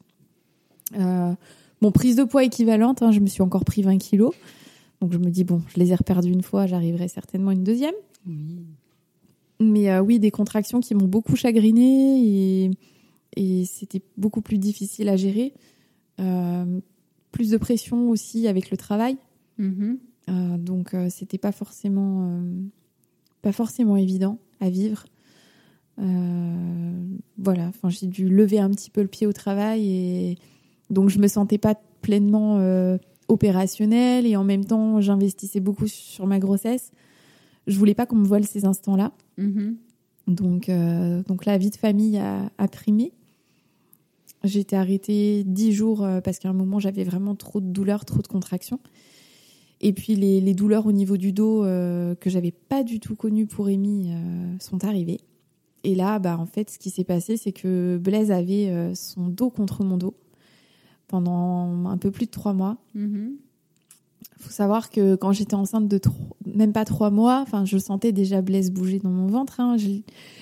Euh, 0.98 1.34
bon, 1.82 1.92
prise 1.92 2.16
de 2.16 2.24
poids 2.24 2.42
équivalente. 2.44 3.02
hein, 3.02 3.10
je 3.12 3.20
me 3.20 3.26
suis 3.26 3.42
encore 3.42 3.64
pris 3.66 3.82
20 3.82 3.98
kilos. 3.98 4.32
Donc 5.02 5.12
je 5.12 5.18
me 5.18 5.28
dis, 5.30 5.44
bon, 5.44 5.60
je 5.68 5.78
les 5.78 5.92
ai 5.92 5.94
reperdus 5.94 6.30
une 6.30 6.42
fois, 6.42 6.66
j'arriverai 6.66 7.08
certainement 7.08 7.50
une 7.50 7.64
deuxième. 7.64 7.94
Oui. 8.26 8.64
Mais 9.60 9.98
oui, 9.98 10.18
des 10.18 10.30
contractions 10.30 10.80
qui 10.80 10.94
m'ont 10.94 11.06
beaucoup 11.08 11.36
chagrinée 11.36 12.64
et, 12.64 12.70
et 13.36 13.64
c'était 13.64 14.02
beaucoup 14.16 14.42
plus 14.42 14.58
difficile 14.58 15.08
à 15.08 15.16
gérer. 15.16 15.54
Euh, 16.20 16.80
plus 17.32 17.50
de 17.50 17.56
pression 17.56 18.10
aussi 18.10 18.48
avec 18.48 18.70
le 18.70 18.76
travail. 18.76 19.16
Mhm. 19.58 19.98
Euh, 20.28 20.58
donc 20.58 20.94
euh, 20.94 21.08
c'était 21.10 21.38
pas 21.38 21.52
forcément 21.52 22.22
euh, 22.24 22.62
pas 23.42 23.52
forcément 23.52 23.96
évident 23.96 24.38
à 24.60 24.70
vivre. 24.70 25.04
Voilà, 27.36 27.66
enfin 27.68 27.90
j'ai 27.90 28.06
dû 28.06 28.26
lever 28.28 28.58
un 28.58 28.70
petit 28.70 28.90
peu 28.90 29.02
le 29.02 29.08
pied 29.08 29.26
au 29.26 29.34
travail 29.34 29.86
et 29.86 30.38
donc 30.88 31.10
je 31.10 31.18
me 31.18 31.28
sentais 31.28 31.58
pas 31.58 31.74
pleinement 32.00 32.58
opérationnelle 33.28 34.26
et 34.26 34.34
en 34.34 34.44
même 34.44 34.64
temps 34.64 35.02
j'investissais 35.02 35.60
beaucoup 35.60 35.86
sur 35.86 36.26
ma 36.26 36.38
grossesse. 36.38 36.90
Je 37.66 37.76
voulais 37.76 37.94
pas 37.94 38.06
qu'on 38.06 38.16
me 38.16 38.26
voile 38.26 38.46
ces 38.46 38.64
instants-là. 38.64 39.12
Mhm. 39.36 39.76
Donc, 40.26 40.70
donc 41.26 41.44
la 41.44 41.58
vie 41.58 41.68
de 41.68 41.76
famille 41.76 42.16
a, 42.16 42.50
a 42.56 42.68
primé. 42.68 43.12
Été 44.42 44.74
arrêtée 44.76 45.44
dix 45.44 45.72
jours 45.72 46.02
euh, 46.02 46.20
parce 46.20 46.38
qu'à 46.38 46.48
un 46.48 46.54
moment 46.54 46.78
j'avais 46.78 47.04
vraiment 47.04 47.34
trop 47.34 47.60
de 47.60 47.66
douleurs, 47.66 48.04
trop 48.04 48.22
de 48.22 48.26
contractions. 48.26 48.80
Et 49.82 49.92
puis 49.92 50.14
les, 50.16 50.40
les 50.40 50.54
douleurs 50.54 50.86
au 50.86 50.92
niveau 50.92 51.16
du 51.16 51.32
dos 51.32 51.64
euh, 51.64 52.14
que 52.14 52.28
j'avais 52.30 52.50
pas 52.50 52.82
du 52.82 53.00
tout 53.00 53.16
connues 53.16 53.46
pour 53.46 53.66
Amy 53.68 54.10
euh, 54.12 54.54
sont 54.60 54.84
arrivées. 54.84 55.20
Et 55.84 55.94
là, 55.94 56.18
bah, 56.18 56.36
en 56.38 56.44
fait, 56.46 56.68
ce 56.70 56.78
qui 56.78 56.90
s'est 56.90 57.04
passé, 57.04 57.36
c'est 57.38 57.52
que 57.52 57.98
Blaise 58.02 58.30
avait 58.30 58.68
euh, 58.68 58.94
son 58.94 59.28
dos 59.28 59.48
contre 59.50 59.82
mon 59.84 59.96
dos 59.96 60.14
pendant 61.08 61.86
un 61.86 61.96
peu 61.96 62.10
plus 62.10 62.26
de 62.26 62.30
trois 62.30 62.52
mois. 62.52 62.76
Mhm. 62.94 63.36
faut 64.38 64.50
savoir 64.50 64.90
que 64.90 65.16
quand 65.16 65.32
j'étais 65.32 65.54
enceinte 65.54 65.88
de 65.88 65.98
tro- 65.98 66.12
même 66.46 66.72
pas 66.72 66.84
trois 66.84 67.10
mois, 67.10 67.40
enfin, 67.40 67.64
je 67.64 67.76
sentais 67.78 68.12
déjà 68.12 68.40
Blaise 68.42 68.70
bouger 68.70 68.98
dans 68.98 69.10
mon 69.10 69.26
ventre. 69.26 69.60
hein. 69.60 69.76
Je, 69.78 69.88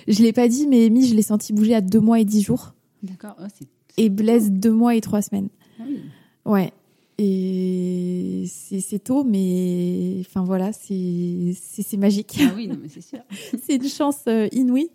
je 0.08 0.22
l'ai 0.22 0.32
pas 0.32 0.48
dit, 0.48 0.66
mais 0.68 0.86
Amy, 0.86 1.06
je 1.06 1.14
l'ai 1.14 1.22
senti 1.22 1.52
bouger 1.52 1.74
à 1.74 1.80
deux 1.80 2.00
mois 2.00 2.20
et 2.20 2.24
dix 2.24 2.42
jours. 2.42 2.74
D'accord. 3.02 3.36
Oh, 3.40 3.46
c'est- 3.56 3.68
Et 3.98 4.08
Blaise, 4.08 4.50
deux 4.50 4.72
mois 4.72 4.94
et 4.94 5.00
trois 5.02 5.20
semaines. 5.20 5.48
Ah 5.78 5.82
oui. 5.86 6.00
Ouais. 6.46 6.72
Et 7.18 8.44
c'est 8.46 9.02
tôt, 9.02 9.24
mais 9.24 10.18
enfin 10.20 10.44
voilà, 10.44 10.72
c'est 10.72 11.96
magique. 11.98 12.38
Ah 12.40 12.52
oui, 12.56 12.68
non, 12.68 12.76
mais 12.80 12.88
c'est 12.88 13.00
sûr. 13.02 13.18
c'est 13.64 13.74
une 13.76 13.88
chance 13.88 14.20
euh, 14.28 14.48
inouïe. 14.52 14.88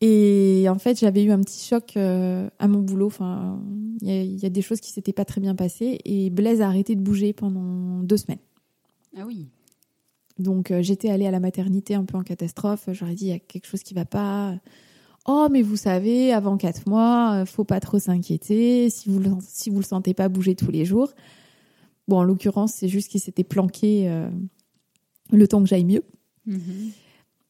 Et 0.00 0.64
en 0.70 0.78
fait, 0.78 0.98
j'avais 0.98 1.24
eu 1.24 1.30
un 1.30 1.40
petit 1.40 1.62
choc 1.66 1.94
euh, 1.96 2.48
à 2.58 2.68
mon 2.68 2.78
boulot. 2.80 3.08
Enfin, 3.08 3.60
il 4.00 4.08
y, 4.08 4.10
a- 4.12 4.22
il 4.22 4.38
y 4.38 4.46
a 4.46 4.48
des 4.48 4.62
choses 4.62 4.80
qui 4.80 4.92
s'étaient 4.92 5.12
pas 5.12 5.24
très 5.26 5.40
bien 5.40 5.54
passées. 5.54 5.98
Et 6.04 6.30
Blaise 6.30 6.62
a 6.62 6.68
arrêté 6.68 6.94
de 6.94 7.00
bouger 7.02 7.32
pendant 7.32 7.98
deux 8.02 8.16
semaines. 8.16 8.38
Ah 9.18 9.24
oui. 9.26 9.46
Donc 10.38 10.70
euh, 10.70 10.80
j'étais 10.80 11.10
allée 11.10 11.26
à 11.26 11.30
la 11.30 11.40
maternité 11.40 11.94
un 11.94 12.04
peu 12.04 12.16
en 12.16 12.22
catastrophe. 12.22 12.88
J'aurais 12.92 13.14
dit 13.14 13.26
il 13.26 13.30
y 13.30 13.32
a 13.32 13.38
quelque 13.40 13.66
chose 13.66 13.82
qui 13.82 13.92
va 13.92 14.04
pas. 14.06 14.54
Oh 15.26 15.48
mais 15.50 15.62
vous 15.62 15.76
savez, 15.76 16.32
avant 16.32 16.56
quatre 16.56 16.88
mois, 16.88 17.34
euh, 17.34 17.46
faut 17.46 17.64
pas 17.64 17.80
trop 17.80 17.98
s'inquiéter. 17.98 18.88
Si 18.90 19.10
vous 19.10 19.18
le, 19.18 19.30
si 19.46 19.70
vous 19.70 19.78
le 19.78 19.84
sentez 19.84 20.14
pas 20.14 20.28
bouger 20.28 20.54
tous 20.54 20.70
les 20.70 20.84
jours. 20.84 21.12
Bon 22.08 22.18
en 22.18 22.24
l'occurrence 22.24 22.72
c'est 22.72 22.88
juste 22.88 23.08
qu'il 23.08 23.20
s'était 23.20 23.44
planqué 23.44 24.10
euh, 24.10 24.28
le 25.30 25.46
temps 25.46 25.62
que 25.62 25.68
j'aille 25.68 25.84
mieux. 25.84 26.02
Mhm. 26.46 26.90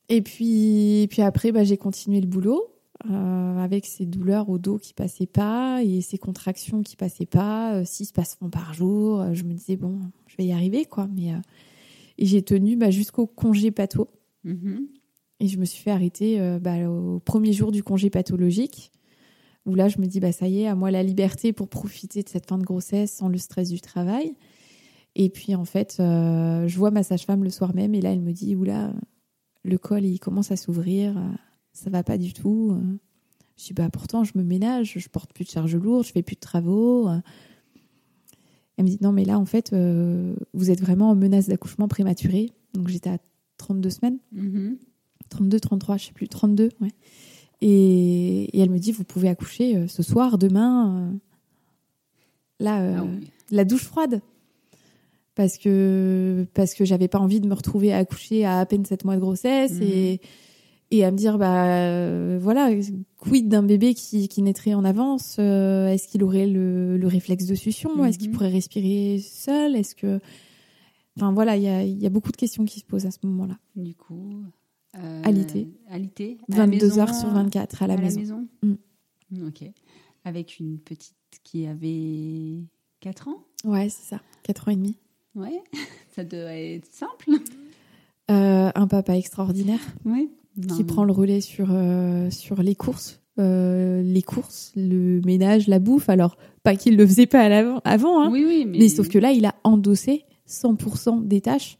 Et 0.09 0.21
puis 0.21 1.07
puis 1.09 1.23
après 1.23 1.53
bah, 1.53 1.65
j'ai 1.65 1.77
continué 1.77 2.21
le 2.21 2.27
boulot 2.27 2.67
euh, 3.11 3.59
avec 3.59 3.87
ces 3.87 4.05
douleurs 4.05 4.51
au 4.51 4.59
dos 4.59 4.77
qui 4.77 4.93
passaient 4.93 5.27
pas 5.27 5.83
et 5.83 6.03
ces 6.03 6.19
contractions 6.19 6.83
qui 6.83 6.97
passaient 6.97 7.25
pas, 7.25 7.77
euh, 7.77 7.85
six 7.87 8.13
passements 8.13 8.51
par 8.51 8.75
jour. 8.75 9.33
Je 9.33 9.45
me 9.45 9.55
disais 9.55 9.77
bon 9.77 9.99
je 10.27 10.37
vais 10.37 10.45
y 10.45 10.53
arriver 10.53 10.85
quoi. 10.85 11.09
Mais 11.15 11.33
et 12.19 12.27
j'ai 12.27 12.43
tenu 12.43 12.77
bah, 12.77 12.91
jusqu'au 12.91 13.27
congé. 13.27 13.73
Mhm. 14.45 14.89
Et 15.41 15.49
je 15.49 15.59
me 15.59 15.65
suis 15.65 15.83
fait 15.83 15.91
arrêter 15.91 16.41
euh, 16.41 16.59
bah, 16.59 16.89
au 16.89 17.19
premier 17.21 17.53
jour 17.53 17.73
du 17.73 17.83
congé 17.83 18.11
pathologique, 18.11 18.93
où 19.67 19.75
là, 19.75 19.89
je 19.89 19.99
me 19.99 20.07
dis, 20.07 20.21
bah, 20.21 20.33
ça 20.33 20.49
y 20.49 20.63
est, 20.63 20.67
à 20.67 20.75
moi 20.75 20.91
la 20.91 21.03
liberté 21.03 21.53
pour 21.53 21.69
profiter 21.69 22.23
de 22.23 22.29
cette 22.29 22.47
fin 22.47 22.59
de 22.59 22.65
grossesse 22.65 23.13
sans 23.13 23.29
le 23.29 23.39
stress 23.39 23.71
du 23.71 23.81
travail. 23.81 24.35
Et 25.17 25.29
puis, 25.29 25.55
en 25.55 25.65
fait, 25.65 25.97
euh, 25.99 26.69
je 26.69 26.79
vois 26.79 26.91
ma 26.91 27.03
sage-femme 27.03 27.43
le 27.43 27.51
soir 27.51 27.75
même, 27.75 27.95
et 27.95 28.01
là, 28.01 28.13
elle 28.13 28.21
me 28.21 28.33
dit, 28.33 28.55
oula, 28.55 28.93
le 29.65 29.79
col, 29.79 30.05
il 30.05 30.19
commence 30.21 30.51
à 30.53 30.57
s'ouvrir, 30.57 31.15
ça 31.73 31.91
va 31.91 32.03
pas 32.03 32.17
du 32.17 32.33
tout. 32.33 32.79
Je 33.57 33.65
dis, 33.65 33.73
bah, 33.73 33.91
pourtant, 33.91 34.25
je 34.25 34.33
me 34.37 34.43
ménage, 34.43 34.95
je 34.97 35.09
porte 35.09 35.33
plus 35.33 35.45
de 35.45 35.51
charge 35.51 35.75
lourde, 35.75 36.07
je 36.07 36.13
fais 36.13 36.23
plus 36.23 36.37
de 36.37 36.41
travaux. 36.41 37.09
Elle 38.81 38.85
me 38.85 38.89
dit, 38.89 38.99
non, 39.03 39.13
mais 39.13 39.27
là, 39.27 39.39
en 39.39 39.45
fait, 39.45 39.75
euh, 39.75 40.35
vous 40.55 40.71
êtes 40.71 40.81
vraiment 40.81 41.11
en 41.11 41.15
menace 41.15 41.49
d'accouchement 41.49 41.87
prématuré. 41.87 42.51
Donc, 42.73 42.89
j'étais 42.89 43.11
à 43.11 43.19
32 43.59 43.91
semaines. 43.91 44.19
Mhm. 44.33 44.79
32, 45.31 45.59
33, 45.61 45.97
je 45.97 46.07
sais 46.07 46.13
plus, 46.13 46.29
32, 46.29 46.69
ouais. 46.81 46.91
Et, 47.63 48.45
et 48.57 48.61
elle 48.61 48.71
me 48.71 48.79
dit, 48.79 48.93
vous 48.93 49.05
pouvez 49.05 49.29
accoucher 49.29 49.77
euh, 49.77 49.87
ce 49.89 50.03
soir, 50.03 50.37
demain. 50.39 51.11
euh. 51.13 51.17
Là, 52.61 52.83
euh, 52.83 52.97
Ah 52.99 53.05
oui. 53.05 53.29
la 53.51 53.65
douche 53.65 53.85
froide. 53.85 54.21
Parce 55.35 55.57
que, 55.59 56.47
parce 56.55 56.75
que 56.75 56.85
j'avais 56.85 57.09
pas 57.09 57.19
envie 57.19 57.41
de 57.41 57.47
me 57.47 57.55
retrouver 57.55 57.93
à 57.93 57.99
accoucher 57.99 58.45
à 58.45 58.59
à 58.59 58.67
peine 58.67 58.85
7 58.85 59.05
mois 59.05 59.15
de 59.15 59.21
grossesse 59.21 59.73
Mhm. 59.75 59.83
et, 59.83 60.21
et 60.91 61.05
à 61.05 61.11
me 61.13 61.17
dire, 61.17 61.39
bah 61.39 62.37
voilà, 62.39 62.69
quid 63.19 63.49
d'un 63.49 63.63
bébé 63.63 63.95
qui, 63.95 64.29
qui 64.29 64.43
naîtrait 64.43 64.75
en 64.75 64.85
avance 64.85 65.37
euh, 65.39 65.87
Est-ce 65.89 66.09
qu'il 66.09 66.25
aurait 66.25 66.47
le, 66.49 66.99
le 66.99 67.07
réflexe 67.07 67.47
de 67.47 67.55
succion? 67.55 68.05
Est-ce 68.05 68.19
qu'il 68.19 68.29
Mhm. 68.31 68.35
pourrait 68.35 68.49
respirer 68.51 69.19
seul? 69.21 69.77
Est-ce 69.77 69.95
que. 69.95 70.19
Enfin 71.17 71.33
voilà, 71.33 71.57
il 71.57 71.63
y 71.63 71.69
a, 71.69 71.85
il 71.85 71.99
y 72.03 72.07
a 72.07 72.11
beaucoup 72.11 72.33
de 72.33 72.37
questions 72.37 72.65
qui 72.65 72.81
se 72.81 72.85
posent 72.85 73.07
à 73.07 73.11
ce 73.11 73.19
moment-là. 73.25 73.59
Du 73.77 73.95
coup. 73.95 74.43
Euh, 74.99 75.23
Alité. 75.25 75.69
Alité. 75.89 76.39
À 76.53 76.57
la 76.57 76.67
22 76.67 76.87
maison, 76.87 77.01
heures 77.01 77.15
sur 77.15 77.29
24 77.31 77.83
à 77.83 77.87
la 77.87 77.97
maison. 77.97 78.47
Mm. 78.63 78.75
Mm. 79.33 79.47
Ok. 79.49 79.63
Avec 80.25 80.59
une 80.59 80.79
petite 80.79 81.15
qui 81.45 81.67
avait 81.67 82.63
4 83.01 83.29
ans. 83.29 83.45
Ouais, 83.65 83.89
c'est 83.89 84.09
ça. 84.17 84.21
4 84.43 84.69
ans 84.69 84.73
et 84.73 84.77
demi. 84.77 84.97
Ouais. 85.35 85.63
Ça 86.17 86.25
doit 86.25 86.55
être 86.55 86.87
simple. 86.93 87.31
Euh, 88.31 88.71
un 88.75 88.87
papa 88.87 89.17
extraordinaire 89.17 89.81
qui 90.77 90.85
prend 90.85 91.05
le 91.05 91.13
relais 91.13 91.41
sur, 91.41 91.69
euh, 91.71 92.31
sur 92.31 92.63
les 92.63 92.75
courses. 92.75 93.21
Euh, 93.39 94.03
les 94.03 94.23
courses, 94.23 94.73
le 94.77 95.21
ménage, 95.25 95.67
la 95.69 95.79
bouffe. 95.79 96.09
Alors, 96.09 96.37
pas 96.63 96.77
qu'il 96.77 96.97
le 96.97 97.07
faisait 97.07 97.27
pas 97.27 97.41
à 97.41 97.49
l'avant- 97.49 97.81
avant, 97.85 98.21
hein, 98.21 98.31
Oui, 98.31 98.45
oui, 98.47 98.67
mais. 98.67 98.79
mais 98.79 98.89
sauf 98.89 99.09
que 99.09 99.19
là, 99.19 99.31
il 99.33 99.47
a 99.47 99.55
endossé 99.65 100.25
100% 100.47 101.21
des 101.27 101.41
tâches, 101.41 101.79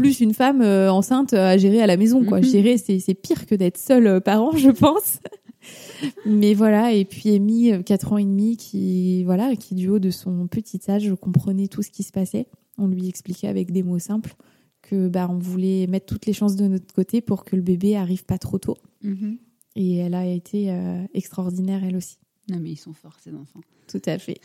plus 0.00 0.20
une 0.20 0.34
femme 0.34 0.62
euh, 0.62 0.90
enceinte 0.90 1.34
à 1.34 1.58
gérer 1.58 1.82
à 1.82 1.86
la 1.86 1.96
maison. 1.96 2.24
Quoi. 2.24 2.38
Mhm. 2.38 2.44
Gérer, 2.44 2.78
c'est 2.78 2.98
c'est 2.98 3.14
pire 3.14 3.46
que 3.46 3.54
d'être 3.54 3.78
seul 3.78 4.06
euh, 4.06 4.20
parent, 4.20 4.56
je 4.56 4.70
pense. 4.70 5.20
mais 6.26 6.54
voilà, 6.54 6.92
et 6.92 7.04
puis 7.04 7.30
Amy, 7.30 7.72
euh, 7.72 7.82
4 7.82 8.12
ans 8.12 8.18
et 8.18 8.24
demi, 8.24 8.56
qui, 8.56 9.24
voilà, 9.24 9.54
qui 9.56 9.74
du 9.74 9.88
haut 9.88 9.98
de 9.98 10.10
son 10.10 10.46
petit 10.46 10.80
âge 10.88 11.12
comprenait 11.20 11.68
tout 11.68 11.82
ce 11.82 11.90
qui 11.90 12.02
se 12.02 12.12
passait. 12.12 12.46
On 12.78 12.86
lui 12.86 13.08
expliquait 13.08 13.48
avec 13.48 13.72
des 13.72 13.82
mots 13.82 13.98
simples 13.98 14.34
que 14.82 15.08
bah, 15.08 15.28
on 15.30 15.38
voulait 15.38 15.86
mettre 15.86 16.06
toutes 16.06 16.26
les 16.26 16.32
chances 16.32 16.56
de 16.56 16.66
notre 16.66 16.92
côté 16.94 17.20
pour 17.20 17.44
que 17.44 17.54
le 17.54 17.62
bébé 17.62 17.96
arrive 17.96 18.24
pas 18.24 18.38
trop 18.38 18.58
tôt. 18.58 18.76
Mhm. 19.02 19.38
Et 19.76 19.96
elle 19.96 20.14
a 20.14 20.26
été 20.26 20.70
euh, 20.70 21.04
extraordinaire, 21.14 21.84
elle 21.84 21.96
aussi. 21.96 22.18
Non, 22.48 22.58
mais 22.60 22.70
ils 22.70 22.76
sont 22.76 22.94
forts, 22.94 23.18
ces 23.22 23.34
enfants. 23.34 23.60
Tout 23.86 24.02
à 24.06 24.18
fait. 24.18 24.40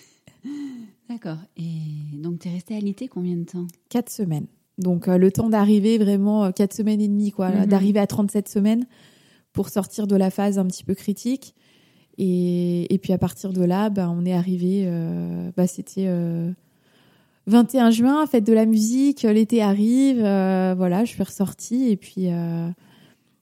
D'accord. 1.09 1.39
Et 1.57 2.17
donc, 2.17 2.39
tu 2.39 2.47
es 2.47 2.51
restée 2.51 2.75
alitée 2.75 3.07
combien 3.07 3.35
de 3.35 3.45
temps? 3.45 3.67
Quatre 3.89 4.11
semaines. 4.11 4.47
Donc, 4.77 5.07
euh, 5.07 5.17
le 5.17 5.31
temps 5.31 5.49
d'arriver 5.49 5.97
vraiment, 5.97 6.45
euh, 6.45 6.51
quatre 6.51 6.73
semaines 6.73 7.01
et 7.01 7.07
demie, 7.07 7.31
quoi, 7.31 7.49
Mhm. 7.51 7.65
d'arriver 7.67 7.99
à 7.99 8.07
37 8.07 8.49
semaines 8.49 8.85
pour 9.53 9.69
sortir 9.69 10.05
de 10.07 10.15
la 10.15 10.29
phase 10.29 10.59
un 10.59 10.65
petit 10.65 10.83
peu 10.83 10.93
critique. 10.95 11.55
Et, 12.17 12.93
et 12.93 12.97
puis, 12.97 13.13
à 13.13 13.17
partir 13.17 13.53
de 13.53 13.63
là, 13.63 13.89
bah, 13.89 14.09
on 14.13 14.25
est 14.25 14.33
arrivé, 14.33 14.83
euh, 14.85 15.49
bah, 15.55 15.67
c'était 15.67 16.05
euh, 16.07 16.51
21 17.47 17.91
juin, 17.91 18.25
fête 18.27 18.43
de 18.45 18.53
la 18.53 18.65
musique, 18.65 19.23
l'été 19.23 19.61
arrive, 19.61 20.19
euh, 20.23 20.73
voilà, 20.77 21.05
je 21.05 21.11
suis 21.11 21.23
ressortie. 21.23 21.89
Et 21.89 21.95
puis, 21.97 22.31
euh, 22.31 22.67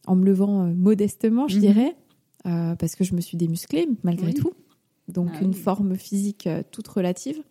en 0.05 0.15
me 0.15 0.25
levant 0.25 0.65
euh, 0.67 0.73
modestement, 0.73 1.47
je 1.47 1.55
Mhm. 1.55 1.61
dirais, 1.61 1.95
euh, 2.45 2.75
parce 2.75 2.95
que 2.95 3.03
je 3.03 3.15
me 3.15 3.21
suis 3.21 3.37
démusclée 3.37 3.87
malgré 4.03 4.27
Oui. 4.27 4.33
tout. 4.33 4.51
Donc, 5.07 5.29
Ah 5.35 5.39
une 5.41 5.49
oui. 5.49 5.55
forme 5.55 5.95
physique 5.95 6.47
euh, 6.47 6.61
toute 6.71 6.87
relative. 6.87 7.41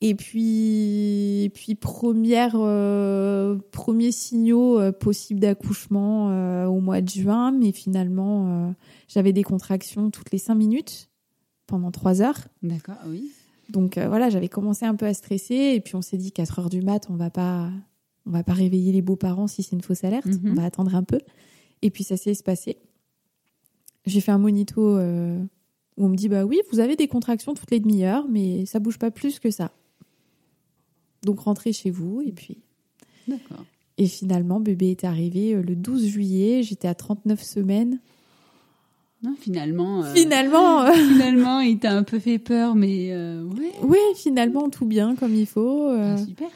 Et 0.00 0.14
puis, 0.14 1.42
et 1.44 1.50
puis 1.52 1.74
première, 1.74 2.52
euh, 2.54 3.56
premiers 3.72 4.12
signaux 4.12 4.78
euh, 4.78 4.92
possibles 4.92 5.40
d'accouchement 5.40 6.30
euh, 6.30 6.66
au 6.66 6.80
mois 6.80 7.00
de 7.00 7.08
juin, 7.08 7.50
mais 7.50 7.72
finalement, 7.72 8.74
j'avais 9.08 9.32
des 9.32 9.42
contractions 9.42 10.10
toutes 10.10 10.30
les 10.30 10.38
cinq 10.38 10.54
minutes 10.54 11.08
pendant 11.66 11.90
trois 11.90 12.22
heures. 12.22 12.38
D'accord, 12.62 12.94
oui. 13.08 13.30
Donc 13.70 13.98
voilà, 13.98 14.30
j'avais 14.30 14.48
commencé 14.48 14.86
un 14.86 14.94
peu 14.94 15.04
à 15.04 15.12
stresser, 15.14 15.72
et 15.74 15.80
puis 15.80 15.94
on 15.96 16.00
s'est 16.00 16.16
dit 16.16 16.30
4 16.32 16.60
heures 16.60 16.70
du 16.70 16.80
mat, 16.80 17.06
on 17.10 17.16
va 17.16 17.28
pas, 17.28 17.68
on 18.24 18.30
va 18.30 18.42
pas 18.42 18.54
réveiller 18.54 18.92
les 18.92 19.02
beaux-parents 19.02 19.46
si 19.48 19.62
c'est 19.62 19.74
une 19.76 19.82
fausse 19.82 20.04
alerte, 20.04 20.26
Mhm. 20.26 20.52
on 20.52 20.54
va 20.54 20.64
attendre 20.64 20.94
un 20.94 21.02
peu. 21.02 21.18
Et 21.82 21.90
puis 21.90 22.04
ça 22.04 22.16
s'est 22.16 22.32
passé. 22.44 22.78
J'ai 24.06 24.20
fait 24.20 24.30
un 24.32 24.38
monito 24.38 24.96
où 24.96 26.04
on 26.04 26.08
me 26.08 26.14
dit 26.16 26.28
bah 26.28 26.44
oui, 26.44 26.60
vous 26.72 26.78
avez 26.80 26.94
des 26.96 27.08
contractions 27.08 27.52
toutes 27.52 27.70
les 27.72 27.80
demi-heures, 27.80 28.26
mais 28.30 28.64
ça 28.64 28.78
bouge 28.78 28.96
pas 28.98 29.10
plus 29.10 29.38
que 29.40 29.50
ça. 29.50 29.72
Donc 31.24 31.40
rentrez 31.40 31.72
chez 31.72 31.90
vous, 31.90 32.22
et 32.24 32.32
puis 32.32 32.58
D'accord. 33.26 33.64
et 33.98 34.06
finalement 34.06 34.60
bébé 34.60 34.90
est 34.92 35.04
arrivé 35.04 35.54
euh, 35.54 35.62
le 35.62 35.74
12 35.74 36.06
juillet, 36.06 36.62
j'étais 36.62 36.88
à 36.88 36.94
39 36.94 37.42
semaines. 37.42 37.98
Non, 39.22 39.34
finalement. 39.38 40.04
euh, 40.04 40.14
Finalement, 40.14 40.82
euh, 40.82 40.92
finalement, 41.12 41.58
il 41.60 41.78
t'a 41.80 41.90
un 41.92 42.04
peu 42.04 42.20
fait 42.20 42.38
peur, 42.38 42.76
mais 42.76 43.08
euh, 43.10 43.42
ouais. 43.42 43.72
oui, 43.82 43.98
finalement 44.14 44.68
tout 44.70 44.86
bien 44.86 45.16
comme 45.16 45.34
il 45.34 45.46
faut. 45.46 45.88
Ah, 45.90 46.16
super. 46.18 46.48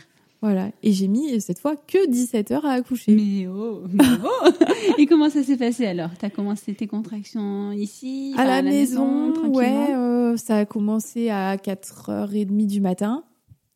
Voilà. 0.42 0.70
Et 0.84 0.92
j'ai 0.92 1.06
mis 1.08 1.40
cette 1.40 1.58
fois 1.60 1.74
que 1.76 2.08
17 2.08 2.50
heures 2.52 2.66
à 2.66 2.72
accoucher. 2.72 3.12
Mais 3.14 3.46
oh, 3.48 3.80
bravo 3.86 4.28
Et 4.98 5.06
comment 5.06 5.30
ça 5.30 5.42
s'est 5.42 5.56
passé 5.56 5.86
alors? 5.86 6.10
T'as 6.18 6.30
commencé 6.30 6.74
tes 6.74 6.86
contractions 6.88 7.70
ici 7.72 8.34
à 8.36 8.44
la, 8.44 8.62
maison, 8.62 9.32
tranquillement? 9.32 10.30
ouais, 10.30 10.36
ça 10.36 10.58
a 10.58 10.64
commencé 10.64 11.30
à 11.30 11.56
4h30 11.56 12.66
du 12.66 12.80
matin. 12.80 13.22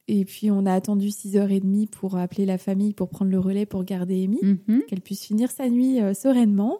Et 0.08 0.24
puis 0.24 0.50
on 0.50 0.66
a 0.66 0.72
attendu 0.72 1.08
6h30 1.08 1.88
pour 1.88 2.16
appeler 2.16 2.46
la 2.46 2.58
famille 2.58 2.92
pour 2.92 3.08
prendre 3.08 3.30
le 3.30 3.38
relais 3.40 3.66
pour 3.66 3.82
garder 3.84 4.22
Amy, 4.24 4.38
Mhm. 4.42 4.82
qu'elle 4.88 5.00
puisse 5.00 5.24
finir 5.24 5.50
sa 5.50 5.68
nuit 5.68 6.00
euh, 6.00 6.14
sereinement. 6.14 6.78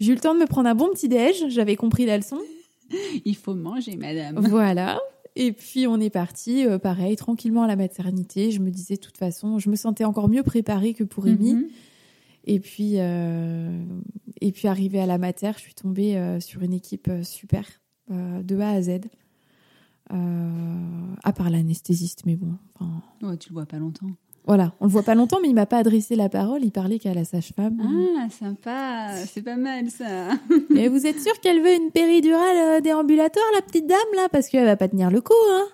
J'ai 0.00 0.12
eu 0.12 0.14
le 0.16 0.20
temps 0.20 0.34
de 0.34 0.40
me 0.40 0.46
prendre 0.46 0.68
un 0.68 0.74
bon 0.74 0.88
petit 0.90 1.08
déj. 1.08 1.44
J'avais 1.48 1.76
compris 1.76 2.04
la 2.04 2.16
leçon. 2.16 2.38
Il 3.24 3.36
faut 3.36 3.54
manger, 3.54 3.96
madame. 3.96 4.40
Voilà. 4.48 4.98
Et 5.36 5.52
puis 5.52 5.86
on 5.86 6.00
est 6.00 6.10
parti, 6.10 6.66
euh, 6.66 6.78
pareil, 6.78 7.14
tranquillement 7.16 7.62
à 7.62 7.66
la 7.68 7.76
maternité. 7.76 8.50
Je 8.50 8.60
me 8.60 8.70
disais, 8.70 8.96
de 8.96 9.00
toute 9.00 9.18
façon, 9.18 9.58
je 9.58 9.70
me 9.70 9.76
sentais 9.76 10.04
encore 10.04 10.28
mieux 10.28 10.42
préparée 10.42 10.94
que 10.94 11.04
pour 11.04 11.26
Amy. 11.26 11.54
Mhm. 11.54 11.68
Et 12.48 12.60
puis, 12.60 12.94
euh, 12.96 13.82
et 14.40 14.52
puis 14.52 14.68
arrivée 14.68 15.00
à 15.00 15.06
la 15.06 15.18
mater, 15.18 15.50
je 15.56 15.60
suis 15.62 15.74
tombée 15.74 16.36
sur 16.40 16.62
une 16.62 16.72
équipe 16.72 17.10
super, 17.22 17.64
de 18.10 18.58
A 18.60 18.70
à 18.70 18.82
Z. 18.82 19.00
Euh, 20.12 21.14
à 21.24 21.32
part 21.32 21.50
l'anesthésiste, 21.50 22.22
mais 22.26 22.36
bon. 22.36 22.54
enfin, 22.74 23.02
Ouais, 23.22 23.36
tu 23.36 23.48
le 23.50 23.54
vois 23.54 23.66
pas 23.66 23.78
longtemps. 23.78 24.06
voilà, 24.46 24.72
on 24.80 24.84
le 24.86 24.90
voit 24.92 25.02
pas 25.02 25.14
longtemps, 25.16 25.38
mais 25.42 25.48
il 25.48 25.54
m'a 25.54 25.66
pas 25.66 25.78
adressé 25.78 26.14
la 26.14 26.28
parole. 26.28 26.62
Il 26.64 26.70
parlait 26.70 26.98
qu'à 27.00 27.12
la 27.14 27.24
sage-femme. 27.24 27.80
Ah, 28.20 28.30
sympa. 28.30 29.16
C'est 29.26 29.42
pas 29.42 29.56
mal, 29.56 29.90
ça. 29.90 30.28
Et 30.76 30.88
vous 30.88 31.06
êtes 31.06 31.20
sûr 31.20 31.38
qu'elle 31.40 31.60
veut 31.60 31.74
une 31.74 31.90
péridurale 31.90 32.56
euh, 32.56 32.80
déambulatoire, 32.80 33.44
la 33.56 33.62
petite 33.62 33.86
dame 33.88 33.98
là, 34.14 34.28
parce 34.30 34.48
qu'elle 34.48 34.64
va 34.64 34.76
pas 34.76 34.88
tenir 34.88 35.10
le 35.10 35.20
coup, 35.20 35.32
hein 35.50 35.66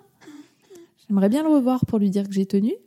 J'aimerais 1.09 1.29
bien 1.29 1.43
le 1.43 1.51
revoir 1.51 1.85
pour 1.85 1.99
lui 1.99 2.09
dire 2.09 2.27
que 2.27 2.33
j'ai 2.33 2.47
tenu. 2.47 2.73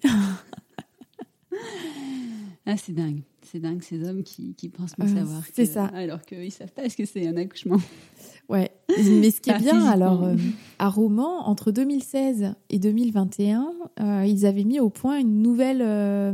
Ah, 2.68 2.78
c'est 2.78 2.94
dingue. 2.94 3.22
C'est 3.44 3.60
dingue, 3.60 3.84
ces 3.84 4.04
hommes 4.08 4.24
qui, 4.24 4.56
qui 4.56 4.70
pensent 4.70 4.96
pas 4.96 5.06
Euh, 5.06 5.16
savoir. 5.16 5.44
c'est 5.54 5.66
ça. 5.68 5.86
Alors 5.94 6.22
qu'ils 6.24 6.52
savent 6.52 6.72
pas 6.74 6.90
ce 6.90 6.98
que 6.98 7.06
c'est 7.06 7.28
un 7.28 7.38
accouchement. 7.38 7.78
Ouais. 8.50 8.72
Mais 8.98 9.32
ce 9.32 9.42
qui 9.42 9.50
est 9.50 9.60
bien, 9.60 9.86
alors, 9.86 10.24
euh, 10.24 10.36
à 10.80 10.90
Romans, 10.90 11.48
entre 11.48 11.72
2016 11.72 12.54
et 12.70 12.80
2021, 12.80 13.74
euh, 14.00 14.26
ils 14.26 14.46
avaient 14.46 14.64
mis 14.64 14.80
au 14.80 14.90
point 14.90 15.18
une 15.20 15.42
nouvelle. 15.42 15.82
euh, 15.82 16.34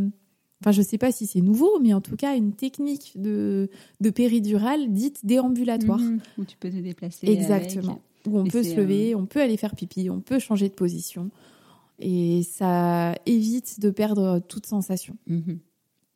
Enfin, 0.63 0.71
je 0.71 0.83
sais 0.83 0.99
pas 0.99 1.11
si 1.11 1.25
c'est 1.25 1.41
nouveau, 1.41 1.79
mais 1.81 1.91
en 1.91 2.01
tout 2.01 2.15
cas, 2.15 2.35
une 2.35 2.53
technique 2.53 3.13
de, 3.19 3.67
de 3.99 4.09
péridurale 4.11 4.93
dite 4.93 5.25
déambulatoire. 5.25 5.97
Mhm. 5.97 6.19
Où 6.37 6.45
tu 6.45 6.55
peux 6.55 6.69
te 6.69 6.75
déplacer. 6.75 7.27
Exactement. 7.27 7.99
Où 8.27 8.37
on 8.37 8.45
Et 8.45 8.49
peut 8.51 8.61
se 8.61 8.75
lever, 8.75 9.15
on 9.15 9.25
peut 9.25 9.41
aller 9.41 9.57
faire 9.57 9.73
pipi, 9.75 10.11
on 10.11 10.21
peut 10.21 10.37
changer 10.37 10.69
de 10.69 10.75
position. 10.75 11.31
Et 11.97 12.43
ça 12.43 13.15
évite 13.25 13.79
de 13.79 13.89
perdre 13.89 14.39
toute 14.47 14.67
sensation. 14.67 15.17
Mhm. 15.25 15.57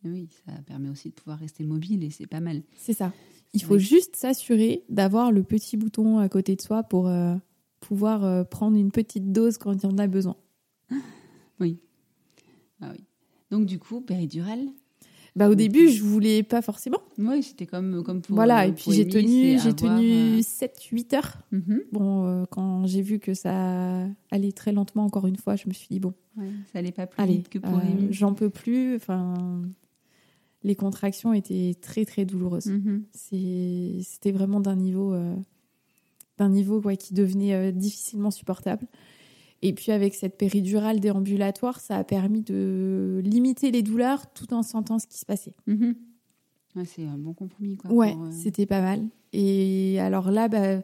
Oui, 0.04 0.30
ça 0.46 0.52
permet 0.68 0.89
aussi 0.89 1.10
de 1.10 1.16
pouvoir 1.16 1.39
rester 1.39 1.64
mobile 1.64 2.04
et 2.04 2.12
c'est 2.12 2.28
pas 2.28 2.39
mal. 2.39 2.62
C'est 2.78 2.93
ça. 2.93 3.12
Il 3.56 3.64
faut 3.64 3.78
juste 3.80 4.16
s'assurer 4.16 4.84
d'avoir 4.89 5.32
le 5.32 5.43
petit 5.43 5.78
bouton 5.78 6.20
à 6.20 6.30
côté 6.30 6.56
de 6.56 6.62
soi 6.62 6.84
pour 6.84 7.08
euh, 7.08 7.36
pouvoir 7.80 8.24
euh, 8.24 8.43
prendre 8.43 8.78
une 8.78 8.91
petite 8.91 9.32
dose 9.32 9.58
quand 9.58 9.72
il 9.74 9.88
en 9.88 9.97
a 9.97 10.08
besoin. 10.08 10.36
Ah 12.82 12.89
oui. 12.91 13.03
Donc 13.51 13.66
du 13.66 13.80
coup, 13.80 14.01
péridurale. 14.01 14.68
Bah, 15.36 15.49
au 15.49 15.56
début, 15.56 15.89
je 15.89 16.01
voulais 16.01 16.43
pas 16.43 16.62
forcément. 16.62 16.99
Oui, 17.18 17.43
c'était 17.43 17.66
comme, 17.66 18.03
comme 18.03 18.22
pour. 18.22 18.36
voilà, 18.36 18.64
euh, 18.64 18.70
et 18.70 18.72
puis 18.72 18.91
j'ai 18.91 19.06
tenu, 19.06 19.60
j'ai 19.60 19.74
tenu 19.74 20.38
euh, 20.38 20.39
7-8 20.39 21.16
heures. 21.16 21.38
mhm. 21.51 21.82
Bon, 21.91 22.26
euh, 22.26 22.45
quand 22.49 22.86
j'ai 22.86 23.01
vu 23.01 23.20
que 23.20 23.34
ça 23.34 24.08
allait 24.32 24.53
très 24.53 24.72
lentement, 24.72 25.03
encore 25.03 25.28
une 25.28 25.36
fois, 25.36 25.58
je 25.58 25.68
me 25.68 25.74
suis 25.74 25.88
dit, 25.89 25.99
bon, 25.99 26.14
Ouais, 26.38 26.49
ça 26.72 26.80
allait 26.80 26.91
pas 26.91 27.06
plus 27.08 27.22
allez, 27.22 27.36
vite 27.36 27.49
que 27.49 27.60
pour 27.60 27.78
euh, 27.78 27.82
j'en 28.12 28.34
peux 28.34 28.49
plus. 28.49 28.95
Enfin, 28.95 29.62
les 30.66 30.76
contractions 30.76 31.32
étaient 31.32 31.76
très, 31.80 32.03
très 32.05 32.26
douloureuses. 32.26 32.66
Mhm. 32.66 33.05
C'est- 33.13 33.99
C'était 34.03 34.32
vraiment 34.32 34.59
d'un 34.59 34.76
niveau, 34.76 35.13
euh, 35.13 35.36
d'un 36.38 36.49
niveau 36.49 36.82
ouais, 36.82 36.97
qui 36.97 37.13
devenait 37.13 37.53
euh, 37.53 37.72
difficilement 37.72 38.32
supportable. 38.32 38.88
Et 39.61 39.74
puis 39.74 39.91
avec 39.91 40.16
cette 40.16 40.38
péridurale 40.38 40.99
déambulatoire, 40.99 41.80
ça 41.80 41.97
a 41.97 42.03
permis 42.03 42.41
de 42.41 43.22
limiter 43.24 43.72
les 43.72 43.84
douleurs 43.84 44.32
tout 44.34 44.53
en 44.53 44.63
sentant 44.63 44.99
ce 44.99 45.07
qui 45.07 45.18
se 45.18 45.26
passait. 45.26 45.53
Mhm. 45.68 45.95
Ouais, 46.76 46.84
c'est 46.86 47.05
un 47.05 47.18
bon 47.18 47.34
compromis. 47.34 47.78
Quoi, 47.78 47.91
Ouais, 47.91 48.13
euh, 48.20 48.32
c'était 48.32 48.66
pas 48.66 48.82
mal. 48.82 49.07
Et 49.32 49.97
alors 50.01 50.30
là, 50.30 50.49
bah, 50.49 50.82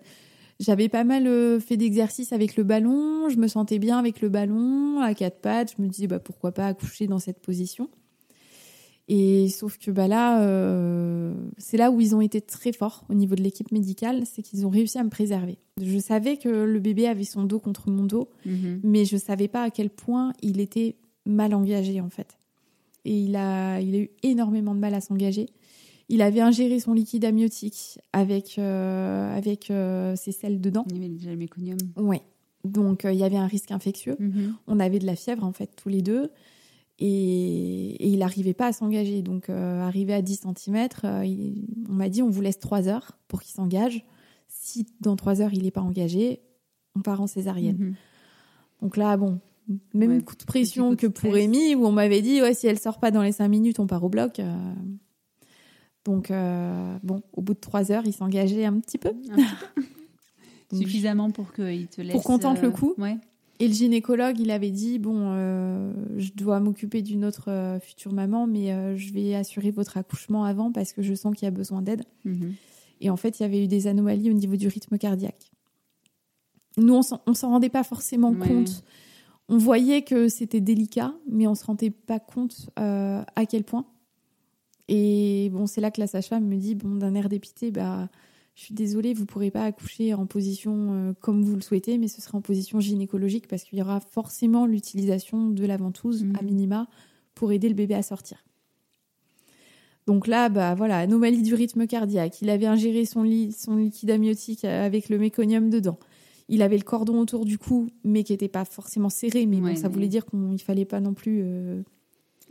j'avais 0.60 0.90
pas 0.90 1.04
mal 1.04 1.60
fait 1.60 1.76
d'exercices 1.76 2.32
avec 2.34 2.56
le 2.56 2.64
ballon. 2.64 3.30
Je 3.30 3.38
me 3.38 3.48
sentais 3.48 3.78
bien 3.80 3.98
avec 3.98 4.22
le 4.22 4.30
ballon 4.30 5.00
à 5.02 5.14
quatre 5.16 5.42
pattes. 5.42 5.74
Je 5.78 5.82
me 5.82 5.88
disais 5.90 6.08
bah, 6.08 6.20
pourquoi 6.20 6.52
pas 6.54 6.68
accoucher 6.68 7.08
dans 7.08 7.20
cette 7.20 7.40
position. 7.42 7.90
Et 9.08 9.50
sauf 9.50 9.78
que 9.78 9.92
bah 9.92 10.08
là, 10.08 10.42
euh, 10.42 11.34
c'est 11.58 11.78
là 11.78 11.92
où 11.92 12.00
ils 12.00 12.16
ont 12.16 12.22
été 12.22 12.40
très 12.40 12.72
forts 12.72 13.04
au 13.10 13.14
niveau 13.14 13.36
de 13.36 13.42
l'équipe 13.42 13.72
médicale, 13.72 14.24
c'est 14.26 14.42
qu'ils 14.42 14.66
ont 14.66 14.70
réussi 14.70 14.98
à 15.00 15.04
me 15.04 15.10
préserver. 15.10 15.58
Je 15.82 15.98
savais 15.98 16.38
que 16.38 16.50
le 16.50 16.80
bébé 16.80 17.08
avait 17.08 17.24
son 17.24 17.44
dos 17.44 17.60
contre 17.60 17.90
mon 17.90 18.06
dos, 18.06 18.30
mhm. 18.46 18.80
mais 18.84 19.06
je 19.06 19.18
savais 19.18 19.48
pas 19.48 19.64
à 19.64 19.70
quel 19.70 19.90
point 19.90 20.34
il 20.42 20.60
était 20.60 20.96
mal 21.26 21.54
engagé 21.54 22.00
en 22.00 22.10
fait. 22.10 22.38
Et 23.04 23.20
il 23.20 23.36
a, 23.36 23.82
il 23.82 23.96
a 23.96 23.98
eu 24.00 24.10
énormément 24.24 24.76
de 24.76 24.80
mal 24.80 24.94
à 24.94 25.02
s'engager. 25.02 25.48
Il 26.08 26.22
avait 26.22 26.42
ingéré 26.42 26.80
son 26.80 26.94
liquide 26.94 27.26
amniotique 27.26 28.00
avec, 28.14 28.60
euh, 28.60 29.36
avec 29.36 29.72
euh, 29.72 30.16
ses 30.16 30.32
selles 30.32 30.62
dedans. 30.62 30.86
Il 30.90 30.98
y 30.98 31.00
avait 31.00 31.10
déjà 31.10 31.32
le 31.32 31.38
méconium. 31.38 31.78
Ouais. 31.98 32.22
Donc 32.64 33.06
il 33.06 33.18
y 33.18 33.24
avait 33.24 33.38
un 33.38 33.48
risque 33.48 33.72
infectieux. 33.72 34.16
Mhm. 34.20 34.54
On 34.68 34.80
avait 34.80 35.00
de 35.00 35.06
la 35.06 35.16
fièvre 35.16 35.44
en 35.44 35.52
fait 35.54 35.72
tous 35.76 35.90
les 35.90 36.02
deux. 36.04 36.30
Et, 37.04 37.96
et 37.96 38.08
il 38.10 38.20
n'arrivait 38.20 38.54
pas 38.54 38.68
à 38.68 38.74
s'engager. 38.74 39.24
Donc 39.24 39.50
euh, 39.50 39.82
arrivé 39.82 40.14
à 40.14 40.22
10 40.22 40.42
cm, 40.56 40.88
on 41.90 41.94
m'a 41.94 42.10
dit 42.10 42.22
on 42.22 42.30
vous 42.30 42.42
laisse 42.42 42.60
3 42.60 42.88
heures 42.88 43.18
pour 43.28 43.42
qu'il 43.42 43.52
s'engage. 43.54 44.06
Si 44.48 44.86
dans 45.00 45.16
3 45.16 45.42
heures 45.42 45.54
il 45.54 45.64
n'est 45.64 45.72
pas 45.72 45.82
engagé, 45.82 46.42
on 46.96 47.02
part 47.02 47.20
en 47.22 47.28
césarienne. 47.28 47.78
Mhm. 47.80 47.96
Donc 48.84 48.98
là, 48.98 49.18
bon, 49.18 49.40
même 49.94 50.12
Ouais, 50.12 50.22
coup 50.22 50.36
de 50.36 50.44
pression 50.44 50.96
que 50.96 51.08
pour. 51.08 51.34
Amy, 51.36 51.76
où 51.76 51.86
on 51.86 51.92
m'avait 51.92 52.22
dit, 52.22 52.42
ouais, 52.42 52.54
si 52.54 52.68
elle 52.68 52.80
sort 52.80 53.00
pas 53.00 53.10
dans 53.12 53.22
les 53.24 53.32
5 53.32 53.48
minutes, 53.48 53.80
on 53.80 53.88
part 53.88 54.04
au 54.04 54.10
bloc. 54.10 54.40
euh. 54.40 54.74
Donc, 56.04 56.32
euh, 56.32 56.98
bon, 57.04 57.22
au 57.34 57.42
bout 57.42 57.54
de 57.54 57.60
3 57.60 57.92
heures, 57.92 58.04
il 58.06 58.14
s'engageait 58.14 58.66
un 58.66 58.80
petit 58.80 58.98
peu. 58.98 59.10
Un 59.10 59.36
petit 59.36 59.56
peu. 59.76 59.82
Donc, 60.72 60.82
Suffisamment 60.82 61.30
pour 61.32 61.54
qu'il 61.54 61.88
te 61.88 62.02
laisse. 62.02 62.24
qu'on 62.24 62.40
tente 62.40 62.62
le 62.62 62.70
euh, 62.70 62.72
coup. 62.72 62.94
Ouais. 62.98 63.18
Et 63.62 63.68
le 63.68 63.76
gynécologue, 63.76 64.40
il 64.40 64.50
avait 64.50 64.72
dit, 64.72 64.98
bon, 64.98 65.34
euh, 65.36 65.94
je 66.18 66.32
dois 66.34 66.60
m'occuper 66.60 67.04
d'une 67.04 67.24
autre 67.24 67.52
euh, 67.52 67.80
future 67.80 68.12
maman, 68.12 68.48
mais 68.48 68.74
euh, 68.74 68.98
je 68.98 69.14
vais 69.14 69.36
assurer 69.36 69.70
votre 69.70 69.98
accouchement 69.98 70.46
avant 70.46 70.72
parce 70.72 70.94
que 70.94 71.04
je 71.04 71.14
sens 71.14 71.36
qu'il 71.36 71.46
y 71.46 71.48
a 71.48 71.52
besoin 71.52 71.84
d'aide. 71.84 72.04
Mhm. 72.26 72.56
Et 73.02 73.12
en 73.12 73.18
fait, 73.18 73.40
il 73.40 73.44
y 73.44 73.46
avait 73.46 73.64
eu 73.64 73.68
des 73.68 73.86
anomalies 73.86 74.32
au 74.32 74.34
niveau 74.34 74.56
du 74.56 74.68
rythme 74.68 74.98
cardiaque. 74.98 75.52
Nous, 76.78 76.92
on 76.92 77.04
s'en 77.04 77.22
on 77.28 77.36
s'en 77.36 77.52
rendait 77.52 77.70
pas 77.70 77.84
forcément 77.84 78.32
Ouais. 78.32 78.48
compte. 78.48 78.84
On 79.48 79.60
voyait 79.60 80.02
que 80.02 80.28
c'était 80.28 80.62
délicat, 80.62 81.14
mais 81.30 81.46
on 81.46 81.54
se 81.54 81.64
rendait 81.66 81.92
pas 81.92 82.20
compte 82.20 82.72
à 82.78 83.46
quel 83.48 83.64
point. 83.64 83.86
Et 84.88 85.52
bon, 85.54 85.68
c'est 85.68 85.82
là 85.82 85.92
que 85.92 86.02
la 86.02 86.08
sage-femme 86.08 86.48
me 86.48 86.56
dit, 86.56 86.74
bon, 86.74 86.96
d'un 86.96 87.14
air 87.14 87.30
dépité, 87.30 87.70
bah, 87.70 88.10
je 88.56 88.64
suis 88.66 88.74
désolée, 88.74 89.14
vous 89.14 89.26
pourrez 89.26 89.50
pas 89.52 89.64
accoucher 89.64 90.14
en 90.14 90.26
position 90.26 90.94
euh, 90.94 91.14
comme 91.22 91.42
vous 91.44 91.56
le 91.56 91.62
souhaitez, 91.62 91.98
mais 91.98 92.08
ce 92.08 92.22
sera 92.22 92.38
en 92.38 92.42
position 92.42 92.80
gynécologique 92.80 93.48
parce 93.48 93.64
qu'il 93.64 93.80
y 93.80 93.82
aura 93.82 94.00
forcément 94.02 94.66
l'utilisation 94.66 95.50
de 95.50 95.66
la 95.66 95.78
ventouse 95.78 96.24
Mhm. 96.24 96.36
à 96.40 96.42
minima 96.44 96.88
pour 97.34 97.52
aider 97.52 97.70
le 97.70 97.76
bébé 97.76 97.96
à 97.96 98.04
sortir. 98.04 98.44
Donc 100.08 100.28
là, 100.28 100.50
bah 100.50 100.74
voilà, 100.76 100.98
anomalie 101.00 101.42
du 101.44 101.54
rythme 101.54 101.88
cardiaque. 101.88 102.42
Il 102.42 102.50
avait 102.50 102.66
ingéré 102.66 103.06
son, 103.06 103.24
li- 103.24 103.52
son 103.52 103.76
liquide 103.78 104.10
amniotique 104.12 104.66
euh, 104.66 104.86
avec 104.86 105.10
le 105.10 105.18
méconium 105.18 105.70
dedans. 105.70 105.98
Il 106.50 106.62
avait 106.62 106.78
le 106.78 106.84
cordon 106.84 107.20
autour 107.22 107.46
du 107.46 107.58
cou, 107.58 107.88
mais 108.04 108.24
qui 108.24 108.34
n'était 108.34 108.50
pas 108.50 108.66
forcément 108.66 109.10
serré. 109.10 109.46
Mais 109.46 109.62
Ouais, 109.62 109.74
bon, 109.74 109.76
ça 109.80 109.88
mais- 109.88 109.94
voulait 109.94 110.08
dire 110.10 110.26
qu'il 110.26 110.40
ne 110.40 110.58
fallait 110.58 110.86
pas 110.86 111.00
non 111.00 111.14
plus 111.14 111.42
euh, 111.44 111.82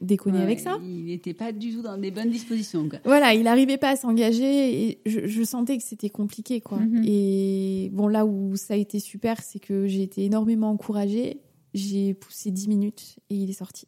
déconner 0.01 0.39
Ouais, 0.39 0.45
avec 0.45 0.61
ça. 0.61 0.79
Il 0.83 1.05
n'était 1.07 1.35
pas 1.35 1.53
du 1.53 1.73
tout 1.75 1.83
dans 1.83 1.97
des 1.99 2.11
bonnes 2.11 2.31
dispositions. 2.31 2.89
Quoi. 2.89 2.99
Voilà, 3.05 3.35
il 3.35 3.43
n'arrivait 3.45 3.77
pas 3.79 3.91
à 3.91 3.97
s'engager 3.97 4.89
et 4.91 5.01
je, 5.07 5.27
je 5.27 5.43
sentais 5.45 5.77
que 5.79 5.83
c'était 5.85 6.11
compliqué, 6.11 6.61
quoi. 6.61 6.79
Mhm. 6.79 7.03
Et 7.07 7.91
bon, 7.93 8.09
là 8.09 8.25
où 8.27 8.57
ça 8.57 8.75
a 8.75 8.77
été 8.77 8.99
super, 9.01 9.43
c'est 9.43 9.59
que 9.61 9.87
j'ai 9.87 10.03
été 10.03 10.25
énormément 10.25 10.71
encouragée. 10.71 11.41
J'ai 11.75 12.15
poussé 12.15 12.51
10 12.51 12.69
minutes 12.69 13.17
et 13.31 13.37
il 13.37 13.49
est 13.51 13.55
sorti. 13.55 13.87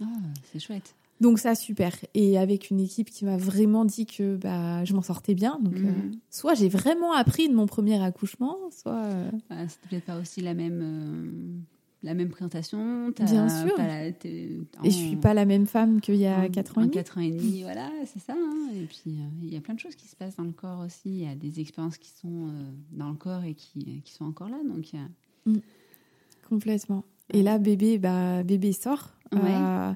Ah, 0.00 0.06
c'est 0.52 0.58
chouette. 0.60 0.94
Donc 1.20 1.38
ça, 1.38 1.54
super. 1.54 1.94
Et 2.14 2.38
avec 2.38 2.70
une 2.70 2.80
équipe 2.80 3.08
qui 3.08 3.24
m'a 3.24 3.36
vraiment 3.36 3.84
dit 3.84 4.04
que 4.04 4.36
bah, 4.36 4.84
je 4.84 4.92
m'en 4.94 5.00
sortais 5.02 5.34
bien. 5.34 5.58
Donc, 5.62 5.78
Mhm. 5.78 5.86
euh, 5.88 6.16
soit 6.28 6.54
j'ai 6.54 6.68
vraiment 6.68 7.12
appris 7.12 7.48
de 7.48 7.54
mon 7.54 7.66
premier 7.66 8.02
accouchement, 8.02 8.56
soit... 8.70 8.92
euh, 9.04 9.30
Ah, 9.48 9.66
C'était 9.68 9.88
peut-être 9.88 10.04
pas 10.04 10.18
aussi 10.20 10.40
la 10.40 10.54
même, 10.54 10.80
euh, 10.82 11.60
la 12.04 12.14
même 12.14 12.28
présentation. 12.28 13.10
t'as 13.16 13.24
Bien 13.24 13.48
sûr. 13.48 13.74
pas 13.74 13.86
la- 13.86 14.12
t'es- 14.12 14.50
Et 14.84 14.90
je 14.90 14.96
suis 14.96 15.16
pas 15.16 15.34
la 15.34 15.44
même 15.44 15.66
femme 15.66 16.00
qu'il 16.00 16.16
y 16.16 16.26
a 16.26 16.40
en- 16.44 16.48
4 16.50 16.78
ans 16.78 16.82
et 16.82 16.84
demi. 16.84 16.94
quatre 16.94 17.18
ans 17.18 17.20
et 17.22 17.30
demi, 17.32 17.62
voilà, 17.62 17.90
c'est 18.06 18.20
ça. 18.20 18.34
hein. 18.36 18.68
Et 18.74 18.84
puis, 18.86 19.00
euh, 19.16 19.28
il 19.42 19.52
y 19.52 19.56
a 19.56 19.60
plein 19.60 19.74
de 19.74 19.80
choses 19.80 19.96
qui 19.96 20.06
se 20.06 20.14
passent 20.14 20.36
dans 20.36 20.44
le 20.44 20.52
corps 20.52 20.80
aussi. 20.84 21.08
Il 21.10 21.16
y 21.24 21.26
a 21.26 21.34
des 21.34 21.58
expériences 21.60 21.98
qui 21.98 22.10
sont 22.10 22.48
euh, 22.48 22.70
dans 22.92 23.08
le 23.08 23.16
corps 23.16 23.42
et 23.44 23.54
qui, 23.54 24.02
qui 24.04 24.12
sont 24.12 24.24
encore 24.26 24.48
là. 24.48 24.58
Donc, 24.68 24.92
y 24.92 24.96
a- 24.96 25.50
Complètement. 26.48 27.04
Et 27.32 27.42
là, 27.42 27.58
bébé, 27.58 27.98
bah, 27.98 28.42
bébé 28.42 28.72
sort. 28.72 29.14
Ouais. 29.32 29.40
Euh, 29.42 29.92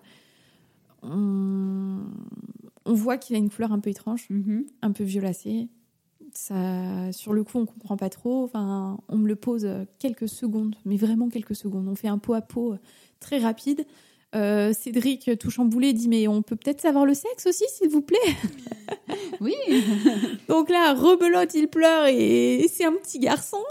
on... 1.02 1.98
on 2.86 2.94
voit 2.94 3.18
qu'il 3.18 3.36
a 3.36 3.38
une 3.38 3.50
couleur 3.50 3.72
un 3.72 3.78
peu 3.80 3.90
étrange, 3.90 4.26
Mhm. 4.30 4.64
un 4.82 4.92
peu 4.92 5.04
violacée. 5.04 5.68
Ça, 6.40 7.10
sur 7.10 7.32
le 7.32 7.42
coup, 7.42 7.58
on 7.58 7.66
comprend 7.66 7.96
pas 7.96 8.10
trop. 8.10 8.44
Enfin, 8.44 8.98
on 9.08 9.16
me 9.16 9.26
le 9.26 9.34
pose 9.34 9.68
quelques 9.98 10.28
secondes, 10.28 10.76
mais 10.84 10.96
vraiment 10.96 11.28
quelques 11.28 11.56
secondes. 11.56 11.88
On 11.88 11.96
fait 11.96 12.06
un 12.06 12.18
pot 12.18 12.34
à 12.34 12.42
pot 12.42 12.76
très 13.18 13.38
rapide. 13.38 13.84
Euh, 14.34 14.72
Cédric, 14.72 15.30
tout 15.38 15.50
chamboulé, 15.50 15.92
dit 15.92 16.08
Mais 16.08 16.28
on 16.28 16.42
peut 16.42 16.54
peut-être 16.54 16.80
savoir 16.80 17.06
le 17.06 17.14
sexe 17.14 17.46
aussi, 17.46 17.64
s'il 17.68 17.88
vous 17.88 18.02
plaît? 18.02 18.18
Oui. 19.40 19.54
Donc 20.48 20.68
là, 20.68 20.94
rebelote, 20.94 21.54
il 21.54 21.68
pleure 21.68 22.06
et 22.06 22.66
c'est 22.72 22.84
un 22.84 22.92
petit 22.92 23.20
garçon. 23.20 23.62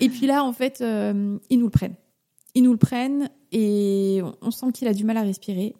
Et 0.00 0.08
puis 0.08 0.26
là, 0.26 0.44
en 0.44 0.52
fait, 0.52 0.80
euh, 0.80 1.38
ils 1.50 1.58
nous 1.58 1.66
le 1.66 1.70
prennent. 1.70 1.96
Ils 2.54 2.62
nous 2.62 2.72
le 2.72 2.78
prennent 2.78 3.28
et 3.52 4.22
on 4.40 4.50
sent 4.50 4.72
qu'il 4.72 4.88
a 4.88 4.94
du 4.94 5.04
mal 5.04 5.16
à 5.18 5.22
respirer. 5.22 5.74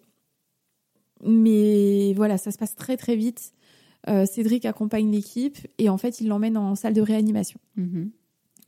Mais 1.24 2.12
voilà, 2.14 2.36
ça 2.36 2.50
se 2.50 2.58
passe 2.58 2.74
très 2.74 2.96
très 2.96 3.16
vite. 3.16 3.52
Euh, 4.08 4.26
Cédric 4.26 4.64
accompagne 4.64 5.10
l'équipe 5.10 5.58
et 5.78 5.88
en 5.88 5.98
fait, 5.98 6.20
il 6.20 6.28
l'emmène 6.28 6.56
en 6.56 6.74
salle 6.74 6.94
de 6.94 7.00
réanimation. 7.00 7.58
Mhm. 7.76 8.10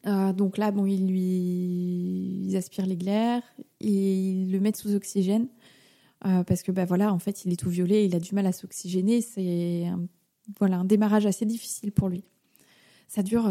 Euh, 0.07 0.33
donc 0.33 0.57
là, 0.59 0.71
bon, 0.71 0.87
ils 0.87 1.07
lui 1.07 2.47
ils 2.49 2.57
aspirent 2.57 2.87
les 2.87 2.97
glaires 2.97 3.43
et 3.81 4.15
ils 4.31 4.51
le 4.51 4.59
mettent 4.61 4.77
sous 4.79 4.95
oxygène 4.95 5.47
euh, 6.27 6.43
parce 6.43 6.63
que 6.63 6.73
bah 6.73 6.85
voilà, 6.85 7.13
en 7.15 7.19
fait, 7.19 7.45
il 7.45 7.53
est 7.53 7.57
tout 7.57 7.71
violet, 7.71 8.07
il 8.07 8.15
a 8.15 8.19
du 8.19 8.35
mal 8.35 8.47
à 8.47 8.53
s'oxygéner. 8.53 9.21
C'est 9.21 9.87
un, 9.87 10.01
voilà 10.59 10.79
un 10.79 10.85
démarrage 10.85 11.27
assez 11.27 11.47
difficile 11.47 11.93
pour 11.93 12.09
lui. 12.09 12.25
Ça 13.09 13.23
dure 13.23 13.51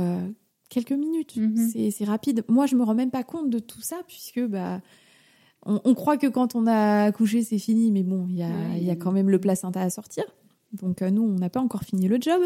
quelques 0.70 0.92
minutes, 0.92 1.36
Mhm. 1.38 1.92
c'est 1.92 2.06
rapide. 2.06 2.44
Moi, 2.48 2.66
je 2.66 2.76
me 2.76 2.84
rends 2.84 2.96
même 2.96 3.12
pas 3.12 3.24
compte 3.24 3.50
de 3.50 3.60
tout 3.60 3.82
ça 3.82 3.98
puisque 4.08 4.42
bah 4.46 4.82
on, 5.66 5.82
on 5.84 5.94
croit 5.94 6.18
que 6.18 6.28
quand 6.28 6.56
on 6.56 6.68
a 6.68 7.04
accouché, 7.04 7.44
c'est 7.44 7.58
fini, 7.60 7.92
mais 7.92 8.04
bon, 8.04 8.28
il 8.30 8.38
y 8.38 8.44
a, 8.44 8.48
Ouais. 8.50 8.78
il 8.78 8.84
y 8.86 8.90
a 8.92 8.96
quand 8.96 9.12
même 9.12 9.30
le 9.30 9.40
placenta 9.40 9.82
à 9.82 9.90
sortir. 9.90 10.24
Donc 10.74 11.02
euh, 11.02 11.10
nous, 11.10 11.24
on 11.24 11.36
n'a 11.40 11.50
pas 11.50 11.60
encore 11.62 11.84
fini 11.84 12.08
le 12.08 12.18
job. 12.22 12.42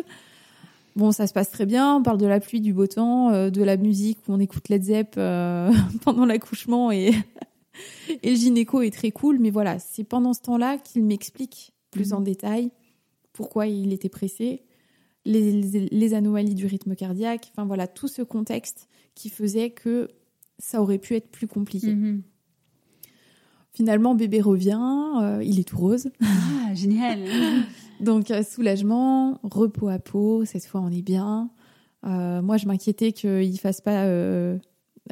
Bon, 0.96 1.12
ça 1.12 1.26
se 1.28 1.34
passe 1.34 1.50
très 1.50 1.66
bien. 1.66 1.96
On 1.96 2.04
parle 2.04 2.20
de 2.20 2.26
la 2.28 2.40
pluie, 2.40 2.62
du 2.62 2.72
beau 2.74 2.86
temps, 2.88 3.32
euh, 3.32 3.50
de 3.50 3.64
la 3.64 3.78
musique 3.78 4.20
où 4.28 4.34
on 4.34 4.40
écoute 4.40 4.70
Led 4.70 4.84
Zepp 4.84 5.16
euh, 5.18 5.72
pendant 6.04 6.26
l'accouchement 6.26 6.92
et, 6.92 7.12
et 8.24 8.30
le 8.30 8.36
gynéco 8.36 8.82
est 8.82 8.92
très 8.94 9.12
cool. 9.12 9.40
Mais 9.40 9.50
voilà, 9.50 9.80
c'est 9.80 10.04
pendant 10.04 10.34
ce 10.34 10.42
temps-là 10.42 10.78
qu'il 10.78 11.04
m'explique 11.04 11.74
plus 11.92 12.10
Mhm. 12.12 12.18
en 12.18 12.22
détail 12.22 12.72
pourquoi 13.34 13.66
il 13.68 13.92
était 13.94 14.10
pressé, 14.10 14.62
les, 15.26 15.52
les- 15.52 15.88
les 15.90 16.14
anomalies 16.14 16.54
du 16.56 16.68
rythme 16.68 16.96
cardiaque, 16.96 17.52
enfin 17.52 17.66
voilà, 17.66 17.88
tout 17.88 18.08
ce 18.08 18.22
contexte 18.22 18.88
qui 19.16 19.30
faisait 19.30 19.72
que 19.72 20.08
ça 20.60 20.82
aurait 20.82 21.00
pu 21.00 21.16
être 21.16 21.30
plus 21.32 21.48
compliqué. 21.48 21.94
Mhm. 21.96 22.22
Finalement, 23.74 24.14
bébé 24.14 24.40
revient, 24.40 24.80
euh, 25.22 25.42
il 25.44 25.60
est 25.60 25.64
tout 25.64 25.78
rose. 25.78 26.10
Ah, 26.22 26.76
génial. 26.76 27.20
Donc 28.04 28.32
euh, 28.32 28.44
soulagement, 28.44 29.40
repos 29.44 29.88
à 29.90 30.00
peau, 30.00 30.46
cette 30.46 30.66
fois 30.66 30.82
on 30.82 30.92
est 30.92 31.02
bien. 31.02 31.50
Euh, 32.06 32.42
moi 32.42 32.58
je 32.58 32.68
m'inquiétais 32.68 33.12
qu'il 33.14 33.58
fasse 33.60 33.82
pas 33.82 34.04
euh, 34.06 34.58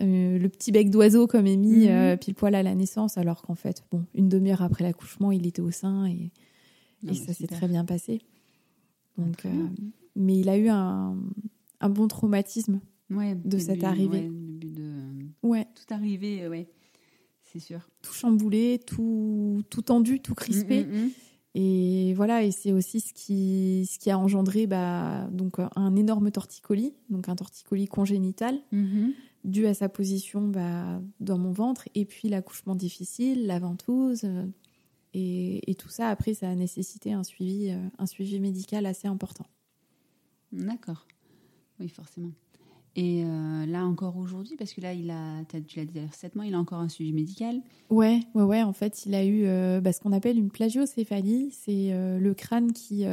euh, 0.02 0.38
le 0.38 0.50
petit 0.50 0.72
bec 0.72 0.90
d'oiseau 0.90 1.28
comme 1.28 1.46
Amy 1.46 1.88
euh, 1.90 2.18
pile 2.18 2.36
poil 2.36 2.54
à 2.56 2.64
la 2.64 2.76
naissance, 2.76 3.18
alors 3.18 3.42
qu'en 3.44 3.56
fait, 3.56 3.84
bon, 3.92 4.06
une 4.14 4.30
demi-heure 4.30 4.62
après 4.62 4.84
l'accouchement, 4.84 5.32
il 5.32 5.46
était 5.48 5.62
au 5.62 5.72
sein 5.72 6.06
et, 6.06 6.32
Non, 7.04 7.14
et 7.14 7.18
bah, 7.18 7.24
ça 7.28 7.34
s'est 7.34 7.48
très 7.48 7.68
bien 7.68 7.86
passé. 7.86 8.22
Donc, 9.18 9.46
bien. 9.46 9.72
mais 10.16 10.38
il 10.40 10.50
a 10.50 10.58
eu 10.58 10.70
un, 10.70 11.18
un 11.82 11.90
bon 11.90 12.08
traumatisme. 12.08 12.80
Ouais, 13.10 13.36
de 13.36 13.58
cette 13.58 13.80
but- 13.80 13.86
arrivée. 13.86 14.20
ouais, 14.20 14.28
le 14.28 14.32
but 14.32 14.74
de 14.74 14.92
Ouais, 15.44 15.68
tout 15.76 15.94
arriver, 15.94 16.44
euh, 16.44 16.50
ouais, 16.50 16.70
c'est 17.44 17.60
sûr. 17.60 17.90
tout 18.02 18.14
chamboulé, 18.14 18.80
tout, 18.86 19.62
tout 19.70 19.82
tendu, 19.82 20.22
tout 20.22 20.34
crispé. 20.36 20.86
Mm, 20.86 20.88
mm, 20.88 21.06
mm. 21.06 21.10
Et 21.54 22.14
voilà, 22.16 22.44
et 22.44 22.52
c'est 22.52 22.72
aussi 22.72 23.02
ce 23.02 23.14
qui, 23.14 23.86
ce 23.92 24.00
qui 24.00 24.10
a 24.10 24.18
engendré 24.18 24.68
bah, 24.68 25.28
donc 25.32 25.58
un 25.76 25.96
énorme 25.98 26.32
torticolis, 26.32 26.94
donc 27.10 27.28
un 27.28 27.36
torticolis 27.36 27.88
congénital, 27.88 28.60
Mhm. 28.72 29.14
dû 29.44 29.66
à 29.66 29.74
sa 29.74 29.90
position 29.90 30.48
bah, 30.48 31.02
dans 31.20 31.38
mon 31.38 31.52
ventre, 31.52 31.90
et 31.94 32.06
puis 32.06 32.30
l'accouchement 32.30 32.76
difficile, 32.76 33.48
la 33.48 33.60
ventouse, 33.60 34.22
euh, 34.24 34.46
et, 35.14 35.70
et 35.70 35.76
tout 35.76 35.90
ça, 35.90 36.08
après, 36.08 36.34
ça 36.34 36.50
a 36.50 36.56
nécessité 36.56 37.12
un 37.12 37.24
suivi, 37.24 37.70
euh, 37.72 37.76
un 37.98 38.06
suivi 38.06 38.40
médical 38.40 38.86
assez 38.86 39.10
important. 39.10 39.46
D'accord. 40.54 41.06
Oui, 41.82 41.90
forcément. 41.90 42.32
Et 42.98 43.24
euh, 43.24 43.66
là 43.66 43.86
encore 43.86 44.18
aujourd'hui, 44.18 44.58
parce 44.58 44.74
que 44.74 44.82
là, 44.82 44.94
il 44.94 45.10
a, 45.12 45.44
tu 45.66 45.80
l'as 45.80 45.86
dit 45.86 45.94
d'ailleurs 45.94 46.14
7 46.14 46.36
mois, 46.36 46.46
il 46.46 46.54
a 46.54 46.60
encore 46.60 46.80
un 46.80 46.90
suivi 46.90 47.14
médical. 47.14 47.62
Ouais, 47.90 48.20
ouais, 48.36 48.44
ouais, 48.44 48.64
en 48.64 48.74
fait, 48.74 49.06
il 49.06 49.16
a 49.16 49.24
eu 49.24 49.44
euh, 49.46 49.80
bah, 49.80 49.94
ce 49.94 50.02
qu'on 50.02 50.12
appelle 50.12 50.38
une 50.38 50.50
plagiocéphalie, 50.50 51.52
c'est 51.52 51.94
euh, 51.94 52.20
le 52.20 52.34
crâne 52.34 52.74
qui, 52.74 53.06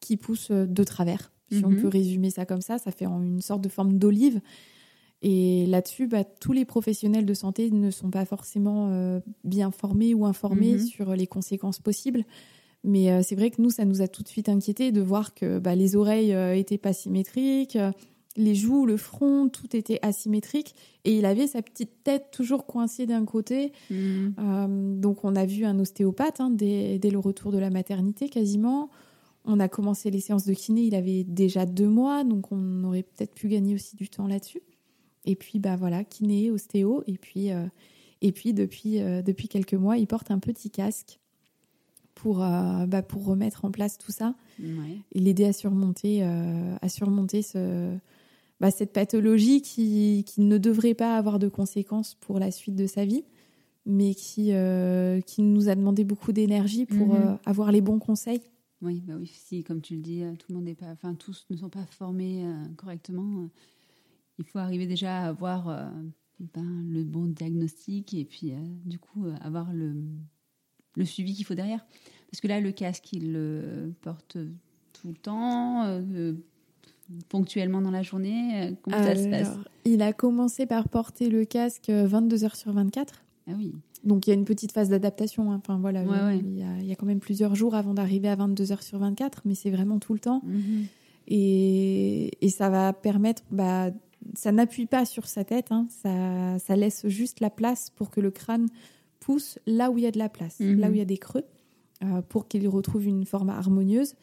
qui 0.00 0.16
pousse 0.16 0.50
de 0.50 0.84
travers, 0.84 1.32
si 1.52 1.64
on 1.64 1.70
Mhm. 1.70 1.76
peut 1.80 1.88
résumer 1.88 2.30
ça 2.30 2.44
comme 2.44 2.60
ça, 2.60 2.78
ça 2.78 2.90
fait 2.90 3.04
une 3.06 3.40
sorte 3.40 3.60
de 3.60 3.68
forme 3.68 3.98
d'olive. 3.98 4.40
Et 5.22 5.66
là-dessus, 5.66 6.06
bah, 6.06 6.24
tous 6.24 6.52
les 6.52 6.64
professionnels 6.64 7.26
de 7.26 7.34
santé 7.34 7.70
ne 7.70 7.90
sont 7.90 8.10
pas 8.10 8.24
forcément 8.24 9.20
bien 9.44 9.70
formés 9.70 10.12
ou 10.14 10.26
informés 10.26 10.74
Mhm. 10.74 10.78
sur 10.80 11.14
les 11.14 11.26
conséquences 11.26 11.78
possibles. 11.80 12.24
Mais 12.84 13.22
c'est 13.24 13.34
vrai 13.34 13.50
que 13.50 13.60
nous, 13.60 13.70
ça 13.70 13.84
nous 13.84 14.02
a 14.02 14.08
tout 14.08 14.22
de 14.22 14.28
suite 14.28 14.48
inquiété 14.48 14.92
de 14.92 15.00
voir 15.00 15.34
que 15.34 15.58
bah, 15.58 15.74
les 15.74 15.96
oreilles 15.96 16.32
euh, 16.32 16.54
étaient 16.56 16.78
pas 16.78 16.92
symétriques, 16.92 17.76
les 18.36 18.54
joues, 18.54 18.86
le 18.86 18.96
front, 18.96 19.48
tout 19.48 19.74
était 19.74 19.98
asymétrique. 20.02 20.74
Et 21.04 21.16
il 21.18 21.24
avait 21.24 21.46
sa 21.46 21.62
petite 21.62 22.04
tête 22.04 22.30
toujours 22.30 22.66
coincée 22.66 23.06
d'un 23.06 23.24
côté. 23.24 23.72
Mhm. 23.90 24.34
Euh, 24.38 25.00
donc 25.00 25.24
on 25.24 25.34
a 25.34 25.44
vu 25.46 25.64
un 25.64 25.78
ostéopathe 25.78 26.40
hein, 26.40 26.50
dès, 26.50 26.98
dès 26.98 27.10
le 27.10 27.18
retour 27.18 27.50
de 27.52 27.58
la 27.58 27.70
maternité 27.70 28.28
quasiment. 28.28 28.90
On 29.44 29.60
a 29.60 29.68
commencé 29.68 30.10
les 30.10 30.20
séances 30.20 30.44
de 30.44 30.52
kiné, 30.52 30.82
il 30.82 30.94
avait 30.94 31.24
déjà 31.24 31.64
deux 31.64 31.88
mois, 31.88 32.22
donc 32.22 32.52
on 32.52 32.84
aurait 32.84 33.02
peut-être 33.04 33.34
pu 33.34 33.48
gagner 33.48 33.74
aussi 33.74 33.96
du 33.96 34.08
temps 34.10 34.26
là-dessus. 34.26 34.60
Et 35.24 35.36
puis 35.36 35.58
bah 35.58 35.76
voilà, 35.76 36.04
kiné, 36.04 36.50
ostéo, 36.50 37.02
et 37.06 37.16
puis 37.16 37.50
euh, 37.50 37.64
et 38.20 38.32
puis 38.32 38.52
depuis 38.52 39.00
euh, 39.00 39.22
depuis 39.22 39.48
quelques 39.48 39.74
mois, 39.74 39.96
il 39.96 40.06
porte 40.06 40.30
un 40.30 40.38
petit 40.38 40.70
casque 40.70 41.18
pour 42.14 42.42
euh, 42.44 42.86
bah, 42.86 43.02
pour 43.02 43.24
remettre 43.24 43.64
en 43.64 43.70
place 43.70 43.96
tout 43.96 44.12
ça 44.12 44.34
Ouais. 44.60 44.98
et 45.12 45.20
l'aider 45.20 45.44
à 45.44 45.52
surmonter 45.52 46.20
euh, 46.22 46.76
à 46.82 46.88
surmonter 46.88 47.42
ce 47.42 47.96
bah, 48.60 48.70
cette 48.70 48.92
pathologie 48.92 49.62
qui, 49.62 50.24
qui 50.26 50.40
ne 50.40 50.58
devrait 50.58 50.94
pas 50.94 51.16
avoir 51.16 51.38
de 51.38 51.48
conséquences 51.48 52.14
pour 52.16 52.38
la 52.38 52.50
suite 52.50 52.74
de 52.76 52.86
sa 52.86 53.04
vie, 53.04 53.24
mais 53.86 54.14
qui, 54.14 54.52
euh, 54.52 55.20
qui 55.20 55.42
nous 55.42 55.68
a 55.68 55.74
demandé 55.74 56.04
beaucoup 56.04 56.32
d'énergie 56.32 56.84
pour 56.86 57.08
Mhm. 57.14 57.14
euh, 57.14 57.36
avoir 57.46 57.72
les 57.72 57.80
bons 57.80 57.98
conseils. 57.98 58.42
Oui, 58.82 59.02
bah 59.06 59.14
oui, 59.18 59.30
si, 59.32 59.64
comme 59.64 59.80
tu 59.80 59.94
le 59.96 60.02
dis, 60.02 60.22
euh, 60.22 60.32
tout 60.36 60.46
le 60.50 60.54
monde 60.56 60.64
n'est 60.64 60.74
pas, 60.74 60.90
enfin, 60.92 61.14
tous 61.14 61.46
ne 61.50 61.56
sont 61.56 61.68
pas 61.68 61.84
formés 61.86 62.44
euh, 62.44 62.64
correctement. 62.76 63.48
il 64.38 64.44
faut 64.44 64.58
arriver 64.58 64.86
déjà 64.86 65.22
à 65.24 65.28
avoir 65.28 65.90
ben, 66.54 66.84
le 66.88 67.02
bon 67.02 67.24
diagnostic 67.26 68.14
et 68.14 68.24
puis, 68.24 68.52
du 68.84 68.98
coup, 69.00 69.24
avoir 69.40 69.72
le, 69.72 69.94
le 70.96 71.04
suivi 71.04 71.34
qu'il 71.34 71.44
faut 71.44 71.54
derrière. 71.56 71.84
Parce 72.30 72.40
que 72.40 72.46
là, 72.46 72.60
le 72.60 72.70
casque, 72.70 73.12
il 73.12 73.32
le 73.32 73.92
porte 74.00 74.36
tout 74.92 75.08
le 75.08 75.14
temps, 75.14 76.00
ponctuellement 77.28 77.80
dans 77.80 77.90
la 77.90 78.02
journée. 78.02 78.68
euh, 78.70 78.72
comment 78.82 78.96
ça 79.02 79.16
se 79.16 79.28
passe 79.28 79.56
il 79.84 80.02
a 80.02 80.12
commencé 80.12 80.66
par 80.66 80.88
porter 80.88 81.30
le 81.30 81.44
casque 81.46 81.88
22 81.88 82.44
heures 82.44 82.56
sur 82.56 82.72
24. 82.72 83.22
Ah 83.48 83.52
oui, 83.56 83.72
Donc 84.04 84.26
il 84.26 84.30
y 84.30 84.32
a 84.32 84.36
une 84.36 84.44
petite 84.44 84.72
phase 84.72 84.90
d'adaptation. 84.90 85.50
hein. 85.50 85.56
Enfin 85.64 85.78
voilà, 85.78 86.02
Ouais, 86.02 86.08
ouais. 86.20 86.38
Il, 86.44 86.58
y 86.58 86.62
a, 86.62 86.78
il 86.80 86.84
y 86.86 86.92
a 86.92 86.94
quand 86.94 87.06
même 87.06 87.20
plusieurs 87.20 87.54
jours 87.54 87.74
avant 87.74 87.94
d'arriver 87.94 88.28
à 88.28 88.36
22 88.36 88.72
heures 88.72 88.82
sur 88.82 88.98
24, 88.98 89.42
mais 89.46 89.54
c'est 89.54 89.70
vraiment 89.70 89.98
tout 89.98 90.12
le 90.12 90.18
temps. 90.20 90.42
Mhm. 90.44 90.84
Et, 91.28 92.30
et 92.44 92.48
ça 92.50 92.68
va 92.70 92.92
permettre, 92.92 93.42
bah, 93.50 93.90
ça 94.34 94.52
n'appuie 94.52 94.86
pas 94.86 95.04
sur 95.04 95.26
sa 95.26 95.44
tête, 95.44 95.68
hein, 95.70 95.86
ça, 96.02 96.58
ça 96.58 96.76
laisse 96.76 97.06
juste 97.08 97.40
la 97.40 97.50
place 97.50 97.90
pour 97.90 98.10
que 98.10 98.20
le 98.20 98.30
crâne 98.30 98.66
pousse 99.20 99.58
là 99.66 99.90
où 99.90 99.98
il 99.98 100.04
y 100.04 100.06
a 100.06 100.10
de 100.10 100.18
la 100.18 100.28
place, 100.28 100.60
Mhm. 100.60 100.78
là 100.80 100.88
où 100.90 100.92
il 100.92 100.98
y 100.98 101.02
a 101.02 101.06
des 101.06 101.18
creux, 101.18 101.44
euh, 102.02 102.22
pour 102.28 102.48
qu'il 102.48 102.66
retrouve 102.68 103.06
une 103.06 103.24
forme 103.24 103.50
harmonieuse. 103.50 104.14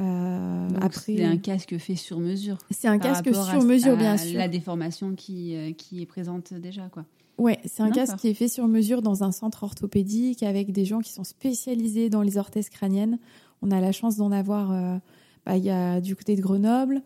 Euh, 0.00 0.68
Donc, 0.68 0.78
après, 0.82 1.16
c'est 1.16 1.24
un 1.24 1.36
casque 1.36 1.76
fait 1.78 1.96
sur 1.96 2.18
mesure. 2.18 2.58
c'est 2.70 2.88
un 2.88 2.98
casque 2.98 3.32
sur 3.34 3.62
mesure, 3.62 3.92
à 3.92 3.96
bien 3.96 4.16
sûr. 4.16 4.38
La 4.38 4.48
déformation 4.48 5.14
qui, 5.14 5.54
euh, 5.54 5.72
qui 5.72 6.00
est 6.02 6.06
présente 6.06 6.54
déjà, 6.54 6.88
quoi. 6.88 7.04
Ouais, 7.38 7.58
c'est 7.64 7.82
un 7.82 7.90
casque 7.90 8.16
qui 8.16 8.28
est 8.28 8.34
fait 8.34 8.48
sur 8.48 8.68
mesure 8.68 9.02
dans 9.02 9.24
un 9.24 9.32
centre 9.32 9.64
orthopédique 9.64 10.42
avec 10.42 10.70
des 10.72 10.84
gens 10.84 11.00
qui 11.00 11.12
sont 11.12 11.24
spécialisés 11.24 12.08
dans 12.08 12.22
les 12.22 12.36
orthèses 12.38 12.68
crâniennes. 12.68 13.18
On 13.62 13.70
a 13.70 13.80
la 13.80 13.92
chance 13.92 14.16
d'en 14.16 14.32
avoir. 14.32 14.70
euh, 14.72 14.96
bah, 15.44 15.56
Il 15.56 15.64
y 15.64 15.70
a 15.70 16.00
du 16.00 16.14
côté 16.16 16.36
de 16.36 16.40
Grenoble. 16.42 17.02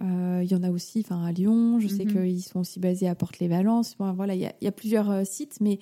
euh, 0.00 0.40
Il 0.44 0.50
y 0.50 0.54
en 0.54 0.62
a 0.62 0.70
aussi 0.70 1.00
enfin, 1.00 1.24
à 1.24 1.32
Lyon. 1.32 1.78
Je 1.80 1.88
sais 1.88 2.04
Mhm. 2.04 2.12
qu'ils 2.12 2.42
sont 2.42 2.60
aussi 2.60 2.78
basés 2.78 3.08
à 3.08 3.14
Porte-les-Valences. 3.14 3.96
Bon, 3.98 4.12
voilà, 4.12 4.34
il 4.34 4.40
y 4.40 4.46
a, 4.46 4.52
il 4.60 4.64
y 4.64 4.68
a 4.68 4.72
plusieurs 4.72 5.26
sites, 5.26 5.58
mais 5.60 5.78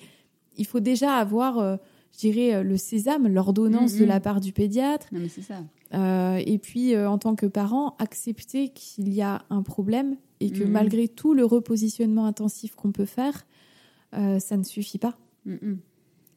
il 0.57 0.65
faut 0.65 0.79
déjà 0.81 1.15
avoir, 1.15 1.77
je 2.13 2.17
dirais, 2.19 2.63
le 2.63 2.77
sésame, 2.77 3.27
l'ordonnance 3.27 3.93
de 3.95 4.01
Mhm. 4.03 4.07
la 4.09 4.19
part 4.19 4.41
du 4.41 4.51
pédiatre. 4.53 5.07
Non, 5.11 5.19
mais 5.21 5.29
c'est 5.29 5.41
ça. 5.43 5.63
Euh, 5.93 6.41
et 6.45 6.57
puis, 6.59 6.93
euh, 6.93 7.09
en 7.09 7.17
tant 7.17 7.35
que 7.35 7.45
parent, 7.47 7.95
accepter 7.99 8.69
qu'il 8.69 9.11
y 9.13 9.21
a 9.21 9.43
un 9.49 9.63
problème 9.63 10.17
et 10.39 10.51
que 10.51 10.63
Mhm. 10.63 10.71
malgré 10.71 11.07
tout 11.07 11.33
le 11.33 11.43
repositionnement 11.45 12.25
intensif 12.25 12.75
qu'on 12.75 12.91
peut 12.91 13.05
faire, 13.05 13.45
euh, 14.13 14.39
ça 14.39 14.55
ne 14.57 14.63
suffit 14.63 14.99
pas. 14.99 15.17
Mhm. 15.45 15.79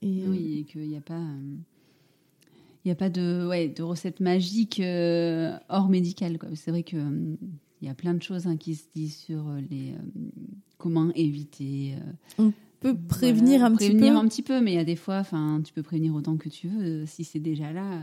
Et 0.03 0.27
Oui, 0.27 0.59
et 0.61 0.65
qu'il 0.65 0.89
n'y 0.89 0.97
a 0.97 1.01
pas. 1.01 1.21
Il 2.85 2.89
n'y 2.89 2.93
a 2.93 2.97
pas 2.97 3.11
de, 3.11 3.47
ouais, 3.47 3.69
de 3.69 3.83
recette 3.83 4.19
magique 4.21 4.81
hors 5.69 5.89
médicale. 5.89 6.39
C'est 6.55 6.71
vrai 6.73 6.83
qu'il 6.83 7.37
y 7.83 7.89
a 7.89 7.95
plein 7.95 8.15
de 8.15 8.23
choses 8.23 8.47
hein, 8.49 8.57
qui 8.57 8.75
se 8.75 8.85
disent 8.95 9.17
sur 9.19 9.45
les, 9.71 9.95
comment 10.79 11.11
éviter. 11.15 11.95
euh, 12.41 12.51
peut 12.83 12.97
prévenir 13.09 13.61
voilà, 13.61 13.67
un 13.67 13.77
petit 13.77 13.89
prévenir 13.91 14.13
peu. 14.13 14.19
un 14.19 14.29
petit 14.29 14.43
peu, 14.43 14.61
mais 14.61 14.73
il 14.73 14.75
y 14.77 14.79
a 14.79 14.85
des 14.85 14.97
fois, 14.97 15.19
enfin, 15.19 15.61
tu 15.65 15.73
peux 15.73 15.83
prévenir 15.83 16.15
autant 16.15 16.37
que 16.37 16.49
tu 16.49 16.69
veux. 16.69 16.83
euh, 16.83 17.07
Si 17.07 17.25
c'est 17.25 17.39
déjà 17.39 17.73
là, 17.73 17.85
euh, 17.93 18.01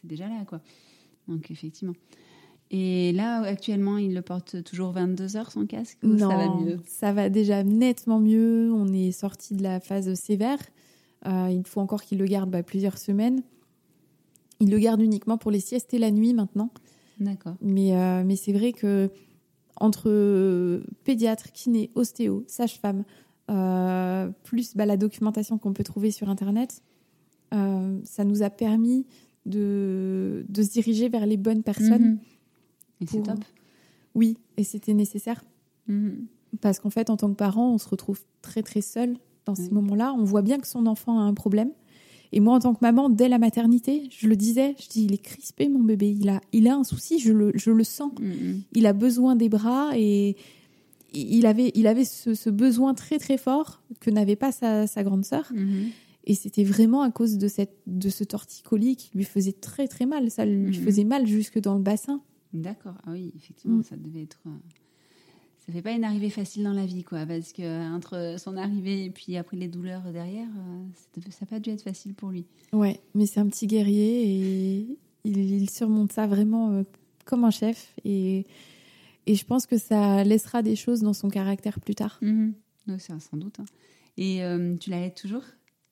c'est 0.00 0.06
déjà 0.08 0.28
là, 0.28 0.44
quoi. 0.46 0.60
Donc 1.28 1.50
effectivement. 1.50 1.94
Et 2.70 3.12
là, 3.12 3.42
actuellement, 3.42 3.98
il 3.98 4.14
le 4.14 4.22
porte 4.22 4.64
toujours 4.64 4.90
22 4.92 5.36
heures 5.36 5.52
son 5.52 5.66
casque 5.66 5.98
non, 6.02 6.30
ça 6.30 6.36
va 6.36 6.48
mieux? 6.56 6.80
Ça 6.86 7.12
va 7.12 7.28
déjà 7.28 7.62
nettement 7.62 8.18
mieux. 8.20 8.72
On 8.72 8.92
est 8.92 9.12
sorti 9.12 9.54
de 9.54 9.62
la 9.62 9.80
phase 9.80 10.12
sévère. 10.14 10.58
Euh, 11.26 11.48
il 11.52 11.64
faut 11.66 11.80
encore 11.80 12.02
qu'il 12.02 12.18
le 12.18 12.24
garde 12.26 12.50
bah, 12.50 12.62
plusieurs 12.62 12.98
semaines. 12.98 13.42
Il 14.60 14.70
le 14.70 14.78
garde 14.78 15.00
uniquement 15.02 15.36
pour 15.38 15.50
les 15.50 15.60
siestes 15.60 15.94
et 15.94 15.98
la 15.98 16.10
nuit 16.10 16.32
maintenant. 16.34 16.70
D'accord. 17.20 17.54
Mais, 17.60 17.96
euh, 17.96 18.24
mais 18.24 18.36
c'est 18.36 18.52
vrai 18.52 18.72
que 18.72 19.10
entre 19.76 20.82
pédiatre, 21.04 21.52
kiné, 21.52 21.90
ostéo, 21.94 22.44
sage-femme, 22.46 23.04
euh, 23.50 24.30
plus 24.44 24.74
bah, 24.76 24.86
la 24.86 24.96
documentation 24.96 25.58
qu'on 25.58 25.72
peut 25.72 25.84
trouver 25.84 26.10
sur 26.10 26.28
Internet, 26.28 26.82
ça 28.04 28.24
nous 28.24 28.42
a 28.42 28.50
permis 28.50 29.06
de, 29.46 30.44
de, 30.48 30.62
se 30.62 30.72
diriger 30.72 31.08
vers 31.08 31.26
les 31.26 31.36
bonnes 31.36 31.62
personnes. 31.62 32.02
Mhm. 32.02 32.18
Et 33.00 33.06
c'est 33.06 33.22
top. 33.22 33.38
Oui, 34.14 34.36
et 34.56 34.64
c'était 34.64 34.94
nécessaire. 34.94 35.44
Mhm. 35.88 36.26
Parce 36.60 36.78
qu'en 36.78 36.90
fait, 36.90 37.10
en 37.10 37.16
tant 37.16 37.28
que 37.28 37.36
parent, 37.36 37.72
on 37.72 37.78
se 37.78 37.88
retrouve 37.88 38.20
très 38.42 38.62
très 38.62 38.80
seul 38.80 39.16
dans 39.44 39.54
ces 39.54 39.70
moments-là. 39.70 40.14
On 40.16 40.24
voit 40.24 40.42
bien 40.42 40.58
que 40.58 40.66
son 40.66 40.86
enfant 40.86 41.18
a 41.18 41.22
un 41.22 41.34
problème. 41.34 41.70
Et 42.32 42.40
moi, 42.40 42.54
en 42.54 42.60
tant 42.60 42.74
que 42.74 42.80
maman, 42.80 43.10
dès 43.10 43.28
la 43.28 43.38
maternité, 43.38 44.08
je 44.10 44.26
le 44.26 44.36
disais, 44.36 44.74
je 44.80 44.88
dis, 44.88 45.04
il 45.04 45.12
est 45.12 45.18
crispé, 45.18 45.68
mon 45.68 45.80
bébé. 45.80 46.16
Il 46.18 46.28
a, 46.28 46.40
il 46.52 46.66
a 46.68 46.74
un 46.74 46.84
souci, 46.84 47.18
je 47.18 47.32
le, 47.32 47.52
je 47.54 47.70
le 47.70 47.84
sens. 47.84 48.12
Mhm. 48.20 48.62
Il 48.72 48.86
a 48.86 48.92
besoin 48.92 49.36
des 49.36 49.48
bras 49.48 49.90
et 49.94 50.36
il 51.14 51.46
avait, 51.46 51.72
il 51.74 51.86
avait 51.86 52.04
ce, 52.04 52.50
besoin 52.50 52.94
très 52.94 53.18
très 53.18 53.38
fort 53.38 53.82
que 54.00 54.10
n'avait 54.10 54.36
pas 54.36 54.52
sa, 54.52 54.86
sa 54.86 55.02
grande 55.02 55.24
sœur. 55.24 55.50
Mhm. 55.54 55.90
Et 56.26 56.34
c'était 56.34 56.64
vraiment 56.64 57.02
à 57.02 57.10
cause 57.10 57.36
de, 57.36 57.48
cette, 57.48 57.76
de 57.86 58.08
ce 58.08 58.24
torticolis 58.24 58.96
qui 58.96 59.10
lui 59.14 59.24
faisait 59.24 59.52
très 59.52 59.88
très 59.88 60.06
mal. 60.06 60.30
Ça 60.30 60.46
lui 60.46 60.74
faisait 60.74 61.04
mal 61.04 61.26
jusque 61.26 61.60
dans 61.60 61.74
le 61.74 61.82
bassin. 61.82 62.22
D'accord. 62.54 62.94
Ah 63.04 63.10
oui, 63.10 63.32
effectivement, 63.36 63.78
mm. 63.78 63.84
ça 63.84 63.96
devait 63.96 64.22
être. 64.22 64.40
Euh, 64.46 64.50
ça 65.66 65.72
fait 65.72 65.82
pas 65.82 65.92
une 65.92 66.04
arrivée 66.04 66.30
facile 66.30 66.62
dans 66.62 66.72
la 66.72 66.86
vie, 66.86 67.04
quoi, 67.04 67.24
parce 67.26 67.52
que 67.52 67.94
entre 67.94 68.36
son 68.38 68.56
arrivée 68.56 69.06
et 69.06 69.10
puis 69.10 69.36
après 69.36 69.56
les 69.56 69.68
douleurs 69.68 70.02
derrière, 70.12 70.46
euh, 70.46 71.20
ça 71.30 71.38
n'a 71.42 71.46
pas 71.46 71.58
dû 71.58 71.70
être 71.70 71.82
facile 71.82 72.14
pour 72.14 72.30
lui. 72.30 72.44
Ouais, 72.72 73.00
mais 73.14 73.24
c'est 73.24 73.40
un 73.40 73.46
petit 73.46 73.66
guerrier 73.66 74.24
et 74.24 74.98
il, 75.24 75.70
surmonte 75.70 76.12
ça 76.12 76.26
vraiment 76.26 76.70
euh, 76.70 76.82
comme 77.24 77.44
un 77.44 77.50
chef 77.50 77.94
et, 78.04 78.44
et 79.26 79.34
je 79.34 79.44
pense 79.44 79.66
que 79.66 79.78
ça 79.78 80.24
laissera 80.24 80.62
des 80.62 80.76
choses 80.76 81.00
dans 81.00 81.12
son 81.12 81.28
caractère 81.28 81.80
plus 81.80 81.94
tard. 81.94 82.18
Mm 82.22 82.52
sans 82.98 83.38
doute. 83.38 83.60
Hein. 83.60 83.64
Et 84.18 84.42
tu 84.78 84.90
l'allaites 84.90 85.16
toujours? 85.16 85.42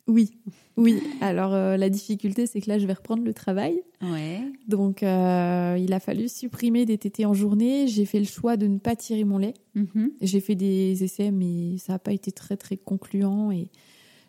Oui, 0.09 0.33
oui. 0.77 1.01
Alors 1.21 1.55
euh, 1.55 1.77
la 1.77 1.89
difficulté, 1.89 2.47
c'est 2.47 2.61
que 2.61 2.69
là, 2.69 2.79
je 2.79 2.87
vais 2.87 2.93
reprendre 2.93 3.23
le 3.23 3.33
travail. 3.33 3.83
Ouais. 4.03 4.41
Donc 4.67 5.03
euh, 5.03 5.77
il 5.79 5.93
a 5.93 6.01
fallu 6.01 6.29
supprimer 6.29 6.87
des 6.87 6.99
tétés 6.99 7.25
en 7.25 7.35
journée. 7.35 7.87
J'ai 7.87 8.05
fait 8.05 8.19
le 8.19 8.27
choix 8.27 8.57
de 8.57 8.67
ne 8.67 8.79
pas 8.79 8.97
tirer 8.97 9.25
mon 9.25 9.39
lait. 9.39 9.55
Mm-hmm. 9.77 10.11
J'ai 10.21 10.41
fait 10.41 10.57
des 10.57 11.05
essais, 11.05 11.31
mais 11.31 11.79
ça 11.79 11.93
n'a 11.93 11.99
pas 12.01 12.13
été 12.13 12.33
très 12.33 12.57
très 12.57 12.77
concluant 12.77 13.53
et 13.53 13.71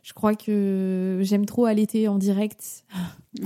je 0.04 0.12
crois 0.12 0.36
que 0.36 1.20
j'aime 1.22 1.46
trop 1.46 1.66
allaiter 1.66 2.10
en 2.10 2.18
direct. 2.18 2.84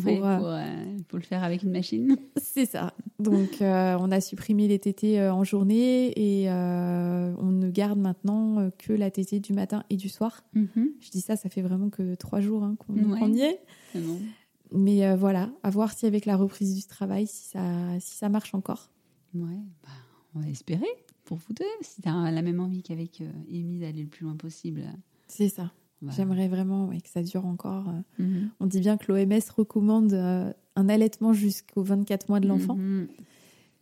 Pour, 0.01 0.25
euh, 0.25 0.65
le 1.13 1.19
faire 1.21 1.43
avec 1.43 1.63
une 1.63 1.71
machine. 1.71 2.17
C'est 2.37 2.65
ça. 2.65 2.93
Donc, 3.19 3.61
euh, 3.61 3.95
on 3.99 4.11
a 4.11 4.19
supprimé 4.19 4.67
les 4.67 4.79
tétés 4.79 5.19
euh, 5.19 5.33
en 5.33 5.43
journée 5.43 6.11
et 6.15 6.49
on 6.49 7.51
ne 7.51 7.69
garde 7.69 7.99
maintenant 7.99 8.71
que 8.79 8.91
la 8.91 9.11
tétée 9.11 9.39
du 9.39 9.53
matin 9.53 9.83
et 9.91 9.97
du 9.97 10.09
soir. 10.09 10.43
Mm-hmm. 10.55 10.87
Je 10.99 11.11
dis 11.11 11.21
ça, 11.21 11.35
ça 11.35 11.47
fait 11.49 11.61
vraiment 11.61 11.89
que 11.89 12.15
trois 12.15 12.41
jours 12.41 12.63
hein, 12.63 12.75
qu'on 12.75 13.33
y 13.33 13.41
est. 13.41 13.61
Bon. 13.93 14.19
Mais 14.71 15.15
voilà, 15.15 15.51
à 15.61 15.69
voir 15.69 15.93
si 15.93 16.07
avec 16.07 16.25
la 16.25 16.35
reprise 16.35 16.75
du 16.75 16.83
travail, 16.85 17.27
si 17.27 17.45
ça, 17.49 17.61
si 17.99 18.15
ça 18.15 18.29
marche 18.29 18.55
encore. 18.55 18.89
Ouais, 19.35 19.61
bah, 19.83 19.89
on 20.33 20.39
va 20.39 20.49
espérer 20.49 20.87
pour 21.23 21.37
vous 21.37 21.53
deux. 21.53 21.65
Si 21.81 22.01
tu 22.01 22.09
as 22.09 22.31
la 22.31 22.41
même 22.41 22.59
envie 22.59 22.81
qu'avec 22.81 23.21
Amy 23.47 23.79
d'aller 23.79 24.01
le 24.01 24.09
plus 24.09 24.25
loin 24.25 24.35
possible. 24.35 24.81
C'est 25.27 25.49
ça. 25.49 25.71
J'aimerais 26.09 26.47
vraiment 26.47 26.89
que 26.89 27.09
ça 27.09 27.23
dure 27.23 27.45
encore. 27.45 27.89
Euh. 27.89 28.23
Mhm. 28.23 28.49
On 28.59 28.65
dit 28.67 28.79
bien 28.79 28.97
que 28.97 29.11
l'OMS 29.11 29.41
recommande 29.55 30.13
euh, 30.13 30.51
un 30.75 30.89
allaitement 30.89 31.33
jusqu'aux 31.33 31.83
24 31.83 32.29
mois 32.29 32.39
de 32.39 32.47
l'enfant. 32.47 32.75
Mhm. 32.75 33.07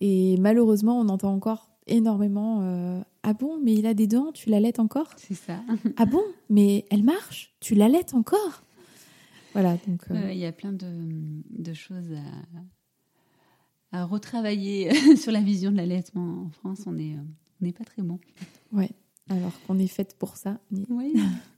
Et 0.02 0.38
malheureusement, 0.38 1.00
on 1.00 1.10
entend 1.10 1.34
encore 1.34 1.70
énormément 1.88 2.62
euh, 2.62 3.02
Ah 3.24 3.34
bon, 3.34 3.60
mais 3.62 3.74
il 3.74 3.86
a 3.86 3.94
des 3.94 4.08
dents, 4.08 4.32
tu 4.32 4.50
l'allaites 4.50 4.80
encore? 4.80 5.10
C'est 5.18 5.34
ça. 5.34 5.62
ah 5.98 6.06
bon, 6.06 6.24
mais 6.50 6.86
elle 6.90 7.04
marche, 7.04 7.54
tu 7.60 7.76
l'allaites 7.76 8.14
encore? 8.14 8.64
Voilà, 9.54 9.78
donc. 9.88 10.04
Il 10.12 10.38
y 10.38 10.46
a 10.46 10.52
plein 10.52 10.74
de, 10.74 10.86
de 11.50 11.74
choses 11.74 12.12
à, 13.94 14.00
à 14.00 14.06
retravailler 14.06 14.94
sur 15.18 15.32
la 15.32 15.42
vision 15.42 15.72
de 15.72 15.78
l'allaitement. 15.78 16.46
En 16.46 16.50
France, 16.50 16.84
on 16.88 16.92
n'est 16.94 17.16
on 17.62 17.72
pas 17.72 17.86
très 17.86 18.02
bon. 18.02 18.20
Ouais, 18.74 18.92
alors 19.30 19.54
qu'on 19.66 19.80
est 19.80 19.88
faite 19.88 20.16
pour 20.18 20.38
ça. 20.38 20.60
Oui. 20.90 21.14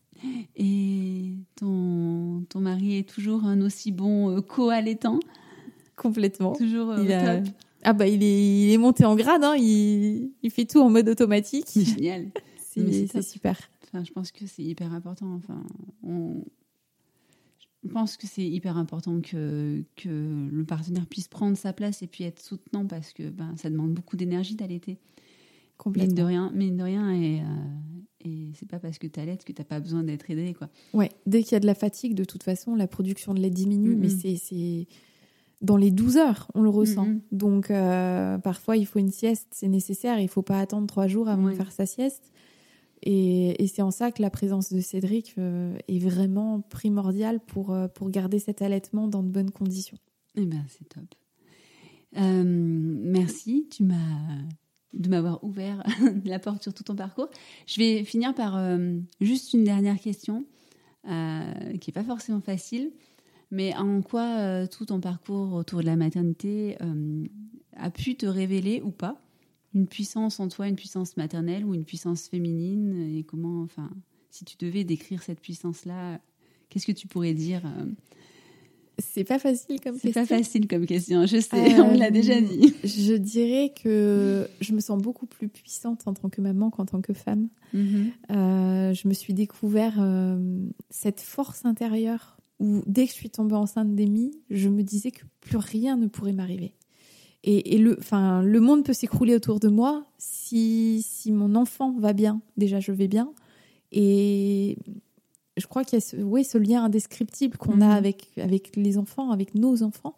Et 0.55 1.33
ton, 1.55 2.43
ton 2.49 2.59
mari 2.59 2.97
est 2.97 3.09
toujours 3.09 3.45
un 3.45 3.61
aussi 3.61 3.91
bon 3.91 4.35
euh, 4.35 4.41
co-allaitant 4.41 5.19
Complètement. 5.95 6.53
Toujours 6.53 6.91
euh, 6.91 7.41
top. 7.41 7.53
Ah 7.83 7.93
bah 7.93 8.07
il 8.07 8.23
est, 8.23 8.63
il 8.65 8.71
est 8.71 8.77
monté 8.77 9.05
en 9.05 9.15
grade, 9.15 9.43
hein. 9.43 9.55
il, 9.55 10.31
il 10.43 10.51
fait 10.51 10.65
tout 10.65 10.79
en 10.79 10.89
mode 10.89 11.09
automatique. 11.09 11.67
Génial. 11.75 12.27
c'est 12.57 13.21
super. 13.21 13.57
Enfin, 13.83 14.03
je 14.03 14.11
pense 14.11 14.31
que 14.31 14.45
c'est 14.45 14.63
hyper 14.63 14.93
important. 14.93 15.33
Enfin, 15.33 15.63
on... 16.03 16.43
Je 17.83 17.89
pense 17.89 18.17
que 18.17 18.27
c'est 18.27 18.45
hyper 18.45 18.77
important 18.77 19.21
que, 19.21 19.83
que 19.95 20.49
le 20.51 20.65
partenaire 20.65 21.05
puisse 21.05 21.27
prendre 21.27 21.55
sa 21.55 21.71
place 21.71 22.01
et 22.01 22.07
puis 22.07 22.25
être 22.25 22.41
soutenant 22.41 22.85
parce 22.85 23.13
que 23.13 23.29
ben, 23.29 23.55
ça 23.55 23.69
demande 23.69 23.93
beaucoup 23.93 24.17
d'énergie 24.17 24.55
d'allaiter. 24.55 24.97
Complètement. 25.77 26.07
Mine 26.07 26.15
de 26.15 26.23
rien, 26.23 26.51
mine 26.53 26.77
de 26.77 26.83
rien 26.83 27.11
et, 27.11 27.39
euh, 27.39 27.43
et 28.23 28.51
c'est 28.55 28.67
pas 28.67 28.79
parce 28.79 28.97
que 28.97 29.07
tu 29.07 29.19
allaites 29.19 29.45
que 29.45 29.51
tu 29.51 29.61
n'as 29.61 29.65
pas 29.65 29.79
besoin 29.79 30.03
d'être 30.03 30.29
aidé. 30.29 30.53
Quoi. 30.53 30.69
Ouais, 30.93 31.11
dès 31.25 31.43
qu'il 31.43 31.53
y 31.53 31.55
a 31.55 31.59
de 31.59 31.65
la 31.65 31.75
fatigue, 31.75 32.15
de 32.15 32.23
toute 32.23 32.43
façon, 32.43 32.75
la 32.75 32.87
production 32.87 33.33
de 33.33 33.39
lait 33.39 33.49
diminue, 33.49 33.95
mais 33.95 34.09
c'est 34.09 34.87
dans 35.61 35.77
les 35.77 35.91
12 35.91 36.17
heures, 36.17 36.47
on 36.53 36.61
le 36.61 36.69
ressent. 36.69 37.07
Donc, 37.31 37.71
euh, 37.71 38.37
parfois, 38.37 38.77
il 38.77 38.85
faut 38.85 38.99
une 38.99 39.11
sieste, 39.11 39.47
c'est 39.51 39.67
nécessaire. 39.67 40.19
Il 40.19 40.27
faut 40.27 40.43
pas 40.43 40.59
attendre 40.59 40.87
trois 40.87 41.07
jours 41.07 41.29
avant 41.29 41.49
de 41.49 41.53
faire 41.53 41.71
sa 41.71 41.85
sieste. 41.85 42.31
Et, 43.03 43.63
et 43.63 43.67
c'est 43.67 43.83
en 43.83 43.91
ça 43.91 44.11
que 44.11 44.21
la 44.21 44.31
présence 44.31 44.73
de 44.73 44.79
Cédric 44.81 45.35
euh, 45.37 45.77
est 45.87 45.99
vraiment 45.99 46.61
primordiale 46.61 47.39
pour, 47.39 47.71
euh, 47.71 47.87
pour 47.87 48.09
garder 48.09 48.39
cet 48.39 48.61
allaitement 48.63 49.07
dans 49.07 49.21
de 49.21 49.29
bonnes 49.29 49.51
conditions. 49.51 49.97
Eh 50.35 50.45
ben, 50.45 50.65
c'est 50.67 50.89
top. 50.89 51.05
merci, 52.15 53.67
tu 53.71 53.83
m'as 53.83 53.95
de 54.97 55.09
m'avoir 55.09 55.43
ouvert 55.43 55.83
la 56.25 56.39
porte 56.39 56.63
sur 56.63 56.73
tout 56.73 56.83
ton 56.83 56.95
parcours. 56.95 57.29
Je 57.65 57.79
vais 57.79 58.03
finir 58.03 58.33
par 58.33 58.57
euh, 58.57 58.97
juste 59.21 59.53
une 59.53 59.63
dernière 59.63 59.99
question, 59.99 60.45
euh, 61.07 61.77
qui 61.79 61.89
n'est 61.89 61.93
pas 61.93 62.03
forcément 62.03 62.41
facile, 62.41 62.91
mais 63.51 63.75
en 63.75 64.01
quoi 64.01 64.39
euh, 64.39 64.67
tout 64.67 64.85
ton 64.85 64.99
parcours 64.99 65.53
autour 65.53 65.81
de 65.81 65.85
la 65.85 65.95
maternité 65.95 66.77
a 67.75 67.89
pu 67.91 68.15
te 68.15 68.25
révéler 68.25 68.81
ou 68.81 68.91
pas 68.91 69.21
une 69.73 69.87
puissance 69.87 70.39
en 70.39 70.47
toi, 70.47 70.67
une 70.67 70.75
puissance 70.75 71.17
maternelle 71.17 71.63
ou 71.63 71.75
une 71.75 71.85
puissance 71.85 72.27
féminine, 72.27 73.15
et 73.15 73.23
comment, 73.23 73.61
enfin, 73.61 73.91
si 74.31 74.43
tu 74.43 74.57
devais 74.57 74.83
décrire 74.83 75.21
cette 75.21 75.39
puissance-là, 75.39 76.19
qu'est-ce 76.69 76.87
que 76.87 76.91
tu 76.91 77.07
pourrais 77.07 77.35
dire 77.35 77.61
c'est 78.99 79.23
pas 79.23 79.37
facile 79.37 79.79
comme 79.79 79.93
question. 79.93 80.11
C'est 80.11 80.19
pas 80.19 80.25
facile 80.25 80.67
comme 80.67 80.85
question, 80.85 81.25
je 81.25 81.39
sais, 81.39 81.79
on 81.81 81.93
l'a 81.93 82.09
déjà 82.09 82.41
dit. 82.41 82.73
Euh, 82.83 82.87
je 82.87 83.13
dirais 83.13 83.71
que 83.81 84.47
je 84.59 84.73
me 84.73 84.79
sens 84.79 85.01
beaucoup 85.01 85.27
plus 85.27 85.47
puissante 85.47 86.07
en 86.07 86.13
tant 86.13 86.29
que 86.29 86.41
maman 86.41 86.71
qu'en 86.71 86.85
tant 86.85 87.01
que 87.01 87.13
femme. 87.13 87.49
Mm-hmm. 87.75 88.11
Euh, 88.31 88.93
je 88.93 89.07
me 89.07 89.13
suis 89.13 89.33
découvert 89.33 89.97
euh, 89.99 90.37
cette 90.89 91.21
force 91.21 91.65
intérieure 91.65 92.37
où 92.59 92.81
dès 92.87 93.05
que 93.05 93.11
je 93.11 93.17
suis 93.17 93.29
tombée 93.29 93.55
enceinte 93.55 93.95
d'Emmy, 93.95 94.31
je 94.49 94.69
me 94.69 94.81
disais 94.81 95.11
que 95.11 95.23
plus 95.41 95.57
rien 95.57 95.95
ne 95.95 96.07
pourrait 96.07 96.33
m'arriver. 96.33 96.73
Et, 97.43 97.75
et, 97.75 97.77
le, 97.77 97.97
enfin, 97.99 98.41
le 98.41 98.59
monde 98.59 98.83
peut 98.83 98.93
s'écrouler 98.93 99.35
autour 99.35 99.59
de 99.59 99.69
moi 99.69 100.07
si, 100.17 101.05
si 101.07 101.31
mon 101.31 101.53
enfant 101.53 101.95
va 101.99 102.13
bien. 102.13 102.41
Déjà, 102.57 102.79
je 102.79 102.91
vais 102.91 103.07
bien. 103.07 103.31
Et 103.91 104.77
je 105.57 105.67
crois 105.67 105.83
qu'il 105.83 105.97
y 105.97 106.01
a 106.01 106.43
ce, 106.43 106.57
lien 106.57 106.83
indescriptible 106.83 107.57
qu'on 107.57 107.81
a 107.81 107.87
mhm. 107.87 107.91
avec, 107.91 108.27
avec 108.37 108.75
les 108.75 108.97
enfants, 108.97 109.31
avec 109.31 109.55
nos 109.55 109.83
enfants, 109.83 110.15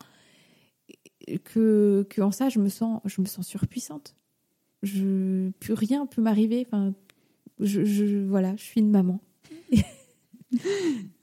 que, 1.44 2.06
que 2.10 2.22
en 2.22 2.32
ça, 2.32 2.50
je 2.50 2.60
me 2.60 2.70
sens, 2.70 3.02
je 3.06 3.22
me 3.22 3.26
sens 3.26 3.48
surpuissante. 3.48 4.16
Je, 4.84 5.50
plus 5.60 5.74
rien 5.74 6.06
peut 6.06 6.22
m'arriver. 6.22 6.66
Enfin, 6.66 6.94
je, 7.60 7.84
je, 7.84 8.18
voilà, 8.26 8.56
je 8.56 8.64
suis 8.64 8.82
une 8.82 8.92
maman. 8.92 9.22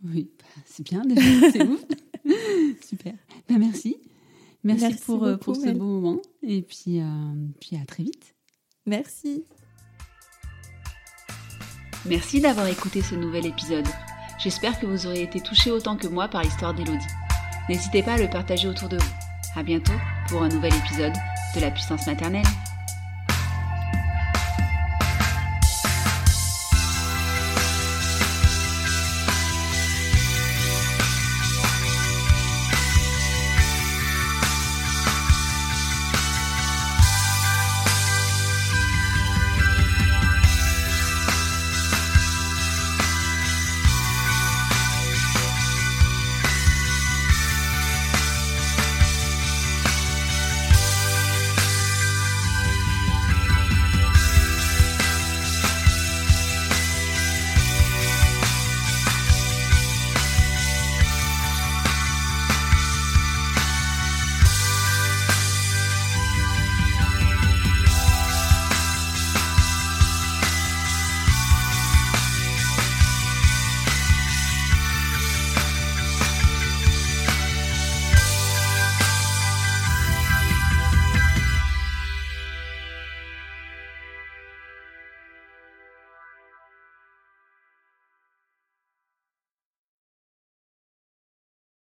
oui, 0.05 0.31
bah, 0.39 0.63
c'est 0.65 0.85
bien 0.85 1.03
déjà, 1.05 1.51
c'est 1.51 1.67
ouf. 1.67 1.85
Super. 2.83 3.15
Ben, 3.49 3.59
merci. 3.59 3.97
merci. 4.65 4.95
pour, 5.05 5.25
euh, 5.25 5.37
pour 5.37 5.57
ce 5.57 5.71
beau 5.71 5.85
moment. 5.85 6.21
Et 6.43 6.63
puis, 6.63 7.01
euh, 7.01 7.05
puis 7.61 7.77
à 7.77 7.85
très 7.85 8.03
vite. 8.03 8.35
Merci. 8.87 9.45
Merci 12.09 12.41
d'avoir 12.41 12.69
écouté 12.69 13.03
ce 13.03 13.17
nouvel 13.17 13.47
épisode. 13.47 13.87
J'espère 14.39 14.79
que 14.79 14.87
vous 14.87 15.07
aurez 15.07 15.23
été 15.23 15.41
touché 15.41 15.73
autant 15.73 15.97
que 15.97 16.07
moi 16.07 16.29
par 16.29 16.43
l'histoire 16.43 16.73
d'Elodie. 16.73 17.07
N'hésitez 17.69 18.03
pas 18.03 18.13
à 18.13 18.19
le 18.19 18.31
partager 18.31 18.69
autour 18.69 18.89
de 18.89 18.97
vous. 18.97 19.13
À 19.57 19.65
bientôt 19.65 19.93
pour 20.29 20.43
un 20.43 20.49
nouvel 20.49 20.73
épisode 20.75 21.15
de 21.55 21.61
la 21.61 21.71
puissance 21.71 22.07
maternelle. 22.07 22.45